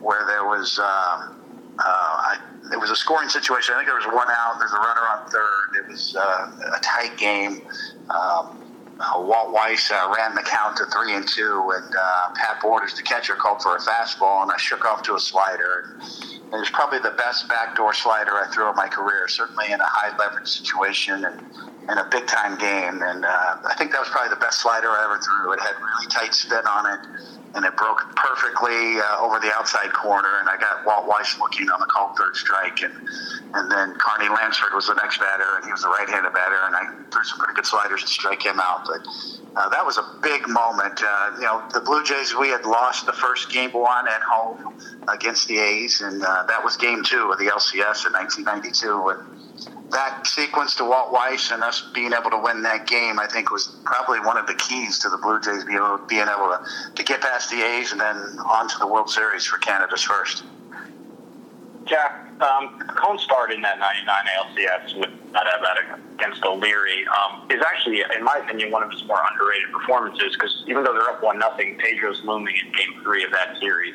where 0.00 0.26
there 0.26 0.44
was 0.44 0.78
uh, 0.78 0.84
uh, 0.84 1.82
I, 1.84 2.36
it 2.72 2.80
was 2.80 2.90
a 2.90 2.96
scoring 2.96 3.28
situation. 3.28 3.74
I 3.74 3.78
think 3.78 3.88
there 3.88 3.96
was 3.96 4.06
one 4.06 4.28
out. 4.30 4.56
There's 4.58 4.72
a 4.72 4.76
runner 4.76 5.00
on 5.00 5.30
third. 5.30 5.84
It 5.84 5.90
was 5.90 6.16
uh, 6.18 6.76
a 6.76 6.80
tight 6.82 7.16
game. 7.18 7.62
Um, 8.10 8.62
uh, 8.98 9.20
Walt 9.20 9.52
Weiss 9.52 9.90
uh, 9.90 10.12
ran 10.16 10.34
the 10.34 10.42
count 10.42 10.76
to 10.78 10.84
three 10.86 11.14
and 11.14 11.26
two, 11.28 11.70
and 11.74 11.94
uh, 11.94 12.32
Pat 12.34 12.62
Borders, 12.62 12.94
the 12.94 13.02
catcher, 13.02 13.34
called 13.34 13.60
for 13.60 13.76
a 13.76 13.78
fastball, 13.78 14.42
and 14.42 14.50
I 14.50 14.56
shook 14.56 14.86
off 14.86 15.02
to 15.02 15.14
a 15.14 15.20
slider. 15.20 15.84
It 16.52 16.56
was 16.56 16.70
probably 16.70 16.98
the 17.00 17.14
best 17.18 17.48
backdoor 17.48 17.92
slider 17.92 18.32
I 18.32 18.46
threw 18.52 18.70
in 18.70 18.76
my 18.76 18.88
career, 18.88 19.26
certainly 19.28 19.66
in 19.72 19.80
a 19.80 19.86
high 19.86 20.16
leverage 20.16 20.48
situation. 20.48 21.24
And 21.24 21.42
in 21.88 21.98
a 21.98 22.08
big 22.10 22.26
time 22.26 22.58
game. 22.58 23.02
And 23.02 23.24
uh, 23.24 23.62
I 23.62 23.74
think 23.78 23.92
that 23.92 24.00
was 24.00 24.08
probably 24.10 24.30
the 24.30 24.42
best 24.42 24.62
slider 24.62 24.90
I 24.90 25.04
ever 25.06 25.18
threw. 25.22 25.52
It 25.52 25.60
had 25.60 25.78
really 25.78 26.08
tight 26.10 26.34
spin 26.34 26.66
on 26.66 26.84
it, 26.90 27.00
and 27.54 27.64
it 27.64 27.76
broke 27.76 28.02
perfectly 28.16 28.98
uh, 28.98 29.22
over 29.22 29.38
the 29.38 29.54
outside 29.54 29.92
corner. 29.92 30.40
And 30.40 30.48
I 30.48 30.56
got 30.58 30.84
Walt 30.84 31.06
Weiss 31.06 31.38
looking 31.38 31.70
on 31.70 31.78
the 31.80 31.86
called 31.86 32.18
third 32.18 32.34
strike, 32.34 32.82
and 32.82 32.94
and 33.54 33.70
then 33.70 33.94
Carney 33.98 34.28
Lansford 34.28 34.74
was 34.74 34.86
the 34.86 34.98
next 34.98 35.18
batter, 35.18 35.56
and 35.56 35.64
he 35.64 35.70
was 35.70 35.82
the 35.82 35.88
right-handed 35.88 36.32
batter, 36.34 36.58
and 36.66 36.74
I 36.74 36.82
threw 37.10 37.22
some 37.24 37.38
pretty 37.38 37.54
good 37.54 37.66
sliders 37.66 38.02
to 38.02 38.08
strike 38.08 38.42
him 38.42 38.58
out. 38.58 38.86
But 38.86 39.06
uh, 39.56 39.70
that 39.70 39.84
was 39.84 39.96
a 39.96 40.04
big 40.22 40.46
moment. 40.48 41.00
Uh, 41.02 41.30
you 41.36 41.42
know, 41.42 41.62
the 41.72 41.80
Blue 41.80 42.04
Jays 42.04 42.34
we 42.34 42.48
had 42.48 42.66
lost 42.66 43.06
the 43.06 43.12
first 43.12 43.50
game 43.50 43.70
one 43.70 44.06
at 44.06 44.20
home 44.20 44.74
against 45.08 45.48
the 45.48 45.58
A's, 45.58 46.02
and 46.02 46.22
uh, 46.22 46.44
that 46.46 46.62
was 46.62 46.76
game 46.76 47.02
two 47.02 47.30
of 47.32 47.38
the 47.38 47.46
LCS 47.46 48.06
in 48.06 48.12
1992. 48.12 49.08
And 49.08 49.90
that 49.92 50.26
sequence 50.26 50.74
to 50.76 50.84
Walt 50.84 51.10
Weiss 51.10 51.52
and 51.52 51.62
us 51.62 51.88
being 51.94 52.12
able 52.12 52.30
to 52.30 52.38
win 52.38 52.62
that 52.64 52.86
game, 52.86 53.18
I 53.18 53.26
think, 53.26 53.50
was 53.50 53.74
probably 53.84 54.20
one 54.20 54.36
of 54.36 54.46
the 54.46 54.54
keys 54.54 54.98
to 54.98 55.08
the 55.08 55.16
Blue 55.16 55.40
Jays 55.40 55.64
being 55.64 55.78
able, 55.78 55.98
being 56.06 56.28
able 56.28 56.48
to, 56.48 56.60
to 56.94 57.02
get 57.02 57.22
past 57.22 57.50
the 57.50 57.62
A's 57.62 57.92
and 57.92 58.00
then 58.00 58.16
on 58.44 58.68
to 58.68 58.78
the 58.78 58.86
World 58.86 59.08
Series 59.08 59.46
for 59.46 59.56
Canada's 59.56 60.02
first. 60.02 60.44
Jack, 61.86 62.25
um, 62.40 62.78
Cone 62.96 63.18
started 63.18 63.54
in 63.54 63.62
that 63.62 63.78
99 63.78 64.14
ALCS 64.36 65.00
with 65.00 65.10
that 65.32 65.46
against 66.14 66.44
O'Leary. 66.44 67.06
Um, 67.08 67.48
is 67.50 67.62
actually, 67.62 68.02
in 68.16 68.24
my 68.24 68.40
opinion, 68.44 68.70
one 68.70 68.82
of 68.82 68.90
his 68.90 69.04
more 69.04 69.20
underrated 69.30 69.72
performances 69.72 70.34
because 70.34 70.64
even 70.66 70.84
though 70.84 70.92
they're 70.92 71.10
up 71.10 71.22
1 71.22 71.38
nothing, 71.38 71.78
Pedro's 71.78 72.22
looming 72.24 72.54
in 72.56 72.72
game 72.72 73.02
three 73.02 73.24
of 73.24 73.30
that 73.32 73.56
series. 73.60 73.94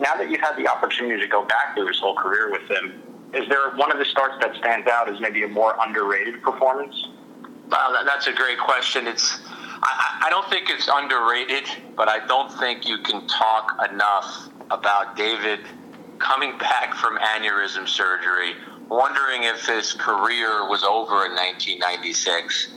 Now 0.00 0.14
that 0.16 0.30
you've 0.30 0.40
had 0.40 0.56
the 0.56 0.68
opportunity 0.68 1.20
to 1.20 1.28
go 1.28 1.44
back 1.44 1.74
through 1.74 1.88
his 1.88 1.98
whole 1.98 2.16
career 2.16 2.50
with 2.50 2.68
him, 2.70 3.02
is 3.32 3.48
there 3.48 3.70
one 3.76 3.90
of 3.90 3.98
the 3.98 4.04
starts 4.04 4.36
that 4.40 4.54
stands 4.56 4.86
out 4.86 5.08
as 5.12 5.20
maybe 5.20 5.42
a 5.44 5.48
more 5.48 5.74
underrated 5.80 6.42
performance? 6.42 7.08
Wow, 7.70 8.02
that's 8.04 8.26
a 8.26 8.32
great 8.32 8.58
question. 8.58 9.06
It's 9.06 9.40
I, 9.82 10.22
I 10.26 10.30
don't 10.30 10.48
think 10.48 10.70
it's 10.70 10.88
underrated, 10.92 11.64
but 11.96 12.08
I 12.08 12.24
don't 12.26 12.52
think 12.58 12.86
you 12.86 12.98
can 12.98 13.26
talk 13.26 13.76
enough 13.90 14.48
about 14.70 15.16
David 15.16 15.60
coming 16.18 16.56
back 16.58 16.94
from 16.94 17.18
aneurysm 17.18 17.88
surgery, 17.88 18.54
wondering 18.88 19.44
if 19.44 19.66
his 19.66 19.92
career 19.92 20.68
was 20.68 20.84
over 20.84 21.26
in 21.26 21.32
1996, 21.32 22.74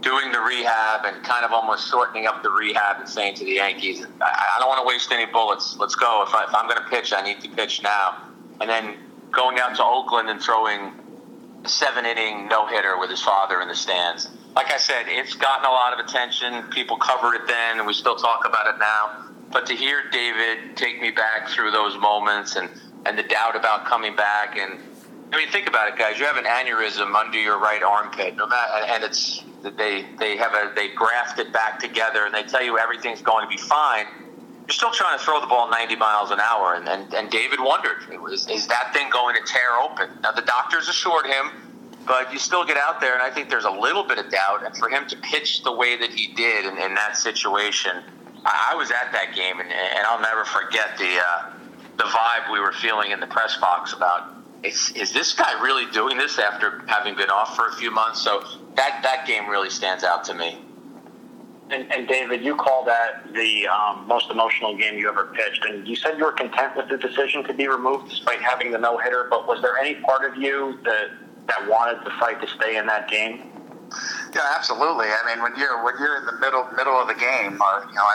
doing 0.00 0.30
the 0.32 0.40
rehab 0.40 1.06
and 1.06 1.24
kind 1.24 1.44
of 1.44 1.52
almost 1.52 1.90
shortening 1.90 2.26
up 2.26 2.42
the 2.42 2.50
rehab 2.50 3.00
and 3.00 3.08
saying 3.08 3.34
to 3.34 3.44
the 3.44 3.52
Yankees, 3.52 4.04
I, 4.20 4.54
I 4.56 4.60
don't 4.60 4.68
want 4.68 4.82
to 4.82 4.86
waste 4.86 5.10
any 5.12 5.26
bullets. 5.26 5.76
Let's 5.78 5.94
go. 5.94 6.24
If, 6.26 6.34
I, 6.34 6.44
if 6.44 6.54
I'm 6.54 6.68
going 6.68 6.82
to 6.82 6.88
pitch, 6.90 7.12
I 7.12 7.22
need 7.22 7.40
to 7.40 7.48
pitch 7.48 7.82
now. 7.82 8.18
And 8.60 8.68
then 8.68 8.96
going 9.32 9.58
out 9.58 9.74
to 9.76 9.84
Oakland 9.84 10.28
and 10.28 10.40
throwing 10.40 10.92
a 11.64 11.68
seven 11.68 12.04
inning 12.04 12.48
no 12.48 12.66
hitter 12.66 12.98
with 12.98 13.10
his 13.10 13.22
father 13.22 13.60
in 13.62 13.68
the 13.68 13.74
stands. 13.74 14.28
Like 14.54 14.70
I 14.72 14.76
said, 14.76 15.06
it's 15.08 15.34
gotten 15.34 15.64
a 15.64 15.70
lot 15.70 15.98
of 15.98 16.04
attention. 16.04 16.62
People 16.70 16.96
covered 16.96 17.34
it 17.34 17.46
then, 17.48 17.78
and 17.78 17.86
we 17.86 17.92
still 17.92 18.14
talk 18.14 18.46
about 18.46 18.72
it 18.72 18.78
now. 18.78 19.33
But 19.54 19.64
to 19.66 19.74
hear 19.74 20.10
David 20.10 20.76
take 20.76 21.00
me 21.00 21.10
back 21.10 21.48
through 21.48 21.70
those 21.70 21.96
moments 21.96 22.56
and, 22.56 22.68
and 23.06 23.16
the 23.16 23.22
doubt 23.22 23.56
about 23.56 23.86
coming 23.86 24.14
back, 24.16 24.58
and 24.58 24.80
I 25.32 25.38
mean, 25.38 25.48
think 25.48 25.68
about 25.68 25.88
it, 25.88 25.96
guys. 25.96 26.18
You 26.18 26.26
have 26.26 26.36
an 26.36 26.44
aneurysm 26.44 27.14
under 27.14 27.38
your 27.38 27.58
right 27.58 27.82
armpit, 27.82 28.36
no 28.36 28.46
matter, 28.46 28.84
and 28.88 29.04
it's 29.04 29.44
they 29.62 30.04
they 30.18 30.36
have 30.36 30.52
a 30.52 30.72
they 30.74 30.88
graft 30.88 31.38
it 31.38 31.52
back 31.52 31.78
together, 31.78 32.26
and 32.26 32.34
they 32.34 32.42
tell 32.42 32.62
you 32.62 32.78
everything's 32.78 33.22
going 33.22 33.46
to 33.46 33.48
be 33.48 33.56
fine 33.56 34.06
you're 34.66 34.72
still 34.72 34.90
trying 34.90 35.18
to 35.18 35.22
throw 35.22 35.40
the 35.40 35.46
ball 35.46 35.68
90 35.68 35.96
miles 35.96 36.30
an 36.30 36.40
hour. 36.40 36.74
And, 36.74 36.88
and, 36.88 37.12
and 37.12 37.30
David 37.30 37.60
wondered, 37.60 37.98
is, 38.32 38.48
is 38.48 38.66
that 38.68 38.94
thing 38.94 39.10
going 39.10 39.36
to 39.36 39.42
tear 39.44 39.76
open? 39.82 40.08
Now, 40.22 40.32
the 40.32 40.42
doctors 40.42 40.88
assured 40.88 41.26
him, 41.26 41.50
but 42.06 42.32
you 42.32 42.38
still 42.38 42.64
get 42.64 42.78
out 42.78 43.00
there, 43.00 43.12
and 43.12 43.22
I 43.22 43.30
think 43.30 43.50
there's 43.50 43.66
a 43.66 43.70
little 43.70 44.04
bit 44.04 44.18
of 44.18 44.30
doubt. 44.30 44.64
And 44.64 44.74
for 44.76 44.88
him 44.88 45.06
to 45.08 45.16
pitch 45.16 45.62
the 45.64 45.72
way 45.72 45.98
that 45.98 46.10
he 46.10 46.32
did 46.32 46.64
in, 46.64 46.78
in 46.78 46.94
that 46.94 47.16
situation, 47.18 48.02
I, 48.44 48.74
was 48.74 48.90
at 48.90 49.12
that 49.12 49.34
game, 49.34 49.60
and, 49.60 49.70
and 49.70 50.06
I'll 50.06 50.20
never 50.20 50.44
forget 50.44 50.98
the, 50.98 51.18
uh, 51.18 51.50
the 51.96 52.04
vibe 52.04 52.52
we 52.52 52.60
were 52.60 52.72
feeling 52.72 53.12
in 53.12 53.20
the 53.20 53.26
press 53.26 53.56
box 53.56 53.92
about 53.92 54.34
is, 54.64 54.92
is 54.96 55.12
this 55.12 55.34
guy 55.34 55.60
really 55.62 55.90
doing 55.92 56.16
this 56.16 56.38
after 56.38 56.82
having 56.86 57.14
been 57.14 57.30
off 57.30 57.54
for 57.54 57.68
a 57.68 57.72
few 57.72 57.90
months? 57.90 58.22
So 58.22 58.42
that, 58.76 59.00
that 59.02 59.26
game 59.26 59.48
really 59.48 59.70
stands 59.70 60.04
out 60.04 60.24
to 60.24 60.34
me. 60.34 60.58
And, 61.70 61.90
and, 61.92 62.06
David, 62.06 62.44
you 62.44 62.56
call 62.56 62.84
that 62.84 63.32
the 63.32 63.66
um, 63.68 64.06
most 64.06 64.30
emotional 64.30 64.76
game 64.76 64.98
you 64.98 65.08
ever 65.08 65.32
pitched, 65.34 65.64
and 65.64 65.88
you 65.88 65.96
said 65.96 66.18
you 66.18 66.24
were 66.24 66.32
content 66.32 66.76
with 66.76 66.90
the 66.90 66.98
decision 66.98 67.42
to 67.44 67.54
be 67.54 67.66
removed 67.68 68.10
despite 68.10 68.40
having 68.42 68.70
the 68.70 68.78
no 68.78 68.98
hitter. 68.98 69.26
But 69.30 69.48
was 69.48 69.62
there 69.62 69.78
any 69.78 69.94
part 69.94 70.30
of 70.30 70.36
you 70.36 70.78
that 70.84 71.08
that 71.46 71.68
wanted 71.68 72.04
the 72.04 72.10
fight 72.20 72.40
to 72.42 72.46
stay 72.48 72.76
in 72.76 72.86
that 72.86 73.08
game? 73.08 73.50
Yeah, 74.34 74.52
absolutely. 74.56 75.06
I 75.06 75.22
mean, 75.26 75.42
when 75.42 75.52
you're 75.56 75.84
when 75.84 75.94
you're 75.98 76.18
in 76.18 76.26
the 76.26 76.38
middle 76.40 76.66
middle 76.76 76.98
of 76.98 77.06
the 77.06 77.14
game, 77.14 77.60
or 77.62 77.86
you 77.88 77.94
know, 77.94 78.06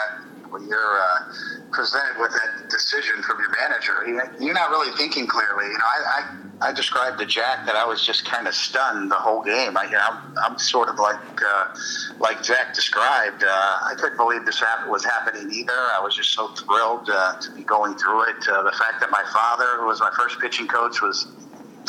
when 0.50 0.68
you're 0.68 1.00
uh, 1.00 1.32
presented 1.72 2.20
with 2.20 2.32
that 2.32 2.68
decision 2.68 3.22
from 3.22 3.38
your 3.38 3.50
manager, 3.56 4.04
you're 4.38 4.54
not 4.54 4.70
really 4.70 4.94
thinking 4.96 5.26
clearly. 5.26 5.66
You 5.66 5.78
know, 5.78 5.84
I, 5.84 6.20
I 6.20 6.68
I 6.68 6.72
described 6.72 7.18
to 7.20 7.26
Jack 7.26 7.64
that 7.64 7.74
I 7.74 7.86
was 7.86 8.04
just 8.04 8.26
kind 8.26 8.46
of 8.46 8.54
stunned 8.54 9.10
the 9.10 9.14
whole 9.14 9.42
game. 9.42 9.78
I, 9.78 9.88
I'm, 9.96 10.36
I'm 10.44 10.58
sort 10.58 10.90
of 10.90 10.98
like 10.98 11.16
uh, 11.40 11.74
like 12.18 12.42
Jack 12.42 12.74
described. 12.74 13.42
Uh, 13.42 13.48
I 13.48 13.94
couldn't 13.96 14.18
believe 14.18 14.44
this 14.44 14.62
was 14.88 15.02
happening 15.02 15.50
either. 15.50 15.72
I 15.72 16.00
was 16.02 16.14
just 16.14 16.34
so 16.34 16.48
thrilled 16.48 17.08
uh, 17.08 17.40
to 17.40 17.50
be 17.52 17.62
going 17.62 17.94
through 17.94 18.28
it. 18.28 18.46
Uh, 18.46 18.62
the 18.62 18.72
fact 18.72 19.00
that 19.00 19.10
my 19.10 19.24
father, 19.32 19.80
who 19.80 19.86
was 19.86 20.00
my 20.00 20.10
first 20.18 20.38
pitching 20.38 20.68
coach, 20.68 21.00
was 21.00 21.28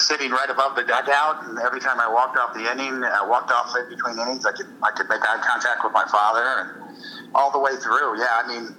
sitting 0.02 0.32
right 0.32 0.50
above 0.50 0.76
the 0.76 0.84
dugout, 0.84 1.46
and 1.46 1.60
every 1.60 1.80
time 1.80 2.00
I 2.00 2.12
walked 2.12 2.38
off 2.38 2.54
the 2.54 2.72
inning, 2.72 3.04
I 3.04 3.26
walked 3.26 3.52
off 3.52 3.74
in 3.76 3.90
between 3.90 4.20
innings, 4.20 4.46
I 4.46 4.52
could 4.52 4.68
I 4.84 4.92
could 4.92 5.10
make 5.10 5.22
eye 5.22 5.42
contact 5.48 5.84
with 5.84 5.94
my 5.94 6.06
father 6.12 6.44
and 6.44 6.70
all 7.34 7.52
the 7.52 7.60
way 7.60 7.76
through. 7.78 8.20
Yeah, 8.20 8.44
I 8.44 8.48
mean, 8.48 8.76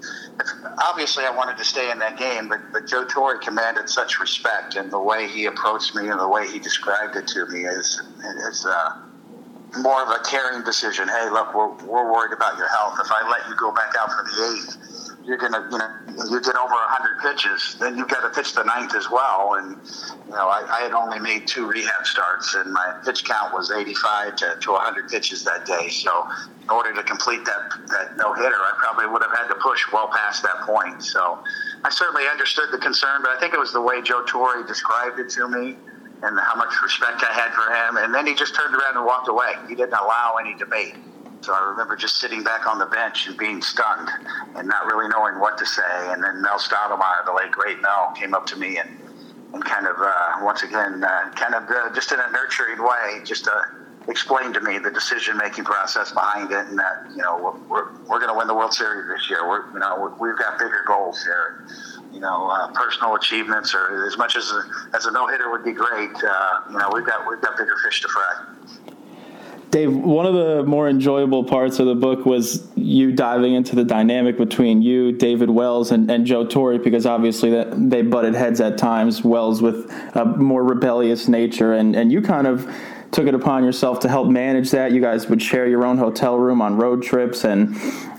obviously 0.85 1.25
I 1.25 1.31
wanted 1.31 1.57
to 1.57 1.65
stay 1.65 1.91
in 1.91 1.99
that 2.01 2.19
game, 2.19 2.49
but, 2.49 2.61
but 2.73 2.87
Joe 2.87 3.05
Torre 3.05 3.39
commanded 3.39 3.89
such 3.89 4.21
respect, 4.21 4.77
and 4.77 4.91
the 4.91 5.01
way 5.01 5.29
he 5.29 5.47
approached 5.47 5.95
me 5.95 6.09
and 6.09 6.21
the 6.21 6.29
way 6.29 6.47
he 6.51 6.59
described 6.59 7.17
it 7.17 7.27
to 7.29 7.47
me 7.47 7.61
is 7.65 8.01
is 8.49 8.67
uh, 8.67 9.03
more 9.81 10.03
of 10.03 10.09
a 10.09 10.23
caring 10.29 10.65
decision. 10.65 11.09
Hey, 11.09 11.31
look, 11.31 11.55
we're, 11.55 11.73
we're 11.87 12.13
worried 12.13 12.33
about 12.33 12.59
your 12.59 12.69
health. 12.69 12.99
If 13.03 13.11
I 13.11 13.29
let 13.29 13.49
you 13.49 13.57
go 13.57 13.73
back 13.73 13.95
out 13.99 14.11
for 14.13 14.25
the 14.25 14.53
eighth 14.53 14.92
you're 15.25 15.39
gonna, 15.39 15.69
you 15.71 15.79
know, 15.79 16.25
you 16.31 16.41
get 16.41 16.57
over 16.57 16.75
100 16.75 17.21
pitches, 17.23 17.77
then 17.79 17.97
you've 17.97 18.09
got 18.09 18.23
to 18.23 18.31
pitch 18.31 18.55
the 18.55 18.65
ninth 18.65 18.95
as 18.95 19.09
well. 19.11 19.55
And 19.55 19.79
you 20.27 20.33
know, 20.33 20.49
I, 20.49 20.67
I, 20.69 20.81
had 20.83 20.93
only 20.93 21.19
made 21.21 21.47
two 21.47 21.67
rehab 21.67 22.07
starts, 22.07 22.55
and 22.55 22.73
my 22.73 23.01
pitch 23.05 23.25
count 23.25 23.55
was 23.55 23.71
85 23.71 24.37
to, 24.37 24.57
to 24.61 24.73
100 24.73 25.09
pitches 25.09 25.45
that 25.45 25.65
day. 25.65 25.89
So, 25.89 26.27
in 26.63 26.71
order 26.71 26.93
to 26.95 27.03
complete 27.03 27.45
that 27.45 27.71
that 27.89 28.17
no 28.17 28.35
hitter, 28.35 28.57
I 28.57 28.73
probably 28.79 29.07
would 29.07 29.23
have 29.23 29.37
had 29.37 29.49
to 29.49 29.55
push 29.63 29.81
well 29.93 30.09
past 30.09 30.43
that 30.43 30.67
point. 30.67 31.03
So, 31.03 31.39
I 31.85 31.91
certainly 31.91 32.27
understood 32.27 32.71
the 32.73 32.79
concern, 32.79 33.23
but 33.23 33.31
I 33.31 33.39
think 33.39 33.55
it 33.55 33.61
was 33.61 33.73
the 33.73 33.83
way 33.83 34.03
Joe 34.03 34.25
Torre 34.27 34.67
described 34.67 35.21
it 35.21 35.31
to 35.31 35.49
me. 35.49 35.77
And 36.25 36.39
how 36.39 36.55
much 36.55 36.71
respect 36.81 37.21
I 37.29 37.33
had 37.33 37.51
for 37.51 37.67
him. 37.75 37.97
And 37.97 38.15
then 38.15 38.29
he 38.29 38.35
just 38.37 38.55
turned 38.55 38.77
around 38.77 38.97
and 38.97 39.05
walked 39.05 39.27
away. 39.27 39.55
He 39.69 39.75
didn't 39.75 39.95
allow 39.95 40.37
any 40.41 40.55
debate. 40.55 40.95
So 41.43 41.53
I 41.53 41.71
remember 41.71 41.97
just 41.97 42.21
sitting 42.21 42.45
back 42.45 42.69
on 42.69 42.79
the 42.79 42.87
bench 42.87 43.27
and 43.27 43.37
being 43.37 43.63
stunned 43.63 44.09
and 44.55 44.69
not 44.69 44.87
really 44.87 45.09
knowing 45.09 45.41
what 45.41 45.59
to 45.59 45.67
say. 45.67 46.13
And 46.13 46.23
then 46.23 46.41
Mel 46.41 46.59
Stottlemyre, 46.59 47.27
the 47.27 47.33
late 47.33 47.51
great 47.51 47.83
Mel, 47.83 48.13
came 48.15 48.33
up 48.33 48.47
to 48.47 48.57
me 48.57 48.79
and, 48.79 48.89
and 49.53 49.65
kind 49.65 49.89
of, 49.89 49.97
uh, 49.99 50.39
once 50.43 50.63
again, 50.63 51.03
uh, 51.03 51.31
kind 51.35 51.55
of 51.57 51.65
uh, 51.69 51.93
just 51.95 52.13
in 52.13 52.21
a 52.21 52.31
nurturing 52.31 52.81
way, 52.81 53.25
just 53.25 53.49
uh, 53.49 53.61
explained 54.07 54.55
to 54.55 54.61
me 54.61 54.79
the 54.79 54.91
decision 54.93 55.37
making 55.37 55.65
process 55.65 56.13
behind 56.13 56.53
it 56.53 56.65
and 56.67 56.79
that, 56.79 57.11
you 57.11 57.23
know, 57.23 57.59
we're, 57.69 57.91
we're, 58.07 58.21
going 58.21 58.31
to 58.31 58.39
win 58.39 58.47
the 58.47 58.55
World 58.55 58.73
Series 58.73 59.09
this 59.09 59.29
year. 59.29 59.49
We're, 59.49 59.67
you 59.73 59.81
know, 59.81 60.15
we've 60.21 60.39
got 60.39 60.61
bigger 60.61 60.85
goals 60.87 61.25
here. 61.25 61.67
You 62.13 62.21
know, 62.21 62.51
uh, 62.51 62.71
personal 62.73 63.17
achievements, 63.17 63.75
or 63.75 64.07
as 64.07 64.19
much 64.19 64.37
as 64.37 64.53
a, 64.53 64.63
as 64.95 65.07
a 65.07 65.11
no 65.11 65.27
hitter 65.27 65.51
would 65.51 65.65
be 65.65 65.73
great. 65.73 66.11
Uh, 66.15 66.61
you 66.71 66.79
know, 66.79 66.91
we've 66.93 67.07
got 67.07 67.27
we've 67.27 67.41
got 67.41 67.57
bigger 67.57 67.75
fish 67.83 68.03
to 68.03 68.09
fry. 68.09 68.92
Dave, 69.73 69.97
one 69.97 70.27
of 70.27 70.35
the 70.35 70.65
more 70.65 70.87
enjoyable 70.87 71.45
parts 71.45 71.79
of 71.79 71.87
the 71.87 71.95
book 71.95 72.27
was 72.27 72.69
you 72.75 73.11
diving 73.11 73.55
into 73.55 73.75
the 73.75 73.85
dynamic 73.85 74.37
between 74.37 74.83
you, 74.83 75.13
David 75.13 75.49
Wells, 75.49 75.91
and, 75.91 76.11
and 76.11 76.27
Joe 76.27 76.47
Torre, 76.47 76.79
because 76.79 77.07
obviously 77.07 77.49
that 77.53 77.91
they 77.91 78.03
butted 78.03 78.35
heads 78.35 78.61
at 78.61 78.77
times. 78.77 79.25
Wells 79.25 79.63
with 79.63 79.91
a 80.15 80.27
more 80.27 80.63
rebellious 80.63 81.27
nature, 81.27 81.73
and, 81.73 81.97
and 81.97 82.13
you 82.13 82.21
kind 82.21 82.47
of 82.47 82.71
took 83.13 83.27
it 83.27 83.35
upon 83.35 83.65
yourself 83.65 84.01
to 84.01 84.11
help 84.11 84.29
manage 84.29 84.73
that. 84.73 84.93
You 84.93 85.01
guys 85.01 85.29
would 85.29 85.41
share 85.41 85.67
your 85.67 85.87
own 85.87 85.97
hotel 85.97 86.37
room 86.37 86.61
on 86.61 86.77
road 86.77 87.03
trips, 87.03 87.43
and 87.43 87.75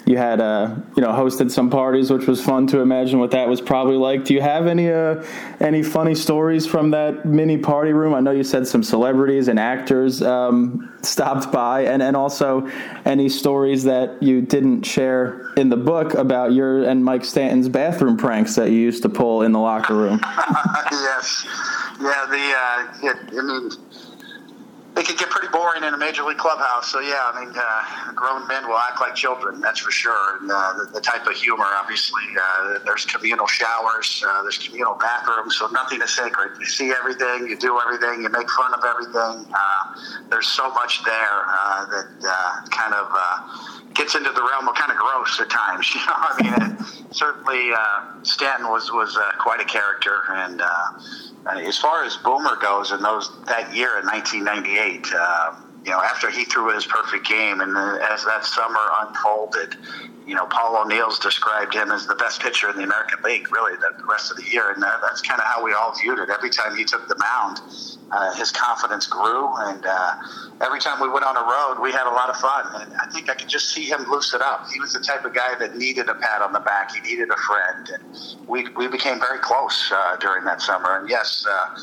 you 0.06 0.18
had 0.18 0.42
uh, 0.42 0.76
you 0.96 1.02
know 1.02 1.12
hosted 1.12 1.50
some 1.50 1.70
parties, 1.70 2.12
which 2.12 2.28
was 2.28 2.44
fun 2.44 2.68
to 2.68 2.80
imagine 2.80 3.20
what 3.20 3.32
that 3.32 3.48
was 3.48 3.62
probably 3.62 3.96
like. 3.96 4.26
Do 4.26 4.34
you 4.34 4.42
have 4.42 4.68
any 4.68 4.92
uh, 4.92 5.24
any 5.60 5.82
funny 5.82 6.16
stories 6.16 6.68
from 6.68 6.92
that 6.92 7.26
mini 7.26 7.58
party 7.58 7.94
room? 7.94 8.14
I 8.14 8.20
know 8.20 8.32
you 8.32 8.44
said 8.44 8.68
some 8.68 8.84
celebrities 8.84 9.48
and 9.48 9.60
actors 9.60 10.22
um, 10.22 10.94
stopped 11.02 11.52
by, 11.52 11.86
and 11.86 12.04
and 12.04 12.18
also 12.18 12.70
any 13.06 13.30
stories 13.30 13.84
that 13.86 14.22
you 14.22 14.42
didn't 14.42 14.84
share 14.84 15.54
in 15.56 15.70
the 15.70 15.78
book 15.78 16.14
about 16.14 16.52
your 16.52 16.84
and 16.84 17.04
Mike 17.04 17.24
Stanton's 17.24 17.70
bathroom 17.70 18.18
pranks 18.18 18.56
that 18.56 18.72
you 18.72 18.78
used 18.78 19.04
to 19.04 19.10
pull 19.10 19.44
in 19.44 19.52
the 19.54 19.60
locker 19.60 19.96
room. 19.96 20.20
yes, 20.92 21.48
yeah. 22.02 22.26
The 22.30 22.54
uh, 22.56 23.10
it, 23.10 23.18
I 23.38 23.42
mean 23.42 23.72
it 24.96 25.08
could 25.08 25.18
get 25.18 25.30
pretty 25.30 25.48
boring 25.52 25.84
in 25.84 25.94
a 25.94 25.98
major 25.98 26.24
league 26.24 26.38
clubhouse. 26.38 26.92
So 26.92 27.00
yeah, 27.00 27.32
I 27.34 27.44
mean, 27.44 27.54
uh, 27.56 28.14
grown 28.14 28.48
men 28.48 28.68
will 28.68 28.78
act 28.78 29.02
like 29.02 29.16
children, 29.16 29.60
that's 29.60 29.80
for 29.80 29.92
sure. 29.92 30.38
And 30.38 30.52
uh, 30.52 30.74
the, 30.78 30.92
the, 30.94 31.02
type 31.02 31.26
of 31.26 31.34
humor, 31.34 31.66
obviously, 31.76 32.22
uh, 32.40 32.80
there's 32.86 33.06
communal 33.06 33.48
showers, 33.48 34.24
uh, 34.28 34.44
there's 34.44 34.58
communal 34.58 34.96
bathrooms, 34.96 35.58
so 35.58 35.68
nothing 35.68 36.02
is 36.02 36.16
sacred. 36.16 36.60
You 36.60 36.66
see 36.66 36.92
everything, 36.92 37.48
you 37.48 37.58
do 37.58 37.80
everything, 37.80 38.22
you 38.22 38.30
make 38.30 38.50
fun 38.52 38.74
of 38.74 38.86
everything. 38.86 39.52
Uh, 39.52 39.96
there's 40.30 40.48
so 40.48 40.70
much 40.72 41.04
there 41.04 41.44
uh, 41.50 41.86
that 41.86 42.70
kind 42.70 42.94
of 42.94 43.08
gets 43.96 44.16
into 44.16 44.32
the 44.32 44.42
realm 44.42 44.68
of 44.68 44.76
kind 44.76 44.92
of 44.92 44.98
gross 44.98 45.40
at 45.40 45.50
times. 45.50 45.90
You 45.94 46.02
know, 46.02 46.14
I 46.16 46.42
mean, 46.42 46.54
it, 46.54 47.16
certainly 47.16 47.72
uh, 47.72 48.24
Stanton 48.24 48.70
was 48.70 48.92
was 48.92 49.18
uh, 49.18 49.32
quite 49.40 49.62
a 49.62 49.66
character 49.66 50.22
and. 50.30 50.62
Uh, 50.62 50.68
as 51.46 51.78
far 51.78 52.06
as 52.06 52.16
Boomer 52.18 52.56
goes, 52.56 52.92
in 52.92 53.02
those 53.02 53.30
that 53.48 53.76
year 53.76 54.00
in 54.00 54.06
1998, 54.06 55.08
uh, 55.14 55.56
you 55.84 55.92
know, 55.92 56.00
after 56.00 56.32
he 56.32 56.46
threw 56.46 56.74
his 56.74 56.86
perfect 56.86 57.28
game, 57.28 57.60
and 57.60 57.76
as 58.02 58.24
that 58.24 58.46
summer 58.46 58.80
unfolded, 59.02 59.76
you 60.26 60.36
know, 60.36 60.46
Paul 60.46 60.78
O'Neill's 60.78 61.20
described 61.20 61.74
him 61.74 61.92
as 61.92 62.08
the 62.08 62.16
best 62.16 62.42
pitcher 62.42 62.70
in 62.70 62.78
the 62.78 62.84
American 62.84 63.22
League, 63.24 63.52
really, 63.52 63.76
the 63.78 63.92
rest 64.08 64.32
of 64.32 64.38
the 64.38 64.44
year, 64.44 64.72
and 64.72 64.82
that's 64.82 65.22
kind 65.22 65.40
of 65.40 65.46
how 65.46 65.64
we 65.64 65.74
all 65.74 65.94
viewed 66.00 66.20
it. 66.20 66.30
Every 66.30 66.50
time 66.50 66.76
he 66.78 66.86
took 66.86 67.08
the 67.08 67.18
mound, 67.18 67.62
uh, 68.12 68.34
his 68.36 68.52
confidence 68.52 69.08
grew, 69.08 69.50
and 69.68 69.86
uh, 69.86 70.16
every 70.62 70.80
time 70.80 71.02
we 71.02 71.10
went 71.10 71.26
on 71.26 71.36
a 71.36 71.42
road, 71.42 71.82
we 71.82 71.92
had 71.92 72.08
a 72.08 72.14
lot 72.14 72.30
of 72.30 72.38
fun. 72.38 72.82
And 72.82 72.94
I 72.96 73.08
think 73.12 73.30
I 73.30 73.36
could 73.36 73.50
just 73.50 73.74
see 73.74 73.84
him 73.84 74.06
loosen 74.10 74.42
up. 74.42 74.68
He 74.72 74.80
was 74.80 74.94
the 74.94 75.00
type 75.00 75.26
of 75.26 75.34
guy 75.34 75.56
that 75.60 75.76
needed 75.76 76.08
a 76.10 76.16
pat 76.16 76.42
on 76.42 76.54
the 76.54 76.60
back. 76.60 76.94
He 76.94 77.02
needed 77.02 77.30
a 77.30 77.38
friend, 77.38 77.90
and 77.90 78.48
we 78.48 78.68
we 78.78 78.88
became 78.88 79.20
very 79.20 79.40
close 79.40 79.92
uh, 79.94 80.16
during 80.18 80.46
that 80.46 80.62
summer. 80.62 81.00
And 81.00 81.10
yes. 81.10 81.46
Uh, 81.50 81.80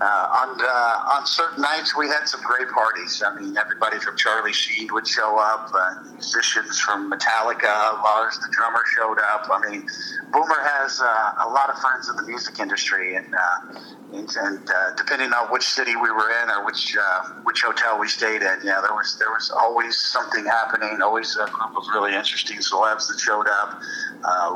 uh, 0.00 0.04
on 0.04 0.58
uh, 0.60 1.14
on 1.14 1.24
certain 1.24 1.62
nights, 1.62 1.96
we 1.96 2.08
had 2.08 2.26
some 2.26 2.40
great 2.42 2.68
parties. 2.70 3.22
I 3.24 3.38
mean, 3.38 3.56
everybody 3.56 4.00
from 4.00 4.16
Charlie 4.16 4.52
Sheen 4.52 4.88
would 4.92 5.06
show 5.06 5.38
up, 5.38 5.70
musicians 6.12 6.80
from 6.80 7.12
Metallica, 7.12 7.83
Lars 8.02 8.38
the 8.38 8.48
drummer 8.52 8.82
showed 8.96 9.18
up. 9.18 9.48
I 9.50 9.70
mean, 9.70 9.86
Boomer 10.32 10.62
has 10.80 11.00
uh, 11.00 11.46
a 11.46 11.48
lot 11.48 11.70
of 11.70 11.76
friends 11.78 12.08
in 12.08 12.16
the 12.16 12.24
music 12.24 12.58
industry, 12.58 13.16
and 13.16 13.34
uh, 13.34 13.80
and, 14.12 14.28
and 14.36 14.70
uh, 14.70 14.94
depending 14.96 15.32
on 15.32 15.52
which 15.52 15.64
city 15.64 15.96
we 15.96 16.10
were 16.10 16.30
in 16.42 16.50
or 16.50 16.64
which 16.64 16.96
which 17.44 17.62
hotel 17.62 17.98
we 17.98 18.08
stayed 18.08 18.42
in, 18.42 18.56
yeah, 18.64 18.80
there 18.80 18.94
was 18.94 19.16
there 19.18 19.30
was 19.30 19.50
always 19.50 19.96
something 19.96 20.44
happening. 20.44 21.02
Always 21.02 21.36
a 21.36 21.46
group 21.50 21.76
of 21.76 21.84
really 21.92 22.14
interesting 22.14 22.58
celebs 22.58 23.08
that 23.08 23.18
showed 23.18 23.46
up, 23.48 23.80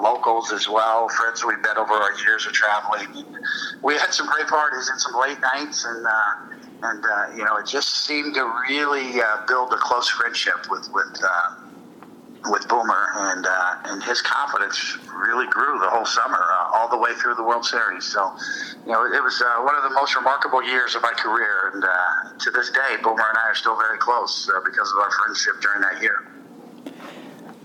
locals 0.01 0.53
as 0.53 0.68
well, 0.68 1.09
friends 1.09 1.45
we 1.45 1.57
met 1.57 1.76
over 1.76 1.93
our 1.93 2.12
years 2.24 2.47
of 2.47 2.53
traveling. 2.53 3.07
And 3.14 3.37
we 3.83 3.95
had 3.95 4.12
some 4.12 4.26
great 4.26 4.49
parties 4.49 4.89
and 4.89 5.01
some 5.01 5.14
late 5.20 5.39
nights, 5.41 5.85
and 5.85 6.07
uh, 6.07 6.49
and 6.83 7.05
uh, 7.05 7.37
you 7.37 7.45
know, 7.45 7.57
it 7.57 7.66
just 7.66 8.07
seemed 8.07 8.35
to 8.35 8.53
really 8.68 9.20
uh, 9.20 9.47
build 9.47 9.72
a 9.72 9.76
close 9.76 10.09
friendship 10.09 10.66
with 10.70 10.89
with 10.93 11.20
uh, 11.22 11.58
with 12.47 12.68
Boomer, 12.68 13.07
and 13.16 13.47
uh, 13.47 13.91
and 13.91 14.03
his 14.03 14.22
confidence 14.22 14.78
really 15.26 15.47
grew 15.49 15.78
the 15.80 15.91
whole 15.91 16.07
summer, 16.07 16.39
uh, 16.39 16.76
all 16.76 16.89
the 16.89 16.97
way 16.97 17.12
through 17.14 17.34
the 17.34 17.43
World 17.43 17.64
Series. 17.64 18.05
So, 18.05 18.32
you 18.86 18.93
know, 18.93 19.05
it 19.05 19.22
was 19.22 19.43
uh, 19.43 19.62
one 19.62 19.74
of 19.74 19.82
the 19.82 19.91
most 19.91 20.14
remarkable 20.14 20.62
years 20.62 20.95
of 20.95 21.03
my 21.03 21.12
career, 21.12 21.72
and 21.74 21.84
uh, 21.84 22.39
to 22.39 22.51
this 22.51 22.70
day, 22.70 22.97
Boomer 23.03 23.26
and 23.28 23.39
I 23.39 23.51
are 23.51 23.55
still 23.55 23.76
very 23.76 23.99
close 23.99 24.49
uh, 24.49 24.61
because 24.64 24.91
of 24.93 24.99
our 24.99 25.11
friendship 25.11 25.61
during 25.61 25.82
that 25.82 26.01
year. 26.03 26.38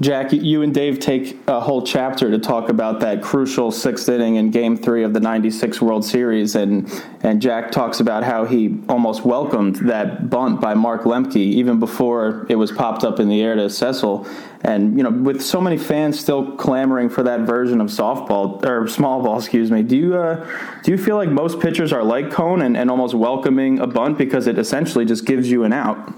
Jack, 0.04 0.34
you 0.34 0.64
and 0.64 0.74
Dave 0.74 0.99
take 0.99 1.38
a 1.47 1.62
whole 1.62 1.82
chapter 1.82 2.30
to 2.30 2.38
talk 2.38 2.68
about 2.68 2.99
that 2.99 3.22
crucial 3.22 3.72
sixth 3.72 4.10
inning 4.10 4.36
in 4.36 4.51
Game 4.51 4.76
Three 4.76 5.04
of 5.04 5.14
the 5.14 5.22
'96 5.22 5.82
World 5.82 6.04
Series, 6.04 6.56
and 6.56 6.91
and 7.22 7.41
Jack 7.41 7.72
talks 7.72 8.01
about 8.01 8.24
how 8.26 8.43
he 8.43 8.80
almost 8.89 9.24
welcomed 9.24 9.78
that 9.88 10.30
bunt 10.30 10.60
by 10.60 10.74
Mark 10.74 11.04
Lemke 11.04 11.38
even 11.38 11.80
before 11.80 12.45
it 12.49 12.56
was 12.56 12.70
popped 12.70 13.06
up 13.06 13.22
in 13.22 13.30
the 13.30 13.41
air 13.41 13.56
to 13.56 13.70
Cecil. 13.70 14.28
And 14.62 14.97
you 14.97 15.04
know, 15.04 15.10
with 15.10 15.41
so 15.41 15.62
many 15.62 15.78
fans 15.78 16.20
still 16.20 16.51
clamoring 16.58 17.10
for 17.10 17.24
that 17.24 17.41
version 17.41 17.80
of 17.80 17.88
softball 17.88 18.64
or 18.66 18.88
small 18.89 19.24
ball, 19.24 19.38
excuse 19.38 19.72
me, 19.72 19.84
do 19.84 19.95
you 19.95 20.18
uh, 20.18 20.45
do 20.84 20.91
you 20.91 20.97
feel 20.97 21.16
like 21.16 21.30
most 21.30 21.62
pitchers 21.62 21.93
are 21.93 22.04
like 22.04 22.30
Cone 22.30 22.62
and, 22.62 22.76
and 22.76 22.91
almost 22.91 23.14
welcoming 23.14 23.80
a 23.80 23.88
bunt 23.88 24.18
because 24.18 24.47
it 24.47 24.58
essentially 24.58 25.06
just 25.06 25.26
gives 25.26 25.49
you 25.49 25.64
an 25.64 25.72
out? 25.72 26.14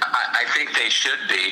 I, 0.00 0.42
I 0.42 0.44
think 0.54 0.74
they 0.74 0.88
should 0.88 1.18
be, 1.28 1.50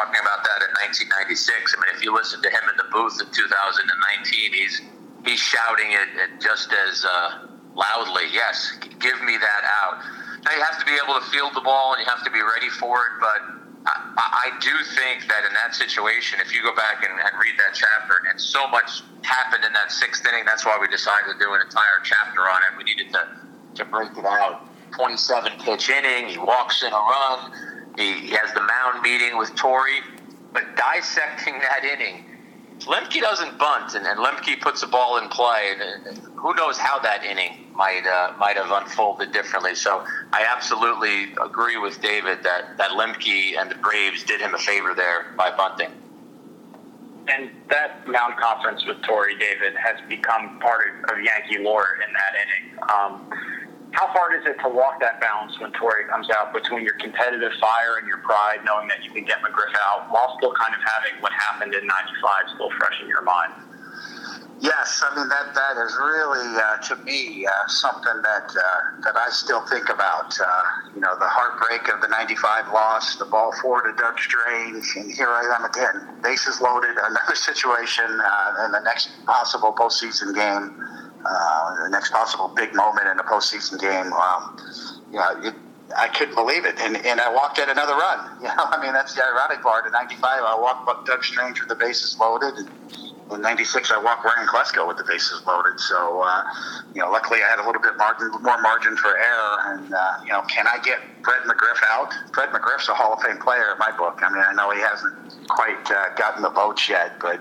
talking 0.00 0.20
about 0.24 0.40
that 0.48 0.64
in 0.64 0.72
1996. 1.12 1.52
I 1.52 1.76
mean, 1.76 1.92
if 1.92 2.00
you 2.00 2.16
listen 2.16 2.40
to 2.40 2.48
him 2.48 2.64
in 2.72 2.76
the 2.80 2.88
booth 2.88 3.20
in 3.20 3.28
2019, 3.28 4.56
he's 4.56 4.80
he's 5.28 5.40
shouting 5.40 5.92
it, 5.92 6.40
just 6.40 6.72
as 6.72 7.04
uh, 7.04 7.52
loudly. 7.76 8.32
Yes, 8.32 8.80
give 8.80 9.20
me 9.20 9.36
that 9.36 9.62
out. 9.84 10.00
Now 10.40 10.56
you 10.56 10.64
have 10.64 10.80
to 10.80 10.88
be 10.88 10.96
able 10.96 11.20
to 11.20 11.24
field 11.28 11.52
the 11.52 11.60
ball 11.60 11.92
and 11.92 12.00
you 12.00 12.08
have 12.08 12.24
to 12.24 12.32
be 12.32 12.40
ready 12.40 12.72
for 12.80 12.96
it, 12.96 13.14
but. 13.20 13.40
I, 13.80 14.52
I 14.52 14.60
do 14.60 14.76
think 14.92 15.24
that 15.32 15.48
in 15.48 15.54
that 15.56 15.74
situation, 15.74 16.38
if 16.44 16.52
you 16.52 16.60
go 16.62 16.76
back 16.76 17.00
and, 17.00 17.16
and 17.16 17.32
read 17.40 17.56
that 17.56 17.72
chapter, 17.72 18.20
and 18.28 18.38
so 18.38 18.68
much 18.68 19.00
happened 19.22 19.64
in 19.64 19.72
that 19.72 19.90
sixth 19.90 20.20
inning, 20.28 20.44
that's 20.44 20.66
why 20.66 20.76
we 20.78 20.86
decided 20.86 21.32
to 21.32 21.38
do 21.40 21.54
an 21.54 21.62
entire 21.64 21.96
chapter 22.04 22.42
on 22.42 22.60
it. 22.68 22.76
We 22.76 22.84
needed 22.84 23.08
to, 23.14 23.24
to 23.76 23.84
break 23.86 24.12
it 24.18 24.26
out. 24.26 24.68
27 24.92 25.64
pitch 25.64 25.88
inning, 25.88 26.28
he 26.28 26.36
walks 26.36 26.82
in 26.82 26.92
a 26.92 26.94
run, 26.94 27.52
he, 27.96 28.30
has 28.30 28.52
the 28.54 28.60
mound 28.60 29.02
meeting 29.02 29.36
with 29.38 29.54
Torre, 29.54 30.00
but 30.52 30.64
dissecting 30.76 31.58
that 31.58 31.84
inning, 31.84 32.24
Lemke 32.80 33.20
doesn't 33.20 33.58
bunt, 33.58 33.94
and, 33.94 34.06
and 34.06 34.18
Lemke 34.18 34.60
puts 34.60 34.80
the 34.80 34.86
ball 34.86 35.18
in 35.18 35.28
play. 35.28 35.72
And, 35.72 36.06
and 36.06 36.18
who 36.36 36.54
knows 36.54 36.78
how 36.78 36.98
that 37.00 37.24
inning 37.24 37.66
might 37.74 38.06
uh, 38.06 38.36
might 38.38 38.56
have 38.56 38.70
unfolded 38.70 39.32
differently. 39.32 39.74
So 39.74 40.04
I 40.32 40.46
absolutely 40.50 41.34
agree 41.44 41.76
with 41.76 42.00
David 42.00 42.42
that 42.42 42.78
that 42.78 42.90
Lemke 42.90 43.58
and 43.58 43.70
the 43.70 43.74
Braves 43.76 44.24
did 44.24 44.40
him 44.40 44.54
a 44.54 44.58
favor 44.58 44.94
there 44.94 45.34
by 45.36 45.54
bunting. 45.54 45.90
And 47.28 47.50
that 47.68 48.08
mound 48.08 48.36
conference 48.38 48.84
with 48.86 49.02
Torre 49.02 49.28
David 49.38 49.74
has 49.76 49.96
become 50.08 50.58
part 50.58 51.04
of, 51.04 51.18
of 51.18 51.22
Yankee 51.22 51.62
lore 51.62 51.98
in 52.06 52.12
that 52.12 52.32
inning. 52.42 52.78
Um, 52.82 53.30
how 53.92 54.06
hard 54.06 54.38
is 54.38 54.46
it 54.46 54.60
to 54.62 54.68
walk 54.68 55.00
that 55.00 55.20
balance 55.20 55.58
when 55.58 55.72
Torre 55.72 56.06
comes 56.08 56.30
out 56.30 56.52
between 56.52 56.84
your 56.84 56.94
competitive 56.94 57.52
fire 57.60 57.98
and 57.98 58.06
your 58.06 58.18
pride, 58.18 58.62
knowing 58.64 58.86
that 58.88 59.02
you 59.02 59.10
can 59.10 59.24
get 59.24 59.38
McGriff 59.42 59.74
out 59.90 60.10
while 60.10 60.36
still 60.38 60.54
kind 60.54 60.74
of 60.74 60.80
having 60.80 61.20
what 61.22 61.32
happened 61.32 61.74
in 61.74 61.86
'95 61.86 62.54
still 62.54 62.70
fresh 62.78 63.00
in 63.02 63.08
your 63.08 63.22
mind? 63.22 63.52
Yes, 64.60 65.02
I 65.02 65.16
mean 65.16 65.28
that 65.28 65.54
that 65.54 65.80
is 65.82 65.96
really 65.96 66.44
uh, 66.54 66.76
to 66.92 66.96
me 67.02 67.46
uh, 67.46 67.66
something 67.66 68.22
that 68.22 68.52
uh, 68.52 69.00
that 69.02 69.16
I 69.16 69.28
still 69.30 69.66
think 69.66 69.88
about. 69.88 70.38
Uh, 70.38 70.62
you 70.94 71.00
know, 71.00 71.18
the 71.18 71.26
heartbreak 71.26 71.88
of 71.92 72.02
the 72.02 72.08
'95 72.08 72.68
loss, 72.68 73.16
the 73.16 73.24
ball 73.24 73.52
four 73.62 73.80
to 73.82 73.92
Doug 73.96 74.18
Strange, 74.18 74.84
and 74.96 75.10
here 75.10 75.30
I 75.30 75.56
am 75.58 75.64
again, 75.64 76.20
bases 76.22 76.60
loaded, 76.60 76.94
another 76.94 77.34
situation, 77.34 78.04
uh, 78.04 78.66
in 78.66 78.72
the 78.72 78.80
next 78.84 79.08
possible 79.24 79.72
postseason 79.72 80.34
game 80.34 80.76
uh, 81.24 81.82
the 81.84 81.90
next 81.90 82.12
possible 82.12 82.48
big 82.48 82.74
moment 82.74 83.08
in 83.08 83.18
a 83.18 83.22
postseason 83.22 83.80
game. 83.80 84.12
Um, 84.12 84.56
you 85.10 85.18
know, 85.18 85.40
it, 85.42 85.54
I 85.96 86.08
couldn't 86.08 86.34
believe 86.34 86.64
it, 86.64 86.78
and 86.78 86.96
and 86.96 87.20
I 87.20 87.32
walked 87.32 87.58
at 87.58 87.68
another 87.68 87.94
run. 87.94 88.30
You 88.40 88.48
know, 88.48 88.54
I 88.56 88.80
mean 88.82 88.92
that's 88.92 89.14
the 89.14 89.22
ironic 89.22 89.62
part. 89.62 89.86
In 89.86 89.92
'95, 89.92 90.22
I 90.24 90.58
walked 90.58 91.06
Doug 91.06 91.22
Strange 91.24 91.60
with 91.60 91.68
the 91.68 91.74
bases 91.74 92.16
loaded, 92.18 92.54
and 92.54 92.70
in 93.34 93.42
'96, 93.42 93.90
I 93.92 93.98
walked 94.02 94.24
Ryan 94.24 94.46
Klesko 94.46 94.86
with 94.86 94.96
the 94.96 95.04
bases 95.04 95.42
loaded. 95.46 95.78
So, 95.80 96.22
uh, 96.22 96.42
you 96.94 97.00
know, 97.00 97.10
luckily 97.10 97.40
I 97.42 97.48
had 97.48 97.58
a 97.58 97.66
little 97.66 97.82
bit 97.82 97.96
margin, 97.96 98.30
more 98.42 98.60
margin 98.60 98.96
for 98.96 99.16
error. 99.16 99.56
And 99.66 99.92
uh, 99.92 99.98
you 100.24 100.32
know, 100.32 100.42
can 100.42 100.66
I 100.66 100.78
get 100.82 100.98
Fred 101.22 101.42
McGriff 101.46 101.80
out? 101.90 102.12
Fred 102.32 102.50
McGriff's 102.50 102.88
a 102.88 102.94
Hall 102.94 103.12
of 103.12 103.22
Fame 103.22 103.38
player 103.38 103.72
in 103.72 103.78
my 103.78 103.90
book. 103.96 104.20
I 104.22 104.32
mean, 104.32 104.42
I 104.42 104.54
know 104.54 104.70
he 104.70 104.80
hasn't 104.80 105.48
quite 105.48 105.90
uh, 105.90 106.14
gotten 106.16 106.42
the 106.42 106.50
votes 106.50 106.88
yet, 106.88 107.18
but 107.20 107.40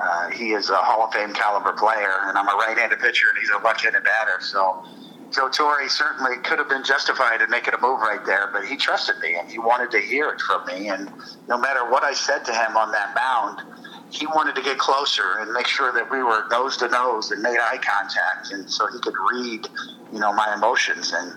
uh, 0.00 0.30
he 0.30 0.52
is 0.52 0.70
a 0.70 0.76
Hall 0.76 1.04
of 1.04 1.12
Fame 1.12 1.32
caliber 1.32 1.72
player, 1.72 2.26
and 2.26 2.36
I'm 2.36 2.48
a 2.48 2.56
right-handed 2.56 2.98
pitcher, 2.98 3.26
and 3.30 3.38
he's 3.38 3.50
a 3.50 3.58
left-handed 3.64 4.02
batter. 4.02 4.40
So 4.40 4.84
Joe 5.30 5.48
Torre 5.48 5.88
certainly 5.88 6.36
could 6.44 6.58
have 6.58 6.68
been 6.68 6.84
justified 6.84 7.42
in 7.42 7.50
making 7.50 7.74
a 7.74 7.80
move 7.80 8.00
right 8.00 8.24
there, 8.24 8.50
but 8.52 8.64
he 8.64 8.76
trusted 8.76 9.18
me, 9.20 9.34
and 9.34 9.50
he 9.50 9.58
wanted 9.58 9.90
to 9.92 10.00
hear 10.00 10.30
it 10.30 10.40
from 10.40 10.66
me. 10.66 10.88
And 10.88 11.10
no 11.48 11.58
matter 11.58 11.90
what 11.90 12.02
I 12.02 12.12
said 12.14 12.44
to 12.46 12.52
him 12.52 12.76
on 12.76 12.92
that 12.92 13.14
mound, 13.14 13.83
he 14.10 14.26
wanted 14.26 14.54
to 14.54 14.62
get 14.62 14.78
closer 14.78 15.38
and 15.38 15.52
make 15.52 15.66
sure 15.66 15.92
that 15.92 16.10
we 16.10 16.22
were 16.22 16.44
nose 16.50 16.76
to 16.78 16.88
nose 16.88 17.30
and 17.30 17.42
made 17.42 17.58
eye 17.58 17.78
contact, 17.78 18.52
and 18.52 18.70
so 18.70 18.86
he 18.92 18.98
could 19.00 19.14
read, 19.32 19.66
you 20.12 20.20
know, 20.20 20.32
my 20.32 20.54
emotions. 20.54 21.12
And 21.12 21.34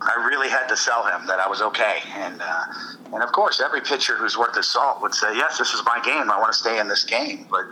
I 0.00 0.26
really 0.26 0.48
had 0.48 0.66
to 0.68 0.76
sell 0.76 1.06
him 1.06 1.26
that 1.26 1.40
I 1.40 1.48
was 1.48 1.62
okay. 1.62 1.98
And 2.16 2.40
uh, 2.42 2.64
and 3.12 3.22
of 3.22 3.32
course, 3.32 3.60
every 3.60 3.80
pitcher 3.80 4.16
who's 4.16 4.36
worth 4.36 4.56
his 4.56 4.68
salt 4.68 5.00
would 5.02 5.14
say, 5.14 5.36
"Yes, 5.36 5.58
this 5.58 5.72
is 5.72 5.82
my 5.86 6.00
game. 6.04 6.30
I 6.30 6.38
want 6.38 6.52
to 6.52 6.58
stay 6.58 6.78
in 6.78 6.88
this 6.88 7.04
game." 7.04 7.46
But 7.50 7.64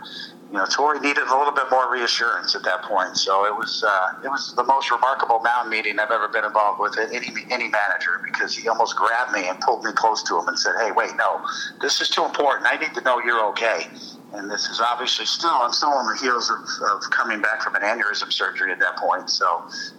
you 0.53 0.59
know, 0.59 0.67
Torre 0.69 0.99
needed 0.99 1.23
a 1.23 1.35
little 1.35 1.51
bit 1.51 1.65
more 1.71 1.91
reassurance 1.91 2.53
at 2.53 2.61
that 2.61 2.83
point. 2.83 3.17
So 3.17 3.47
it 3.47 3.57
was 3.57 3.83
uh, 3.83 4.23
it 4.23 4.29
was 4.29 4.53
the 4.55 4.63
most 4.63 4.91
remarkable 4.91 5.39
mound 5.39 5.71
meeting 5.71 5.97
I've 5.97 6.11
ever 6.11 6.27
been 6.27 6.45
involved 6.45 6.79
with 6.79 6.95
any 6.99 7.33
any 7.49 7.69
manager 7.69 8.21
because 8.23 8.55
he 8.55 8.69
almost 8.69 8.95
grabbed 8.95 9.33
me 9.33 9.49
and 9.49 9.59
pulled 9.61 9.83
me 9.83 9.91
close 9.93 10.21
to 10.29 10.37
him 10.37 10.47
and 10.47 10.59
said, 10.59 10.73
"Hey, 10.79 10.91
wait, 10.91 11.09
no, 11.17 11.41
this 11.81 12.01
is 12.01 12.09
too 12.09 12.23
important. 12.23 12.67
I 12.69 12.77
need 12.77 12.93
to 12.93 13.01
know 13.01 13.19
you're 13.19 13.43
okay." 13.49 13.87
and 14.33 14.49
this 14.49 14.67
is 14.67 14.81
obviously 14.81 15.25
still 15.25 15.51
I'm 15.51 15.71
still 15.71 15.89
on 15.89 16.07
the 16.07 16.19
heels 16.19 16.49
of, 16.49 16.57
of 16.89 17.01
coming 17.11 17.39
back 17.39 17.61
from 17.61 17.75
an 17.75 17.83
aneurysm 17.83 18.33
surgery 18.33 18.71
at 18.71 18.79
that 18.79 18.97
point. 18.97 19.29
So 19.29 19.45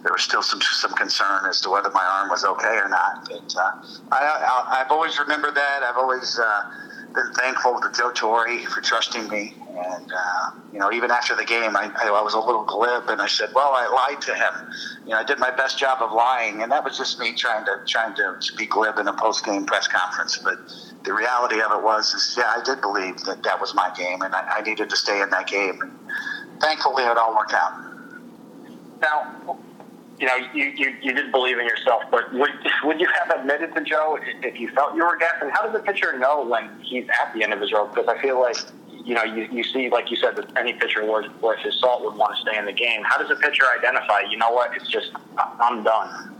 there 0.03 0.11
was 0.11 0.21
still 0.21 0.41
some 0.41 0.61
some 0.61 0.91
concern 0.93 1.45
as 1.49 1.59
to 1.61 1.69
whether 1.69 1.89
my 1.91 2.03
arm 2.03 2.29
was 2.29 2.43
okay 2.43 2.77
or 2.77 2.89
not. 2.89 3.27
But 3.29 3.55
uh, 3.57 3.71
I, 4.11 4.65
I 4.71 4.77
have 4.79 4.91
always 4.91 5.19
remembered 5.19 5.55
that. 5.55 5.83
I've 5.83 5.97
always 5.97 6.39
uh, 6.39 6.61
been 7.13 7.31
thankful 7.33 7.79
to 7.79 7.91
Joe 7.95 8.11
Torre 8.11 8.59
for 8.67 8.81
trusting 8.81 9.27
me. 9.29 9.53
And 9.77 10.11
uh, 10.11 10.51
you 10.71 10.79
know, 10.79 10.91
even 10.91 11.11
after 11.11 11.35
the 11.35 11.43
game, 11.43 11.75
I, 11.75 11.91
I 12.01 12.21
was 12.21 12.33
a 12.33 12.39
little 12.39 12.63
glib, 12.63 13.09
and 13.09 13.21
I 13.21 13.27
said, 13.27 13.49
"Well, 13.53 13.73
I 13.73 13.87
lied 13.87 14.21
to 14.23 14.33
him. 14.33 14.53
You 15.03 15.11
know, 15.11 15.17
I 15.17 15.23
did 15.23 15.37
my 15.37 15.51
best 15.51 15.77
job 15.77 16.01
of 16.01 16.11
lying, 16.11 16.63
and 16.63 16.71
that 16.71 16.83
was 16.83 16.97
just 16.97 17.19
me 17.19 17.33
trying 17.33 17.65
to 17.65 17.81
trying 17.85 18.15
to 18.15 18.37
be 18.57 18.65
glib 18.65 18.97
in 18.97 19.07
a 19.07 19.13
post 19.13 19.45
game 19.45 19.65
press 19.65 19.87
conference." 19.87 20.37
But 20.37 20.59
the 21.03 21.13
reality 21.13 21.61
of 21.61 21.71
it 21.71 21.83
was, 21.83 22.13
is 22.13 22.35
yeah, 22.37 22.53
I 22.55 22.63
did 22.63 22.81
believe 22.81 23.17
that 23.25 23.43
that 23.43 23.59
was 23.59 23.75
my 23.75 23.91
game, 23.97 24.21
and 24.21 24.33
I, 24.33 24.57
I 24.57 24.61
needed 24.61 24.89
to 24.89 24.97
stay 24.97 25.21
in 25.21 25.29
that 25.31 25.47
game. 25.47 25.81
And 25.81 25.91
thankfully, 26.61 27.03
it 27.03 27.17
all 27.17 27.35
worked 27.35 27.53
out. 27.53 27.73
Now, 29.01 29.59
you 30.19 30.27
know, 30.27 30.35
you, 30.53 30.65
you, 30.77 30.95
you 31.01 31.13
did 31.13 31.31
believe 31.31 31.59
in 31.59 31.65
yourself, 31.65 32.03
but 32.09 32.33
would, 32.33 32.51
would 32.83 32.99
you 32.99 33.07
have 33.19 33.39
admitted 33.39 33.75
to 33.75 33.83
Joe 33.83 34.17
if 34.21 34.59
you 34.59 34.69
felt 34.69 34.95
you 34.95 35.05
were 35.05 35.17
gassed? 35.17 35.41
And 35.41 35.51
how 35.51 35.63
does 35.63 35.73
the 35.73 35.79
pitcher 35.79 36.17
know 36.17 36.45
when 36.45 36.69
he's 36.81 37.05
at 37.21 37.33
the 37.33 37.43
end 37.43 37.53
of 37.53 37.59
his 37.59 37.73
rope? 37.73 37.93
Because 37.93 38.07
I 38.07 38.21
feel 38.21 38.39
like, 38.39 38.57
you 39.05 39.13
know, 39.13 39.23
you, 39.23 39.47
you 39.51 39.63
see, 39.63 39.89
like 39.89 40.09
you 40.09 40.17
said, 40.17 40.35
that 40.35 40.45
any 40.57 40.73
pitcher 40.73 41.05
worth, 41.05 41.27
worth 41.41 41.59
his 41.59 41.79
salt 41.79 42.03
would 42.03 42.15
want 42.15 42.35
to 42.35 42.41
stay 42.41 42.57
in 42.57 42.65
the 42.65 42.73
game. 42.73 43.01
How 43.03 43.17
does 43.17 43.29
a 43.29 43.35
pitcher 43.35 43.63
identify, 43.79 44.21
you 44.29 44.37
know 44.37 44.49
what, 44.49 44.71
it's 44.75 44.89
just, 44.89 45.11
I'm 45.37 45.83
done? 45.83 46.34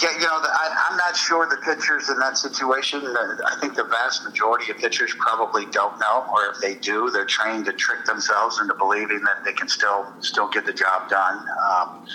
Yeah, 0.00 0.10
you 0.14 0.20
know, 0.20 0.40
I, 0.40 0.88
I'm 0.90 0.96
not 0.96 1.16
sure 1.16 1.46
the 1.46 1.58
pitchers 1.58 2.08
in 2.08 2.18
that 2.18 2.38
situation. 2.38 3.00
I 3.04 3.56
think 3.60 3.74
the 3.74 3.84
vast 3.84 4.24
majority 4.24 4.70
of 4.72 4.78
pitchers 4.78 5.14
probably 5.18 5.66
don't 5.66 5.98
know, 6.00 6.26
or 6.32 6.46
if 6.46 6.60
they 6.60 6.76
do, 6.76 7.10
they're 7.10 7.26
trained 7.26 7.66
to 7.66 7.72
trick 7.72 8.04
themselves 8.06 8.58
into 8.58 8.74
believing 8.74 9.22
that 9.24 9.44
they 9.44 9.52
can 9.52 9.68
still 9.68 10.06
still 10.20 10.48
get 10.48 10.64
the 10.64 10.72
job 10.72 11.10
done. 11.10 11.38
Um, 11.38 12.06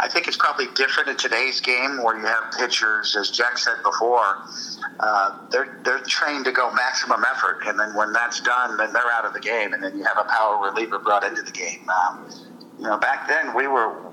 I 0.00 0.08
think 0.08 0.26
it's 0.26 0.36
probably 0.36 0.66
different 0.74 1.10
in 1.10 1.16
today's 1.16 1.60
game 1.60 2.02
where 2.02 2.18
you 2.18 2.24
have 2.24 2.52
pitchers, 2.58 3.14
as 3.16 3.30
Jack 3.30 3.58
said 3.58 3.76
before, 3.84 4.42
uh, 4.98 5.46
they're 5.50 5.78
they're 5.84 6.00
trained 6.00 6.46
to 6.46 6.52
go 6.52 6.72
maximum 6.72 7.22
effort, 7.30 7.60
and 7.66 7.78
then 7.78 7.94
when 7.94 8.12
that's 8.12 8.40
done, 8.40 8.76
then 8.76 8.92
they're 8.92 9.12
out 9.12 9.24
of 9.24 9.34
the 9.34 9.40
game, 9.40 9.72
and 9.72 9.84
then 9.84 9.96
you 9.96 10.02
have 10.02 10.18
a 10.18 10.28
power 10.28 10.58
reliever 10.58 10.98
brought 10.98 11.22
into 11.22 11.42
the 11.42 11.52
game. 11.52 11.88
Um, 11.88 12.28
you 12.78 12.86
know, 12.86 12.98
back 12.98 13.28
then 13.28 13.54
we 13.54 13.68
were 13.68 14.09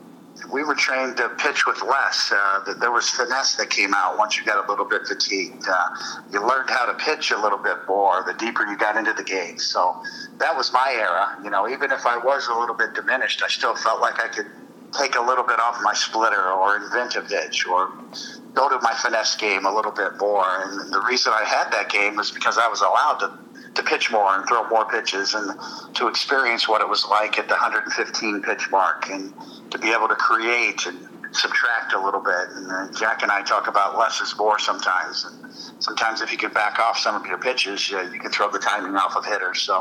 we 0.52 0.64
were 0.64 0.76
trained 0.76 1.18
to 1.18 1.30
pitch 1.38 1.66
with 1.66 1.82
less. 1.82 2.32
Uh, 2.32 2.74
there 2.80 2.91
was 2.91 3.10
finesse 3.10 3.56
that 3.56 3.70
came 3.70 3.93
out 3.93 4.18
once 4.18 4.38
you 4.38 4.45
got 4.45 4.64
a 4.64 4.70
little 4.70 4.86
bit 4.86 5.06
fatigued. 5.08 5.68
Uh, 5.68 5.89
you 6.32 6.45
learned 6.45 6.70
how 6.70 6.86
to 6.86 6.93
pitch 6.93 7.32
a 7.32 7.38
little 7.39 7.58
bit 7.58 7.78
more 7.88 8.24
the 8.26 8.34
deeper 8.34 8.66
you 8.66 8.78
got 8.78 8.95
into 8.95 9.14
the 9.14 9.24
game. 9.24 9.58
So 9.60 10.02
that 10.38 10.56
was 10.56 10.72
my 10.72 10.93
era. 10.98 11.38
You 11.43 11.50
know, 11.50 11.68
even 11.68 11.91
if 11.91 12.06
I 12.06 12.18
was 12.18 12.48
a 12.48 12.58
little 12.58 12.76
bit 12.76 12.93
diminished, 12.93 13.41
I 13.43 13.48
still 13.48 13.76
felt 13.76 14.02
like 14.02 14.20
I 14.24 14.28
could 14.28 14.48
take 14.98 15.16
a 15.16 15.22
little 15.22 15.43
bit 15.43 15.60
off 15.60 15.80
my 15.84 15.93
splitter 15.93 16.50
or 16.50 16.78
invent 16.78 17.16
a 17.16 17.22
pitch 17.22 17.68
or 17.68 17.91
go 18.54 18.70
to 18.70 18.80
my 18.82 18.93
finesse 18.93 19.36
game 19.36 19.66
a 19.66 19.74
little 19.74 19.91
bit 19.91 20.18
more. 20.18 20.45
And 20.64 20.93
the 20.93 21.02
reason 21.02 21.34
I 21.36 21.43
had 21.43 21.72
that 21.72 21.89
game 21.89 22.16
was 22.16 22.32
because 22.32 22.58
I 22.58 22.68
was 22.68 22.82
allowed 22.82 23.20
to 23.20 23.38
to 23.78 23.84
pitch 23.84 24.11
more 24.11 24.36
and 24.36 24.47
throw 24.47 24.67
more 24.69 24.86
pitches 24.86 25.34
and 25.34 25.57
to 25.95 26.07
experience 26.07 26.67
what 26.67 26.82
it 26.82 26.89
was 26.89 27.05
like 27.09 27.39
at 27.39 27.47
the 27.47 27.53
115 27.53 28.41
pitch 28.41 28.69
mark 28.69 29.09
and 29.09 29.34
to 29.71 29.78
be 29.78 29.91
able 29.91 30.07
to 30.07 30.15
create 30.15 30.86
and 30.86 31.07
subtract 31.32 31.93
a 31.93 32.03
little 32.03 32.21
bit. 32.21 32.49
And 32.55 32.71
uh, 32.71 32.91
Jack 32.97 33.21
and 33.21 33.32
I 33.32 33.41
talk 33.43 33.67
about 33.67 33.97
less 33.97 34.19
is 34.21 34.36
more 34.38 34.59
sometimes. 34.59 35.25
And 35.25 35.53
sometimes 35.80 36.21
if 36.21 36.32
you 36.32 36.38
can 36.38 36.51
back 36.51 36.80
off 36.80 36.97
some 36.97 37.15
of 37.15 37.25
your 37.25 37.38
pitches, 37.38 37.89
you 37.89 38.19
can 38.19 38.32
throw 38.32 38.49
the 38.49 38.59
timing 38.59 38.95
off 38.95 39.15
of 39.15 39.25
hitters. 39.25 39.61
So 39.61 39.73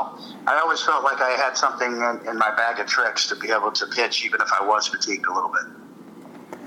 I 0.45 0.59
always 0.61 0.81
felt 0.81 1.03
like 1.03 1.21
I 1.21 1.31
had 1.31 1.57
something 1.57 1.91
in, 1.91 2.29
in 2.29 2.37
my 2.37 2.53
bag 2.55 2.79
of 2.79 2.87
tricks 2.87 3.27
to 3.27 3.35
be 3.35 3.49
able 3.49 3.71
to 3.71 3.85
pitch, 3.87 4.25
even 4.25 4.41
if 4.41 4.49
I 4.51 4.65
was 4.65 4.87
fatigued 4.87 5.25
a 5.25 5.33
little 5.33 5.51
bit. 5.51 6.57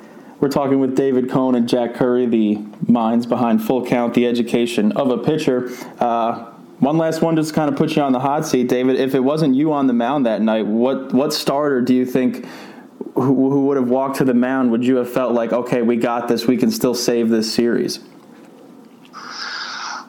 We're 0.40 0.48
talking 0.48 0.80
with 0.80 0.96
David 0.96 1.28
Cone 1.28 1.54
and 1.54 1.68
Jack 1.68 1.94
Curry, 1.94 2.24
the 2.24 2.64
minds 2.88 3.26
behind 3.26 3.62
Full 3.62 3.84
Count, 3.84 4.14
the 4.14 4.26
education 4.26 4.92
of 4.92 5.10
a 5.10 5.18
pitcher. 5.18 5.70
Uh, 5.98 6.49
one 6.80 6.98
last 6.98 7.22
one, 7.22 7.36
just 7.36 7.54
kind 7.54 7.70
of 7.70 7.76
put 7.76 7.94
you 7.94 8.02
on 8.02 8.12
the 8.12 8.20
hot 8.20 8.46
seat, 8.46 8.68
David. 8.68 8.96
If 8.96 9.14
it 9.14 9.20
wasn't 9.20 9.54
you 9.54 9.72
on 9.72 9.86
the 9.86 9.92
mound 9.92 10.26
that 10.26 10.42
night, 10.42 10.66
what 10.66 11.12
what 11.12 11.32
starter 11.32 11.80
do 11.80 11.94
you 11.94 12.04
think 12.04 12.46
who, 13.14 13.50
who 13.50 13.66
would 13.66 13.76
have 13.76 13.88
walked 13.88 14.16
to 14.16 14.24
the 14.24 14.34
mound, 14.34 14.70
would 14.70 14.84
you 14.84 14.96
have 14.96 15.10
felt 15.10 15.32
like, 15.32 15.52
okay, 15.52 15.82
we 15.82 15.96
got 15.96 16.28
this, 16.28 16.46
we 16.46 16.56
can 16.56 16.70
still 16.70 16.94
save 16.94 17.28
this 17.28 17.52
series? 17.52 18.00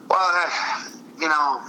Well, 0.08 0.50
you 1.18 1.28
know, 1.28 1.60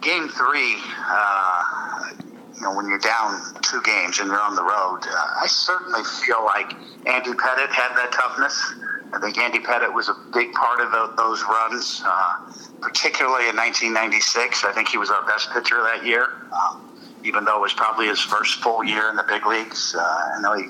game 0.00 0.28
three, 0.28 0.76
uh, 1.08 2.10
you 2.54 2.62
know, 2.62 2.74
when 2.74 2.88
you're 2.88 2.98
down 2.98 3.40
two 3.62 3.80
games 3.82 4.18
and 4.20 4.28
you're 4.28 4.40
on 4.40 4.54
the 4.54 4.62
road, 4.62 5.00
uh, 5.08 5.42
I 5.42 5.46
certainly 5.46 6.02
feel 6.24 6.44
like 6.44 6.72
Andy 7.06 7.32
Pettitte 7.32 7.70
had 7.70 7.94
that 7.96 8.12
toughness. 8.12 8.74
I 9.14 9.20
think 9.20 9.38
Andy 9.38 9.60
Pettitte 9.60 9.94
was 9.94 10.08
a 10.08 10.14
big 10.32 10.52
part 10.52 10.80
of 10.80 10.90
the, 10.90 11.14
those 11.16 11.42
runs, 11.44 12.02
uh, 12.04 12.52
particularly 12.80 13.48
in 13.48 13.56
1996. 13.56 14.64
I 14.64 14.72
think 14.72 14.88
he 14.88 14.98
was 14.98 15.10
our 15.10 15.24
best 15.24 15.52
pitcher 15.52 15.80
that 15.82 16.04
year. 16.04 16.48
Um, 16.52 16.90
even 17.24 17.44
though 17.44 17.56
it 17.56 17.62
was 17.62 17.72
probably 17.72 18.06
his 18.06 18.20
first 18.20 18.60
full 18.60 18.84
year 18.84 19.08
in 19.08 19.16
the 19.16 19.24
big 19.24 19.46
leagues. 19.46 19.94
Uh, 19.98 20.02
I 20.36 20.40
know 20.42 20.54
he, 20.54 20.64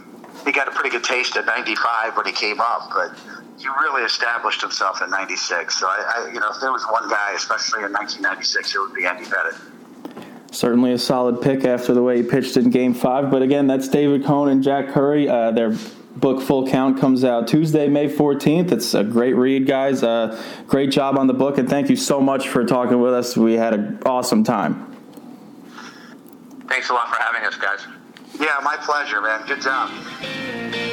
he 0.45 0.53
got 0.53 0.69
a 0.69 0.71
pretty 0.71 0.91
good 0.91 1.05
taste 1.05 1.37
at 1.37 1.47
95 1.47 2.17
when 2.17 2.27
he 2.27 2.33
came 2.33 2.61
up, 2.61 2.91
but 2.95 3.11
he 3.59 3.67
really 3.83 4.03
established 4.03 4.61
himself 4.61 5.03
in 5.03 5.11
96. 5.11 5.79
So, 5.79 5.87
I, 5.87 6.27
I, 6.29 6.33
you 6.33 6.41
know, 6.41 6.51
if 6.51 6.61
there 6.61 6.73
was 6.73 6.85
one 6.85 7.09
guy, 7.09 7.33
especially 7.35 7.85
in 7.85 7.93
1996, 7.93 8.75
it 8.75 8.79
would 8.79 8.95
be 8.95 9.05
Andy 9.05 9.25
Pettitte. 9.25 10.55
Certainly 10.55 10.93
a 10.93 10.99
solid 10.99 11.43
pick 11.43 11.65
after 11.65 11.93
the 11.93 12.03
way 12.03 12.23
he 12.23 12.29
pitched 12.29 12.57
in 12.57 12.71
Game 12.71 12.95
5. 12.95 13.31
But 13.31 13.43
again, 13.43 13.67
that's 13.67 13.89
David 13.89 14.25
Cone 14.25 14.49
and 14.49 14.63
Jack 14.63 14.91
Curry. 14.91 15.29
Uh, 15.29 15.51
their 15.51 15.73
book 16.17 16.43
Full 16.43 16.69
Count 16.69 16.99
comes 16.99 17.25
out 17.25 17.49
Tuesday, 17.49 17.89
May 17.89 18.09
14th. 18.09 18.73
It's 18.73 18.95
a 18.95 19.05
great 19.05 19.35
read, 19.35 19.67
guys. 19.67 20.03
Uh, 20.03 20.41
great 20.67 20.91
job 20.91 21.19
on 21.19 21.27
the 21.27 21.35
book, 21.35 21.59
and 21.59 21.69
thank 21.69 21.91
you 21.91 21.97
so 21.97 22.21
much 22.21 22.49
for 22.49 22.65
talking 22.65 23.01
with 23.01 23.15
us. 23.15 23.37
We 23.37 23.55
had 23.55 23.75
an 23.75 24.03
awesome 24.07 24.45
time. 24.45 24.91
Thanks 26.69 26.91
a 26.91 26.95
lot 26.95 27.09
for 27.09 27.23
having 27.23 27.47
us, 27.47 27.57
guys. 27.57 27.87
Yeah, 28.41 28.59
my 28.63 28.77
pleasure, 28.77 29.21
man. 29.21 29.47
Good 29.47 29.61
job. 29.61 30.84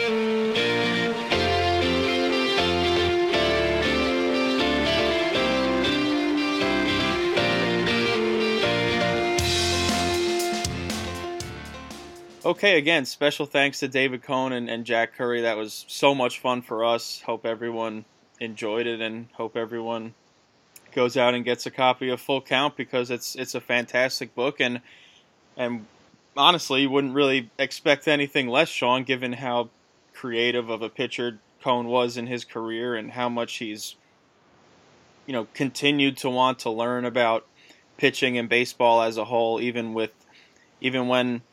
Okay, 12.52 12.78
again, 12.78 13.06
special 13.06 13.46
thanks 13.46 13.80
to 13.80 13.88
David 13.88 14.24
Cone 14.24 14.52
and, 14.52 14.70
and 14.70 14.84
Jack 14.84 15.16
Curry. 15.16 15.44
That 15.44 15.56
was 15.56 15.86
so 15.88 16.14
much 16.14 16.40
fun 16.40 16.62
for 16.62 16.84
us. 16.84 17.22
Hope 17.22 17.46
everyone 17.46 18.04
enjoyed 18.42 18.88
it 18.88 19.00
and 19.00 19.30
hope 19.32 19.56
everyone 19.56 20.14
goes 20.92 21.16
out 21.16 21.34
and 21.34 21.46
gets 21.46 21.66
a 21.66 21.72
copy 21.72 22.10
of 22.10 22.20
Full 22.20 22.42
Count 22.42 22.76
because 22.76 23.10
it's 23.10 23.36
it's 23.38 23.56
a 23.56 23.62
fantastic 23.62 24.36
book 24.36 24.60
and 24.60 24.82
and 25.56 25.86
honestly, 26.36 26.82
you 26.82 26.90
wouldn't 26.90 27.14
really 27.14 27.50
expect 27.58 28.10
anything 28.10 28.50
less, 28.50 28.68
Sean, 28.68 29.06
given 29.06 29.32
how 29.32 29.70
creative 30.14 30.70
of 30.70 30.82
a 30.82 30.90
pitcher 30.90 31.40
Cone 31.62 31.88
was 31.88 32.18
in 32.18 32.28
his 32.28 32.44
career 32.44 32.96
and 32.96 33.12
how 33.12 33.30
much 33.30 33.60
he's, 33.60 33.96
you 35.26 35.32
know, 35.32 35.48
continued 35.54 36.18
to 36.18 36.30
want 36.30 36.60
to 36.60 36.70
learn 36.70 37.06
about 37.06 37.48
pitching 37.96 38.38
and 38.38 38.50
baseball 38.50 39.04
as 39.04 39.16
a 39.16 39.24
whole, 39.24 39.62
even 39.62 39.94
with, 39.94 40.12
even 40.82 41.08
when 41.08 41.44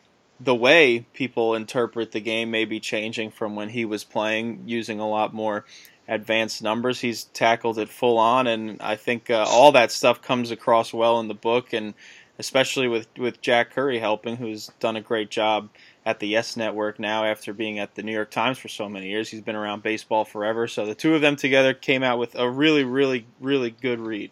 the 0.41 0.55
way 0.55 1.07
people 1.13 1.55
interpret 1.55 2.13
the 2.13 2.21
game 2.21 2.51
may 2.51 2.65
be 2.65 2.81
changing 2.81 3.31
from 3.31 3.57
when 3.57 3.69
he 3.69 3.85
was 3.85 4.05
playing, 4.05 4.63
using 4.67 5.01
a 5.01 5.09
lot 5.09 5.35
more 5.35 5.65
advanced 6.07 6.63
numbers. 6.63 7.01
He's 7.01 7.25
tackled 7.25 7.79
it 7.79 7.89
full 7.89 8.19
on, 8.19 8.47
and 8.47 8.81
I 8.81 8.97
think 8.97 9.31
uh, 9.31 9.45
all 9.49 9.73
that 9.73 9.93
stuff 9.93 10.23
comes 10.23 10.51
across 10.51 10.93
well 10.93 11.21
in 11.21 11.29
the 11.29 11.35
book 11.35 11.73
and 11.73 11.95
especially 12.39 12.89
with 12.89 13.09
with 13.19 13.41
Jack 13.41 13.73
Curry 13.73 13.99
helping, 13.99 14.37
who's 14.37 14.69
done 14.79 14.97
a 14.97 15.01
great 15.01 15.31
job 15.31 15.69
at 16.07 16.21
the 16.21 16.29
Yes 16.29 16.57
Network 16.57 16.99
now 16.99 17.25
after 17.25 17.53
being 17.53 17.79
at 17.79 17.95
the 17.95 18.03
New 18.03 18.13
York 18.13 18.31
Times 18.31 18.59
for 18.59 18.69
so 18.69 18.89
many 18.89 19.09
years. 19.09 19.29
He's 19.29 19.41
been 19.41 19.57
around 19.57 19.83
baseball 19.83 20.25
forever. 20.25 20.67
So 20.69 20.87
the 20.87 20.95
two 20.95 21.15
of 21.15 21.21
them 21.21 21.37
together 21.37 21.75
came 21.75 22.03
out 22.03 22.19
with 22.19 22.35
a 22.35 22.49
really, 22.49 22.85
really, 22.85 23.27
really 23.41 23.71
good 23.71 24.01
read. 24.01 24.31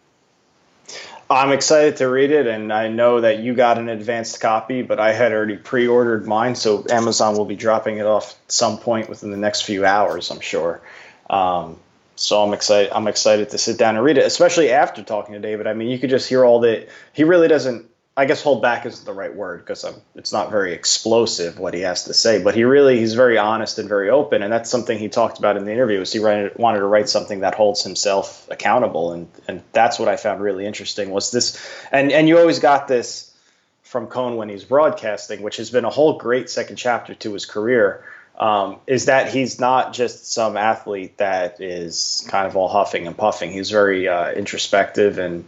I'm 1.29 1.51
excited 1.51 1.97
to 1.97 2.09
read 2.09 2.31
it, 2.31 2.47
and 2.47 2.73
I 2.73 2.89
know 2.89 3.21
that 3.21 3.41
you 3.41 3.55
got 3.55 3.79
an 3.79 3.89
advanced 3.89 4.41
copy, 4.41 4.83
but 4.83 5.01
I 5.01 5.13
had 5.13 5.33
already 5.33 5.57
pre 5.57 5.89
ordered 5.89 6.27
mine, 6.27 6.55
so 6.55 6.85
Amazon 6.89 7.37
will 7.37 7.45
be 7.45 7.57
dropping 7.57 7.99
it 7.99 8.07
off 8.07 8.31
at 8.31 8.53
some 8.53 8.79
point 8.79 9.09
within 9.09 9.31
the 9.31 9.37
next 9.37 9.63
few 9.63 9.85
hours, 9.85 10.31
I'm 10.31 10.41
sure. 10.41 10.81
Um, 11.29 11.81
so 12.15 12.43
I'm 12.43 12.55
excited. 12.55 12.93
I'm 12.93 13.09
excited 13.09 13.51
to 13.51 13.59
sit 13.59 13.77
down 13.77 13.97
and 13.97 14.05
read 14.05 14.19
it, 14.19 14.25
especially 14.25 14.71
after 14.71 15.03
talking 15.03 15.35
to 15.35 15.41
David. 15.41 15.67
I 15.67 15.75
mean, 15.75 15.89
you 15.89 15.99
could 15.99 16.11
just 16.11 16.29
hear 16.29 16.45
all 16.45 16.61
the. 16.61 16.87
He 17.13 17.25
really 17.25 17.49
doesn't 17.49 17.91
I 18.19 18.25
guess 18.25 18.43
hold 18.43 18.63
back 18.63 18.87
isn't 18.87 19.05
the 19.05 19.13
right 19.13 19.35
word 19.35 19.61
because 19.61 19.85
it's 20.15 20.33
not 20.33 20.51
very 20.51 20.73
explosive 20.73 21.59
what 21.59 21.75
he 21.75 21.83
has 21.83 22.05
to 22.05 22.15
say, 22.15 22.43
but 22.43 22.55
he 22.55 22.65
really 22.65 22.99
he's 22.99 23.13
very 23.13 23.37
honest 23.37 23.79
and 23.79 23.89
very 23.89 24.09
open, 24.09 24.43
and 24.43 24.51
that's 24.51 24.71
something 24.71 24.99
he 24.99 25.11
talked 25.11 25.39
about 25.39 25.59
in 25.59 25.67
the 25.67 25.73
interview. 25.73 25.99
Was 25.99 26.15
he 26.15 26.19
write, 26.19 26.59
wanted 26.59 26.79
to 26.79 26.87
write 26.87 27.11
something 27.11 27.41
that 27.41 27.55
holds 27.55 27.83
himself 27.83 28.49
accountable, 28.51 29.13
and 29.13 29.29
and 29.47 29.63
that's 29.73 29.99
what 29.99 30.09
I 30.09 30.17
found 30.17 30.41
really 30.41 30.65
interesting 30.65 31.11
was 31.11 31.31
this, 31.31 31.63
and 31.93 32.11
and 32.11 32.27
you 32.27 32.39
always 32.39 32.59
got 32.59 32.89
this 32.89 33.35
from 33.83 34.07
Cone 34.07 34.37
when 34.37 34.49
he's 34.49 34.65
broadcasting, 34.65 35.43
which 35.43 35.59
has 35.59 35.71
been 35.71 35.85
a 35.85 35.91
whole 35.91 36.17
great 36.17 36.49
second 36.49 36.77
chapter 36.77 37.15
to 37.15 37.35
his 37.35 37.45
career, 37.45 38.03
um, 38.39 38.79
is 38.87 39.07
that 39.07 39.31
he's 39.31 39.61
not 39.61 39.93
just 39.93 40.33
some 40.33 40.57
athlete 40.57 41.19
that 41.19 41.61
is 41.61 42.27
kind 42.31 42.47
of 42.47 42.57
all 42.57 42.69
huffing 42.69 43.07
and 43.07 43.17
puffing. 43.17 43.53
He's 43.53 43.71
very 43.71 44.09
uh, 44.09 44.33
introspective 44.33 45.19
and 45.19 45.45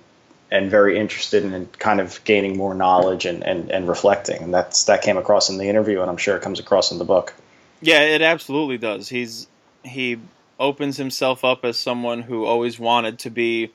and 0.50 0.70
very 0.70 0.98
interested 0.98 1.44
in 1.44 1.66
kind 1.78 2.00
of 2.00 2.22
gaining 2.24 2.56
more 2.56 2.74
knowledge 2.74 3.26
and, 3.26 3.42
and, 3.44 3.70
and 3.70 3.88
reflecting. 3.88 4.42
And 4.42 4.54
that's 4.54 4.84
that 4.84 5.02
came 5.02 5.18
across 5.18 5.50
in 5.50 5.58
the 5.58 5.68
interview, 5.68 6.00
and 6.00 6.10
I'm 6.10 6.16
sure 6.16 6.36
it 6.36 6.42
comes 6.42 6.60
across 6.60 6.90
in 6.90 6.98
the 6.98 7.04
book. 7.04 7.34
Yeah, 7.80 8.00
it 8.00 8.22
absolutely 8.22 8.78
does. 8.78 9.08
He's 9.08 9.46
he 9.84 10.18
opens 10.58 10.96
himself 10.96 11.44
up 11.44 11.64
as 11.64 11.78
someone 11.78 12.22
who 12.22 12.44
always 12.44 12.78
wanted 12.78 13.18
to 13.20 13.30
be, 13.30 13.70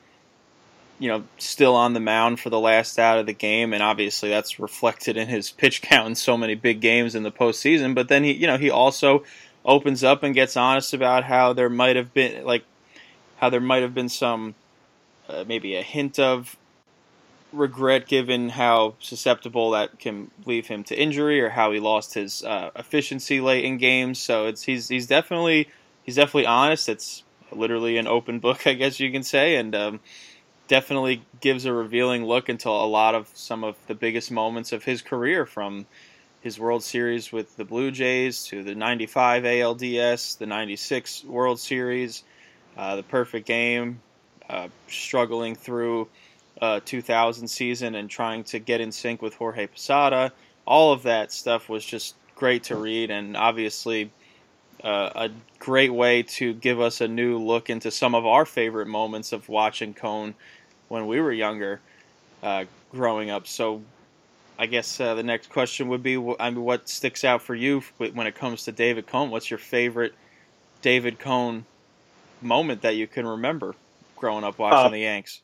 you 0.98 1.08
know, 1.08 1.24
still 1.38 1.74
on 1.74 1.94
the 1.94 2.00
mound 2.00 2.40
for 2.40 2.50
the 2.50 2.60
last 2.60 2.98
out 2.98 3.18
of 3.18 3.26
the 3.26 3.32
game, 3.32 3.72
and 3.72 3.82
obviously 3.82 4.28
that's 4.28 4.58
reflected 4.58 5.16
in 5.16 5.28
his 5.28 5.50
pitch 5.50 5.80
count 5.80 6.08
in 6.08 6.14
so 6.14 6.36
many 6.36 6.54
big 6.54 6.80
games 6.80 7.14
in 7.14 7.22
the 7.22 7.32
postseason. 7.32 7.94
But 7.94 8.08
then 8.08 8.24
he, 8.24 8.32
you 8.32 8.46
know, 8.46 8.58
he 8.58 8.68
also 8.68 9.24
opens 9.64 10.04
up 10.04 10.22
and 10.22 10.34
gets 10.34 10.56
honest 10.56 10.92
about 10.92 11.24
how 11.24 11.52
there 11.52 11.70
might 11.70 11.96
have 11.96 12.12
been 12.12 12.44
like 12.44 12.64
how 13.36 13.48
there 13.48 13.60
might 13.60 13.82
have 13.82 13.94
been 13.94 14.08
some 14.08 14.54
uh, 15.28 15.44
maybe 15.46 15.76
a 15.76 15.82
hint 15.82 16.18
of 16.18 16.56
regret 17.54 18.06
given 18.06 18.50
how 18.50 18.94
susceptible 18.98 19.70
that 19.70 19.98
can 19.98 20.30
leave 20.44 20.66
him 20.66 20.84
to 20.84 21.00
injury 21.00 21.40
or 21.40 21.50
how 21.50 21.72
he 21.72 21.80
lost 21.80 22.14
his 22.14 22.42
uh, 22.44 22.70
efficiency 22.76 23.40
late 23.40 23.64
in 23.64 23.78
games. 23.78 24.18
So 24.18 24.46
it's 24.46 24.62
he's 24.62 24.88
he's 24.88 25.06
definitely 25.06 25.68
he's 26.02 26.16
definitely 26.16 26.46
honest. 26.46 26.88
It's 26.88 27.22
literally 27.52 27.96
an 27.96 28.06
open 28.06 28.38
book, 28.40 28.66
I 28.66 28.74
guess 28.74 29.00
you 29.00 29.10
can 29.10 29.22
say, 29.22 29.56
and 29.56 29.74
um, 29.74 30.00
definitely 30.68 31.22
gives 31.40 31.64
a 31.64 31.72
revealing 31.72 32.24
look 32.24 32.48
into 32.48 32.68
a 32.68 32.86
lot 32.86 33.14
of 33.14 33.28
some 33.34 33.64
of 33.64 33.76
the 33.86 33.94
biggest 33.94 34.30
moments 34.30 34.72
of 34.72 34.84
his 34.84 35.02
career 35.02 35.46
from 35.46 35.86
his 36.40 36.58
World 36.58 36.82
Series 36.82 37.32
with 37.32 37.56
the 37.56 37.64
Blue 37.64 37.90
Jays 37.90 38.44
to 38.46 38.62
the 38.62 38.74
95 38.74 39.44
ALDS, 39.44 40.36
the 40.36 40.46
96 40.46 41.24
World 41.24 41.58
Series, 41.58 42.22
uh, 42.76 42.96
the 42.96 43.02
perfect 43.02 43.46
game, 43.46 44.00
uh, 44.48 44.68
struggling 44.88 45.54
through 45.54 46.08
uh, 46.60 46.80
2000 46.84 47.48
season 47.48 47.94
and 47.94 48.08
trying 48.08 48.44
to 48.44 48.58
get 48.58 48.80
in 48.80 48.92
sync 48.92 49.22
with 49.22 49.34
Jorge 49.34 49.66
Posada. 49.66 50.32
All 50.66 50.92
of 50.92 51.02
that 51.02 51.32
stuff 51.32 51.68
was 51.68 51.84
just 51.84 52.14
great 52.36 52.64
to 52.64 52.76
read, 52.76 53.10
and 53.10 53.36
obviously 53.36 54.10
uh, 54.82 55.10
a 55.14 55.30
great 55.58 55.92
way 55.92 56.22
to 56.22 56.52
give 56.52 56.80
us 56.80 57.00
a 57.00 57.08
new 57.08 57.38
look 57.38 57.70
into 57.70 57.90
some 57.90 58.14
of 58.14 58.26
our 58.26 58.44
favorite 58.44 58.86
moments 58.86 59.32
of 59.32 59.48
watching 59.48 59.94
Cone 59.94 60.34
when 60.88 61.06
we 61.06 61.20
were 61.20 61.32
younger, 61.32 61.80
uh, 62.42 62.64
growing 62.92 63.30
up. 63.30 63.46
So, 63.46 63.82
I 64.58 64.66
guess 64.66 65.00
uh, 65.00 65.14
the 65.14 65.22
next 65.22 65.50
question 65.50 65.88
would 65.88 66.02
be: 66.02 66.16
I 66.38 66.50
mean, 66.50 66.62
what 66.62 66.88
sticks 66.88 67.24
out 67.24 67.42
for 67.42 67.54
you 67.54 67.82
when 67.98 68.26
it 68.26 68.34
comes 68.34 68.64
to 68.64 68.72
David 68.72 69.06
Cone? 69.06 69.30
What's 69.30 69.50
your 69.50 69.58
favorite 69.58 70.14
David 70.82 71.18
Cone 71.18 71.64
moment 72.42 72.82
that 72.82 72.94
you 72.94 73.06
can 73.06 73.26
remember 73.26 73.74
growing 74.16 74.44
up 74.44 74.58
watching 74.58 74.86
uh, 74.86 74.90
the 74.90 74.98
Yanks? 74.98 75.40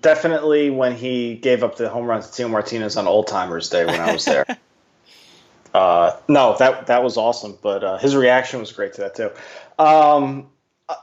Definitely 0.00 0.70
when 0.70 0.96
he 0.96 1.34
gave 1.36 1.62
up 1.62 1.76
the 1.76 1.88
home 1.88 2.06
run 2.06 2.22
to 2.22 2.30
Tino 2.30 2.48
Martinez 2.48 2.96
on 2.96 3.06
Old 3.06 3.26
Timers 3.26 3.68
Day 3.68 3.84
when 3.84 4.00
I 4.00 4.12
was 4.12 4.24
there. 4.24 4.46
uh, 5.74 6.16
no, 6.28 6.56
that 6.58 6.86
that 6.88 7.02
was 7.02 7.16
awesome, 7.16 7.58
but 7.62 7.84
uh, 7.84 7.98
his 7.98 8.16
reaction 8.16 8.60
was 8.60 8.72
great 8.72 8.94
to 8.94 9.02
that 9.02 9.14
too. 9.14 9.30
Um, 9.78 10.48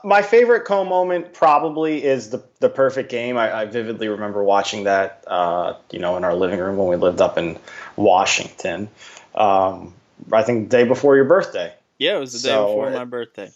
my 0.02 0.22
favorite 0.22 0.64
Cone 0.64 0.88
moment 0.88 1.34
probably 1.34 2.02
is 2.02 2.30
the 2.30 2.42
the 2.60 2.68
perfect 2.68 3.10
game. 3.10 3.36
I, 3.36 3.62
I 3.62 3.64
vividly 3.66 4.08
remember 4.08 4.42
watching 4.42 4.84
that, 4.84 5.24
uh, 5.26 5.74
you 5.90 5.98
know, 5.98 6.16
in 6.16 6.24
our 6.24 6.34
living 6.34 6.58
room 6.58 6.76
when 6.76 6.88
we 6.88 6.96
lived 6.96 7.20
up 7.20 7.36
in 7.38 7.58
Washington. 7.96 8.88
Um, 9.34 9.94
I 10.32 10.42
think 10.42 10.70
the 10.70 10.76
day 10.76 10.84
before 10.84 11.16
your 11.16 11.26
birthday. 11.26 11.74
Yeah, 11.98 12.16
it 12.16 12.20
was 12.20 12.32
the 12.32 12.48
day 12.48 12.54
so, 12.54 12.66
before 12.66 12.90
my 12.90 13.04
birthday. 13.04 13.50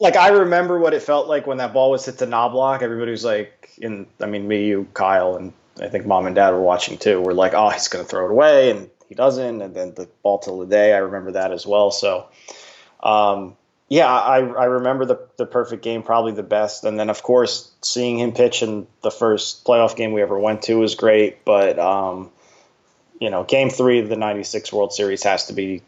Like 0.00 0.16
I 0.16 0.28
remember 0.28 0.78
what 0.78 0.94
it 0.94 1.02
felt 1.02 1.28
like 1.28 1.46
when 1.46 1.58
that 1.58 1.72
ball 1.72 1.90
was 1.90 2.06
hit 2.06 2.18
to 2.18 2.26
Knoblauch. 2.26 2.82
Everybody 2.82 3.10
was 3.10 3.24
like, 3.24 3.70
in 3.78 4.06
I 4.20 4.26
mean 4.26 4.48
me, 4.48 4.66
you, 4.66 4.88
Kyle, 4.94 5.36
and 5.36 5.52
I 5.80 5.88
think 5.88 6.06
mom 6.06 6.26
and 6.26 6.34
dad 6.34 6.50
were 6.50 6.60
watching 6.60 6.98
too. 6.98 7.20
We're 7.20 7.32
like, 7.32 7.54
oh, 7.54 7.68
he's 7.68 7.88
going 7.88 8.04
to 8.04 8.08
throw 8.08 8.26
it 8.26 8.30
away, 8.30 8.70
and 8.70 8.90
he 9.08 9.14
doesn't. 9.14 9.62
And 9.62 9.74
then 9.74 9.94
the 9.94 10.08
ball 10.22 10.38
the 10.38 10.66
day, 10.66 10.94
I 10.94 10.98
remember 10.98 11.32
that 11.32 11.52
as 11.52 11.66
well. 11.66 11.90
So, 11.90 12.26
um, 13.02 13.56
yeah, 13.88 14.06
I, 14.06 14.38
I 14.38 14.64
remember 14.66 15.04
the 15.04 15.18
the 15.36 15.46
perfect 15.46 15.82
game 15.82 16.02
probably 16.02 16.32
the 16.32 16.44
best. 16.44 16.84
And 16.84 16.98
then 16.98 17.10
of 17.10 17.22
course 17.22 17.70
seeing 17.82 18.18
him 18.18 18.32
pitch 18.32 18.62
in 18.62 18.86
the 19.02 19.10
first 19.10 19.64
playoff 19.64 19.96
game 19.96 20.12
we 20.12 20.22
ever 20.22 20.38
went 20.38 20.62
to 20.62 20.78
was 20.78 20.94
great. 20.94 21.44
But 21.44 21.78
um, 21.78 22.30
you 23.20 23.30
know, 23.30 23.42
Game 23.44 23.68
Three 23.68 23.98
of 23.98 24.08
the 24.08 24.16
'96 24.16 24.72
World 24.72 24.92
Series 24.92 25.24
has 25.24 25.46
to 25.46 25.52
be 25.52 25.82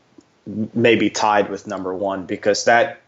maybe 0.74 1.10
tied 1.10 1.48
with 1.48 1.68
number 1.68 1.94
one 1.94 2.26
because 2.26 2.64
that 2.64 3.01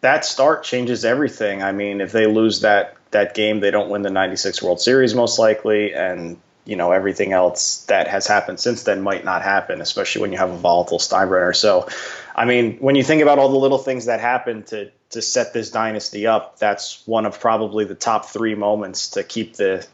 that 0.00 0.24
start 0.24 0.62
changes 0.62 1.04
everything. 1.04 1.62
I 1.62 1.72
mean, 1.72 2.00
if 2.00 2.12
they 2.12 2.26
lose 2.26 2.60
that 2.60 2.96
that 3.12 3.34
game, 3.34 3.60
they 3.60 3.70
don't 3.70 3.88
win 3.88 4.02
the 4.02 4.10
96 4.10 4.62
World 4.62 4.80
Series 4.80 5.14
most 5.14 5.38
likely. 5.38 5.94
And, 5.94 6.38
you 6.64 6.76
know, 6.76 6.92
everything 6.92 7.32
else 7.32 7.84
that 7.86 8.08
has 8.08 8.26
happened 8.26 8.60
since 8.60 8.82
then 8.82 9.00
might 9.00 9.24
not 9.24 9.42
happen, 9.42 9.80
especially 9.80 10.22
when 10.22 10.32
you 10.32 10.38
have 10.38 10.50
a 10.50 10.56
volatile 10.56 10.98
Steinbrenner. 10.98 11.54
So, 11.54 11.88
I 12.34 12.44
mean, 12.44 12.76
when 12.78 12.96
you 12.96 13.04
think 13.04 13.22
about 13.22 13.38
all 13.38 13.48
the 13.48 13.56
little 13.56 13.78
things 13.78 14.06
that 14.06 14.20
happened 14.20 14.66
to, 14.68 14.90
to 15.10 15.22
set 15.22 15.52
this 15.52 15.70
dynasty 15.70 16.26
up, 16.26 16.58
that's 16.58 17.06
one 17.06 17.26
of 17.26 17.40
probably 17.40 17.84
the 17.84 17.94
top 17.94 18.26
three 18.26 18.54
moments 18.54 19.10
to 19.10 19.22
keep 19.22 19.54
the, 19.54 19.86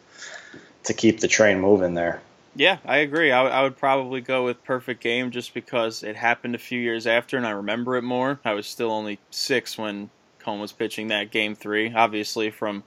to 0.84 0.94
keep 0.94 1.20
the 1.20 1.28
train 1.28 1.60
moving 1.60 1.94
there. 1.94 2.22
Yeah, 2.54 2.78
I 2.84 2.98
agree. 2.98 3.32
I, 3.32 3.46
I, 3.46 3.62
would 3.62 3.78
probably 3.78 4.20
go 4.20 4.44
with 4.44 4.62
Perfect 4.62 5.02
Game 5.02 5.30
just 5.30 5.54
because 5.54 6.02
it 6.02 6.16
happened 6.16 6.54
a 6.54 6.58
few 6.58 6.78
years 6.78 7.06
after 7.06 7.38
and 7.38 7.46
I 7.46 7.50
remember 7.50 7.96
it 7.96 8.02
more. 8.02 8.40
I 8.44 8.52
was 8.52 8.66
still 8.66 8.90
only 8.90 9.18
six 9.30 9.78
when 9.78 10.10
Cone 10.38 10.60
was 10.60 10.72
pitching 10.72 11.08
that 11.08 11.30
game 11.30 11.54
three. 11.54 11.92
Obviously, 11.94 12.50
from 12.50 12.84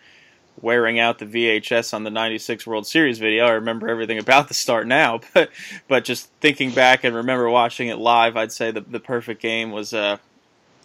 wearing 0.61 0.99
out 0.99 1.19
the 1.19 1.25
VHS 1.25 1.93
on 1.93 2.03
the 2.03 2.09
96 2.09 2.65
World 2.65 2.87
Series 2.87 3.19
video. 3.19 3.45
I 3.45 3.51
remember 3.51 3.89
everything 3.89 4.19
about 4.19 4.47
the 4.47 4.53
start 4.53 4.87
now, 4.87 5.19
but 5.33 5.49
but 5.87 6.05
just 6.05 6.29
thinking 6.41 6.71
back 6.71 7.03
and 7.03 7.15
remember 7.15 7.49
watching 7.49 7.87
it 7.87 7.97
live, 7.97 8.37
I'd 8.37 8.51
say 8.51 8.71
the 8.71 8.81
the 8.81 8.99
perfect 8.99 9.41
game 9.41 9.71
was 9.71 9.93
uh, 9.93 10.17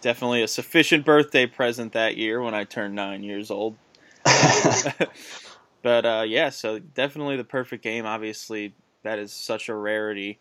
definitely 0.01 0.41
a 0.41 0.47
sufficient 0.47 1.05
birthday 1.05 1.45
present 1.45 1.93
that 1.93 2.17
year 2.17 2.41
when 2.41 2.53
I 2.53 2.63
turned 2.63 2.95
9 2.95 3.23
years 3.23 3.51
old. 3.51 3.75
but 5.81 6.05
uh, 6.05 6.23
yeah, 6.27 6.49
so 6.49 6.79
definitely 6.79 7.37
the 7.37 7.43
perfect 7.43 7.83
game. 7.83 8.05
Obviously, 8.05 8.73
that 9.03 9.19
is 9.19 9.31
such 9.31 9.69
a 9.69 9.75
rarity 9.75 10.39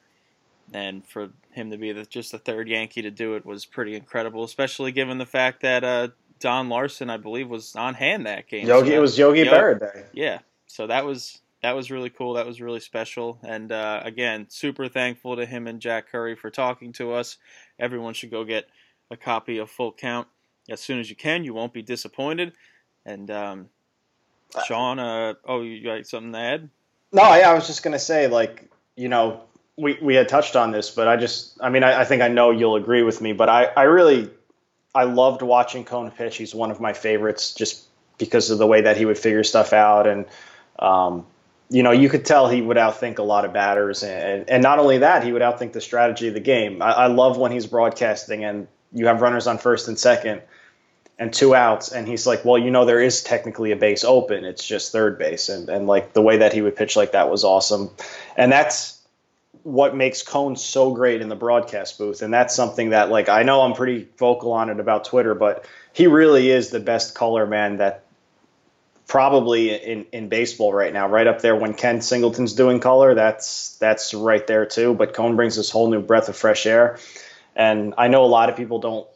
and 0.73 1.05
for 1.07 1.31
him 1.53 1.71
to 1.71 1.77
be 1.77 1.93
the, 1.93 2.05
just 2.05 2.33
the 2.33 2.39
third 2.39 2.69
Yankee 2.69 3.03
to 3.03 3.11
do 3.11 3.35
it 3.35 3.45
was 3.45 3.65
pretty 3.65 3.95
incredible, 3.95 4.45
especially 4.45 4.93
given 4.93 5.19
the 5.19 5.27
fact 5.27 5.63
that 5.63 5.85
uh, 5.85 6.09
Don 6.39 6.69
Larsen, 6.69 7.11
I 7.11 7.17
believe, 7.17 7.49
was 7.49 7.75
on 7.77 7.95
hand 7.95 8.27
that 8.27 8.49
game. 8.49 8.67
Yogi, 8.67 8.91
so, 8.91 8.97
it 8.97 9.01
was 9.01 9.19
Yogi 9.19 9.45
Berra 9.45 9.79
Day. 9.79 10.05
Yeah, 10.13 10.39
so 10.67 10.87
that 10.87 11.05
was 11.05 11.41
that 11.63 11.73
was 11.73 11.91
really 11.91 12.11
cool. 12.11 12.35
That 12.35 12.47
was 12.47 12.61
really 12.61 12.81
special. 12.81 13.39
And 13.43 13.71
uh, 13.71 14.01
again, 14.03 14.47
super 14.49 14.89
thankful 14.89 15.37
to 15.37 15.45
him 15.45 15.67
and 15.67 15.81
Jack 15.81 16.11
Curry 16.11 16.35
for 16.35 16.51
talking 16.51 16.93
to 16.95 17.13
us. 17.13 17.37
Everyone 17.79 18.15
should 18.15 18.31
go 18.31 18.45
get 18.45 18.67
a 19.11 19.17
copy 19.17 19.59
of 19.59 19.71
Full 19.71 19.93
Count 19.93 20.29
as 20.71 20.81
soon 20.81 21.01
as 21.01 21.11
you 21.11 21.17
can. 21.17 21.45
You 21.45 21.53
won't 21.53 21.75
be 21.75 21.83
disappointed. 21.83 22.53
And 23.05 23.31
um, 23.31 23.69
Sean, 24.67 24.99
uh, 24.99 25.35
oh, 25.45 25.63
you 25.63 25.83
got 25.85 26.07
something 26.07 26.33
to 26.33 26.39
add? 26.39 26.69
No, 27.13 27.23
yeah, 27.35 27.51
I 27.51 27.55
was 27.55 27.67
just 27.67 27.83
gonna 27.83 27.99
say, 27.99 28.27
like, 28.27 28.71
you 28.97 29.09
know, 29.09 29.43
we 29.77 29.99
we 30.01 30.15
had 30.15 30.29
touched 30.29 30.57
on 30.57 30.71
this, 30.71 30.91
but 30.91 31.09
I 31.09 31.17
just, 31.17 31.59
I 31.61 31.71
mean, 31.71 31.83
I, 31.83 32.01
I 32.01 32.05
think 32.05 32.23
I 32.23 32.29
know 32.29 32.51
you'll 32.51 32.77
agree 32.77 33.03
with 33.03 33.21
me, 33.21 33.33
but 33.33 33.49
I, 33.49 33.65
I 33.65 33.83
really 33.85 34.31
I 34.95 35.05
loved 35.05 35.43
watching 35.43 35.85
Cone 35.85 36.11
pitch. 36.11 36.37
He's 36.37 36.55
one 36.55 36.71
of 36.71 36.81
my 36.81 36.93
favorites 36.93 37.55
just 37.55 37.85
because 38.19 38.51
of 38.51 38.59
the 38.59 38.67
way 38.67 38.83
that 38.83 38.97
he 38.97 39.05
would 39.05 39.19
figure 39.19 39.45
stuff 39.45 39.73
out. 39.73 40.07
And, 40.07 40.27
um, 40.79 41.27
you 41.71 41.83
know, 41.83 41.93
you 41.93 42.09
could 42.09 42.25
tell 42.25 42.49
he 42.49 42.61
would 42.61 42.77
outthink 42.77 43.19
a 43.19 43.23
lot 43.23 43.45
of 43.45 43.53
batters. 43.53 44.03
And, 44.03 44.49
and 44.51 44.63
not 44.63 44.79
only 44.79 44.99
that, 44.99 45.25
he 45.25 45.33
would 45.33 45.43
outthink 45.43 45.73
the 45.73 45.81
strategy 45.81 46.29
of 46.29 46.35
the 46.35 46.41
game. 46.41 46.83
I, 46.83 46.93
I 46.93 47.07
love 47.07 47.39
when 47.39 47.53
he's 47.53 47.67
broadcasting 47.67 48.45
and 48.45 48.67
you 48.93 49.07
have 49.07 49.23
runners 49.23 49.47
on 49.47 49.59
first 49.59 49.87
and 49.89 49.99
second 49.99 50.43
and 51.21 51.33
two 51.33 51.55
outs. 51.55 51.93
And 51.93 52.09
he's 52.09 52.27
like, 52.27 52.45
well, 52.45 52.59
you 52.59 52.73
know, 52.73 52.85
there 52.85 53.01
is 53.01 53.23
technically 53.23 53.71
a 53.71 53.77
base 53.77 54.03
open. 54.03 54.45
It's 54.45 54.67
just 54.67 54.91
third 54.91 55.19
base. 55.19 55.49
And, 55.49 55.69
and 55.69 55.87
like 55.87 56.15
the 56.15 56.23
way 56.23 56.39
that 56.39 56.53
he 56.53 56.63
would 56.63 56.75
pitch 56.75 56.97
like 56.97 57.13
that 57.13 57.31
was 57.31 57.45
awesome. 57.45 57.91
And 58.37 58.51
that's, 58.51 58.97
what 59.63 59.95
makes 59.95 60.23
Cone 60.23 60.57
so 60.57 60.95
great 60.95 61.21
in 61.21 61.29
the 61.29 61.37
broadcast 61.37 61.99
booth. 61.99 62.23
And 62.23 62.33
that's 62.33 62.55
something 62.55 62.91
that, 62.91 63.11
like, 63.11 63.29
I 63.29 63.43
know 63.43 63.61
I'm 63.61 63.75
pretty 63.75 64.09
vocal 64.17 64.53
on 64.53 64.71
it 64.71 64.81
about 64.81 65.05
Twitter, 65.05 65.35
but 65.35 65.67
he 65.93 66.07
really 66.07 66.51
is 66.51 66.71
the 66.71 66.81
best 66.81 67.15
color 67.15 67.47
man 67.47 67.77
that 67.77 68.05
probably 69.07 69.75
in, 69.75 70.07
in 70.13 70.29
baseball 70.31 70.73
right 70.73 70.93
now, 70.93 71.09
right 71.09 71.27
up 71.27 71.43
there 71.43 71.55
when 71.55 71.75
Ken 71.75 72.01
Singleton's 72.01 72.55
doing 72.55 72.81
color. 72.81 73.15
That's 73.15 73.77
that's 73.77 74.15
right 74.15 74.47
there 74.47 74.65
too. 74.65 74.95
But 74.95 75.13
Cone 75.13 75.37
brings 75.37 75.57
this 75.57 75.69
whole 75.69 75.91
new 75.91 76.01
breath 76.01 76.31
of 76.31 76.37
fresh 76.37 76.65
air. 76.65 76.99
And 77.55 77.93
I 77.99 78.09
know 78.09 78.25
a 78.25 78.33
lot 78.33 78.49
of 78.49 78.57
people 78.57 78.79
don't 78.79 79.07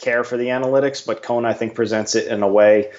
care 0.00 0.24
for 0.24 0.36
the 0.36 0.46
analytics, 0.46 1.04
but 1.04 1.22
Cone 1.22 1.44
I 1.44 1.52
think 1.52 1.74
presents 1.74 2.14
it 2.14 2.28
in 2.28 2.42
a 2.42 2.48
way 2.48 2.90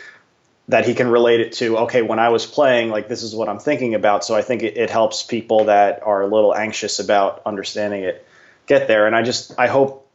that 0.68 0.86
he 0.86 0.94
can 0.94 1.10
relate 1.10 1.40
it 1.42 1.54
to. 1.54 1.80
Okay, 1.80 2.02
when 2.02 2.20
I 2.20 2.30
was 2.30 2.46
playing, 2.46 2.90
like 2.90 3.08
this 3.08 3.24
is 3.24 3.36
what 3.36 3.50
I'm 3.50 3.60
thinking 3.60 3.96
about. 3.96 4.24
So 4.24 4.36
I 4.36 4.42
think 4.42 4.64
it, 4.64 4.78
it 4.78 4.90
helps 4.90 5.24
people 5.24 5.66
that 5.66 6.02
are 6.04 6.22
a 6.22 6.28
little 6.28 6.56
anxious 6.56 7.00
about 7.00 7.42
understanding 7.46 8.04
it 8.04 8.26
get 8.68 8.88
there. 8.88 9.08
And 9.08 9.16
I 9.16 9.24
just 9.24 9.58
I 9.60 9.68
hope 9.68 10.08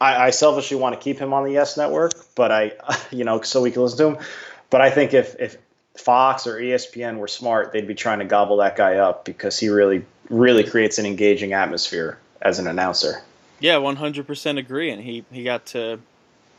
I, 0.00 0.26
I 0.26 0.30
selfishly 0.30 0.76
want 0.76 0.94
to 0.94 1.00
keep 1.00 1.18
him 1.18 1.32
on 1.32 1.44
the 1.44 1.52
Yes 1.52 1.76
Network, 1.76 2.12
but 2.34 2.52
I 2.52 2.72
you 3.10 3.24
know 3.24 3.40
so 3.40 3.62
we 3.62 3.70
can 3.70 3.82
listen 3.82 3.98
to 3.98 4.06
him. 4.06 4.26
But 4.70 4.80
I 4.80 4.90
think 4.90 5.14
if 5.14 5.36
if 5.40 5.56
Fox 5.96 6.46
or 6.46 6.56
ESPN 6.56 7.18
were 7.18 7.28
smart, 7.28 7.72
they'd 7.72 7.86
be 7.86 7.94
trying 7.94 8.18
to 8.18 8.24
gobble 8.24 8.58
that 8.58 8.76
guy 8.76 8.96
up 8.96 9.24
because 9.24 9.58
he 9.58 9.68
really 9.68 10.04
really 10.28 10.64
creates 10.64 10.98
an 10.98 11.06
engaging 11.06 11.52
atmosphere 11.52 12.18
as 12.42 12.58
an 12.58 12.66
announcer. 12.66 13.22
Yeah, 13.60 13.76
100% 13.76 14.58
agree. 14.58 14.90
And 14.90 15.02
he, 15.02 15.24
he 15.32 15.44
got 15.44 15.66
to 15.66 15.98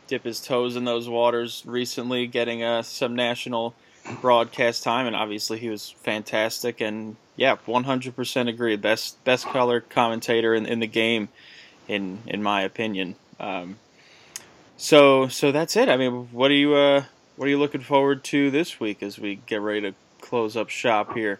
dip 0.08 0.24
his 0.24 0.42
toes 0.42 0.76
in 0.76 0.86
those 0.86 1.10
waters 1.10 1.64
recently, 1.66 2.28
getting 2.28 2.64
uh, 2.64 2.82
some 2.82 3.16
national 3.16 3.76
broadcast 4.22 4.84
time, 4.84 5.08
and 5.08 5.16
obviously 5.16 5.60
he 5.60 5.70
was 5.70 5.90
fantastic. 5.90 6.82
And 6.82 7.16
yeah, 7.36 7.56
100% 7.68 8.50
agree. 8.50 8.76
Best 8.76 9.24
best 9.24 9.46
color 9.48 9.82
commentator 9.82 10.54
in, 10.54 10.66
in 10.66 10.80
the 10.80 10.88
game, 10.88 11.30
in 11.88 12.20
in 12.28 12.44
my 12.44 12.62
opinion. 12.62 13.16
Um, 13.40 13.78
so 14.78 15.28
so 15.28 15.52
that's 15.52 15.76
it. 15.76 15.90
I 15.90 15.98
mean, 15.98 16.30
what 16.32 16.52
are 16.52 16.56
you 16.56 16.76
uh, 16.76 17.04
what 17.36 17.48
are 17.48 17.50
you 17.50 17.60
looking 17.60 17.82
forward 17.82 18.24
to 18.26 18.52
this 18.52 18.80
week 18.80 19.04
as 19.04 19.20
we 19.20 19.36
get 19.36 19.62
ready 19.62 19.82
to 19.82 19.94
close 20.22 20.56
up 20.56 20.70
shop 20.70 21.14
here? 21.14 21.40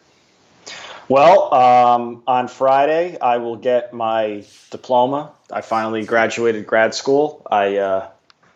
Well, 1.08 1.54
um, 1.54 2.24
on 2.26 2.48
Friday, 2.48 3.18
I 3.20 3.38
will 3.38 3.58
get 3.58 3.94
my 3.94 4.44
diploma. 4.72 5.32
I 5.52 5.62
finally 5.62 6.04
graduated 6.04 6.66
grad 6.66 6.96
school. 6.96 7.46
I 7.50 7.78
uh, 7.78 8.10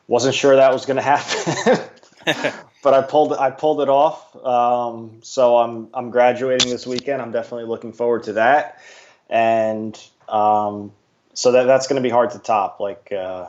wasn't 0.09 0.33
sure 0.33 0.55
that 0.55 0.73
was 0.73 0.87
going 0.87 0.97
to 0.97 1.03
happen, 1.03 1.79
but 2.83 2.93
I 2.93 3.03
pulled 3.03 3.33
I 3.33 3.51
pulled 3.51 3.79
it 3.81 3.89
off. 3.89 4.35
Um, 4.35 5.19
so 5.21 5.57
I'm 5.57 5.87
I'm 5.93 6.09
graduating 6.09 6.69
this 6.69 6.85
weekend. 6.87 7.21
I'm 7.21 7.31
definitely 7.31 7.65
looking 7.65 7.93
forward 7.93 8.23
to 8.23 8.33
that, 8.33 8.81
and 9.29 9.97
um, 10.27 10.91
so 11.35 11.51
that 11.53 11.65
that's 11.65 11.87
going 11.87 12.01
to 12.01 12.05
be 12.05 12.09
hard 12.09 12.31
to 12.31 12.39
top. 12.39 12.79
Like 12.79 13.11
uh, 13.11 13.47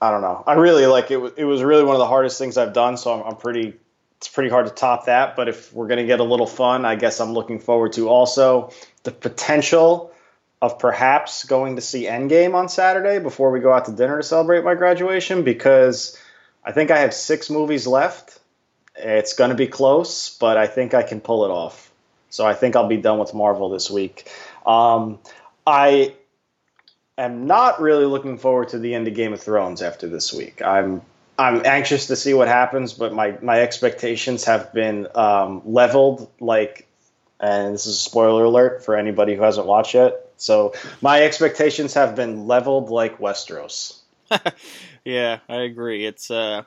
I 0.00 0.10
don't 0.10 0.22
know. 0.22 0.42
I 0.46 0.54
really 0.54 0.86
like 0.86 1.10
it. 1.10 1.34
It 1.36 1.44
was 1.44 1.62
really 1.62 1.84
one 1.84 1.94
of 1.94 2.00
the 2.00 2.08
hardest 2.08 2.38
things 2.38 2.56
I've 2.56 2.72
done. 2.72 2.96
So 2.96 3.12
I'm, 3.12 3.32
I'm 3.32 3.36
pretty 3.36 3.74
it's 4.16 4.28
pretty 4.28 4.48
hard 4.48 4.66
to 4.66 4.72
top 4.72 5.04
that. 5.04 5.36
But 5.36 5.48
if 5.50 5.70
we're 5.74 5.86
going 5.86 5.98
to 5.98 6.06
get 6.06 6.20
a 6.20 6.24
little 6.24 6.46
fun, 6.46 6.86
I 6.86 6.94
guess 6.94 7.20
I'm 7.20 7.34
looking 7.34 7.60
forward 7.60 7.92
to 7.94 8.08
also 8.08 8.72
the 9.02 9.10
potential 9.12 10.12
of 10.62 10.78
perhaps 10.78 11.44
going 11.44 11.76
to 11.76 11.82
see 11.82 12.04
Endgame 12.04 12.54
on 12.54 12.68
Saturday 12.68 13.18
before 13.18 13.50
we 13.50 13.60
go 13.60 13.72
out 13.72 13.86
to 13.86 13.92
dinner 13.92 14.18
to 14.18 14.22
celebrate 14.22 14.62
my 14.62 14.74
graduation 14.74 15.42
because 15.42 16.18
I 16.64 16.72
think 16.72 16.90
I 16.90 16.98
have 16.98 17.14
six 17.14 17.48
movies 17.48 17.86
left. 17.86 18.38
It's 18.96 19.32
going 19.32 19.50
to 19.50 19.56
be 19.56 19.66
close, 19.66 20.36
but 20.36 20.58
I 20.58 20.66
think 20.66 20.92
I 20.92 21.02
can 21.02 21.20
pull 21.20 21.44
it 21.46 21.50
off. 21.50 21.90
So 22.28 22.46
I 22.46 22.54
think 22.54 22.76
I'll 22.76 22.88
be 22.88 22.98
done 22.98 23.18
with 23.18 23.32
Marvel 23.32 23.70
this 23.70 23.90
week. 23.90 24.30
Um, 24.66 25.18
I 25.66 26.14
am 27.16 27.46
not 27.46 27.80
really 27.80 28.04
looking 28.04 28.36
forward 28.36 28.68
to 28.70 28.78
the 28.78 28.94
end 28.94 29.08
of 29.08 29.14
Game 29.14 29.32
of 29.32 29.40
Thrones 29.40 29.82
after 29.82 30.08
this 30.08 30.32
week. 30.32 30.62
I'm 30.62 31.02
I'm 31.40 31.64
anxious 31.64 32.08
to 32.08 32.16
see 32.16 32.34
what 32.34 32.48
happens, 32.48 32.92
but 32.92 33.14
my, 33.14 33.38
my 33.40 33.62
expectations 33.62 34.44
have 34.44 34.74
been 34.74 35.08
um, 35.14 35.62
leveled. 35.64 36.30
Like, 36.38 36.86
and 37.40 37.74
this 37.74 37.86
is 37.86 37.96
a 37.96 37.98
spoiler 37.98 38.44
alert 38.44 38.84
for 38.84 38.94
anybody 38.94 39.34
who 39.34 39.42
hasn't 39.42 39.66
watched 39.66 39.94
yet. 39.94 40.29
So 40.40 40.72
my 41.02 41.22
expectations 41.22 41.94
have 41.94 42.16
been 42.16 42.46
leveled 42.46 42.88
like 42.88 43.18
Westeros. 43.18 43.98
yeah, 45.04 45.40
I 45.48 45.56
agree. 45.62 46.06
It's 46.06 46.30
uh, 46.30 46.62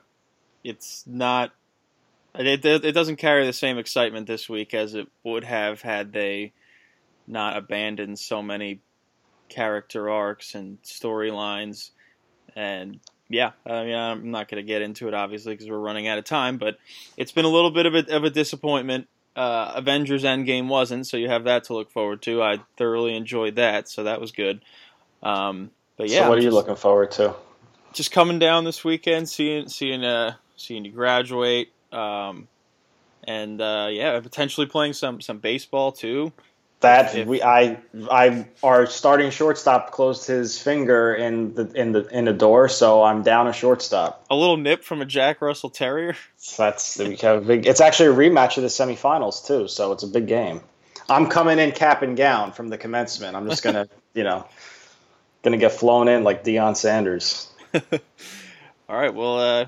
it's 0.63 1.03
not. 1.07 1.51
It 2.35 2.63
it 2.65 2.93
doesn't 2.93 3.17
carry 3.17 3.45
the 3.45 3.53
same 3.53 3.77
excitement 3.77 4.27
this 4.27 4.47
week 4.47 4.73
as 4.73 4.93
it 4.93 5.07
would 5.23 5.43
have 5.43 5.81
had 5.81 6.13
they 6.13 6.53
not 7.27 7.57
abandoned 7.57 8.19
so 8.19 8.43
many 8.43 8.81
character 9.49 10.09
arcs 10.09 10.55
and 10.55 10.81
storylines 10.83 11.91
and 12.55 12.99
yeah, 13.29 13.51
I 13.65 13.83
mean, 13.85 13.95
I'm 13.95 14.31
not 14.31 14.49
going 14.49 14.63
to 14.63 14.67
get 14.67 14.81
into 14.81 15.07
it 15.07 15.13
obviously 15.13 15.53
because 15.53 15.69
we're 15.69 15.77
running 15.77 16.07
out 16.07 16.17
of 16.17 16.25
time, 16.25 16.57
but 16.57 16.77
it's 17.17 17.31
been 17.31 17.45
a 17.45 17.49
little 17.49 17.71
bit 17.71 17.85
of 17.85 17.95
a, 17.95 18.15
of 18.15 18.23
a 18.23 18.29
disappointment. 18.29 19.07
Uh, 19.35 19.73
Avengers 19.75 20.23
Endgame 20.23 20.67
wasn't, 20.67 21.07
so 21.07 21.17
you 21.17 21.27
have 21.27 21.45
that 21.45 21.65
to 21.65 21.73
look 21.73 21.91
forward 21.91 22.21
to. 22.23 22.43
I 22.43 22.59
thoroughly 22.77 23.15
enjoyed 23.15 23.55
that, 23.55 23.89
so 23.89 24.03
that 24.03 24.21
was 24.21 24.31
good. 24.31 24.61
Um, 25.23 25.71
but 25.97 26.09
yeah, 26.09 26.21
so 26.21 26.29
what 26.29 26.37
are 26.37 26.41
you 26.41 26.51
looking 26.51 26.75
forward 26.75 27.11
to? 27.11 27.35
Just 27.93 28.11
coming 28.11 28.39
down 28.39 28.63
this 28.63 28.83
weekend, 28.83 29.29
seeing 29.29 29.69
seeing 29.69 30.03
uh, 30.03 30.35
seeing 30.55 30.85
you 30.85 30.91
graduate, 30.91 31.71
um, 31.91 32.47
and 33.23 33.59
uh, 33.61 33.87
yeah, 33.89 34.19
potentially 34.19 34.67
playing 34.67 34.93
some 34.93 35.21
some 35.21 35.39
baseball 35.39 35.91
too. 35.91 36.31
That 36.83 37.15
if, 37.15 37.27
we 37.27 37.41
I 37.41 37.77
I 38.11 38.45
our 38.61 38.85
starting 38.85 39.31
shortstop 39.31 39.91
closed 39.91 40.27
his 40.27 40.59
finger 40.61 41.15
in 41.15 41.53
the 41.53 41.71
in 41.73 41.93
the 41.93 42.05
in 42.07 42.25
the 42.25 42.33
door, 42.33 42.69
so 42.69 43.01
I'm 43.03 43.23
down 43.23 43.47
a 43.47 43.53
shortstop. 43.53 44.25
A 44.29 44.35
little 44.35 44.57
nip 44.57 44.83
from 44.83 45.01
a 45.01 45.05
Jack 45.05 45.41
Russell 45.41 45.69
Terrier. 45.69 46.15
That's 46.57 46.97
we 46.97 47.15
have 47.17 47.43
a 47.43 47.45
big. 47.45 47.65
It's 47.65 47.81
actually 47.81 48.09
a 48.09 48.29
rematch 48.29 48.57
of 48.57 48.63
the 48.63 48.69
semifinals 48.69 49.47
too, 49.47 49.67
so 49.67 49.93
it's 49.93 50.03
a 50.03 50.07
big 50.07 50.27
game. 50.27 50.61
I'm 51.09 51.27
coming 51.27 51.57
in 51.57 51.71
cap 51.71 52.01
and 52.01 52.17
gown 52.17 52.51
from 52.51 52.67
the 52.67 52.77
commencement. 52.77 53.35
I'm 53.35 53.49
just 53.49 53.63
gonna 53.63 53.87
you 54.13 54.23
know 54.23 54.45
gonna 55.41 55.57
get 55.57 55.71
flown 55.71 56.07
in 56.09 56.23
like 56.23 56.43
Deion 56.43 56.75
Sanders. 56.75 57.49
All 57.73 58.99
right, 58.99 59.13
well, 59.13 59.39
uh, 59.39 59.65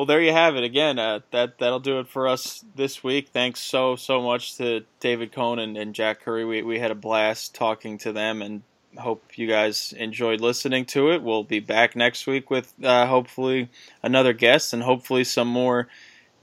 well, 0.00 0.06
there 0.06 0.22
you 0.22 0.32
have 0.32 0.56
it. 0.56 0.64
Again, 0.64 0.98
uh, 0.98 1.20
that 1.30 1.58
that'll 1.58 1.78
do 1.78 1.98
it 1.98 2.08
for 2.08 2.26
us 2.26 2.64
this 2.74 3.04
week. 3.04 3.28
Thanks 3.28 3.60
so 3.60 3.96
so 3.96 4.22
much 4.22 4.56
to 4.56 4.86
David 4.98 5.30
Cone 5.30 5.58
and, 5.58 5.76
and 5.76 5.94
Jack 5.94 6.22
Curry. 6.22 6.46
We 6.46 6.62
we 6.62 6.78
had 6.78 6.90
a 6.90 6.94
blast 6.94 7.54
talking 7.54 7.98
to 7.98 8.10
them, 8.10 8.40
and 8.40 8.62
hope 8.96 9.22
you 9.36 9.46
guys 9.46 9.92
enjoyed 9.92 10.40
listening 10.40 10.86
to 10.86 11.10
it. 11.10 11.22
We'll 11.22 11.44
be 11.44 11.60
back 11.60 11.94
next 11.94 12.26
week 12.26 12.48
with 12.48 12.72
uh, 12.82 13.08
hopefully 13.08 13.68
another 14.02 14.32
guest 14.32 14.72
and 14.72 14.84
hopefully 14.84 15.22
some 15.22 15.48
more 15.48 15.86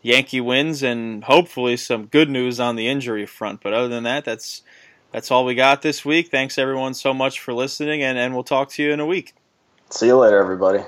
Yankee 0.03 0.39
wins 0.39 0.83
and 0.83 1.23
hopefully 1.23 1.77
some 1.77 2.05
good 2.05 2.29
news 2.29 2.59
on 2.59 2.75
the 2.75 2.87
injury 2.87 3.25
front. 3.25 3.63
But 3.63 3.73
other 3.73 3.87
than 3.87 4.03
that, 4.03 4.23
that's 4.23 4.61
that's 5.11 5.31
all 5.31 5.45
we 5.45 5.55
got 5.55 5.81
this 5.81 6.05
week. 6.05 6.29
Thanks 6.29 6.59
everyone 6.59 6.93
so 6.93 7.11
much 7.11 7.39
for 7.39 7.55
listening, 7.55 8.03
and, 8.03 8.19
and 8.19 8.35
we'll 8.35 8.43
talk 8.43 8.69
to 8.73 8.83
you 8.83 8.91
in 8.91 8.99
a 8.99 9.05
week. 9.07 9.33
See 9.89 10.05
you 10.05 10.17
later, 10.17 10.37
everybody. 10.37 10.83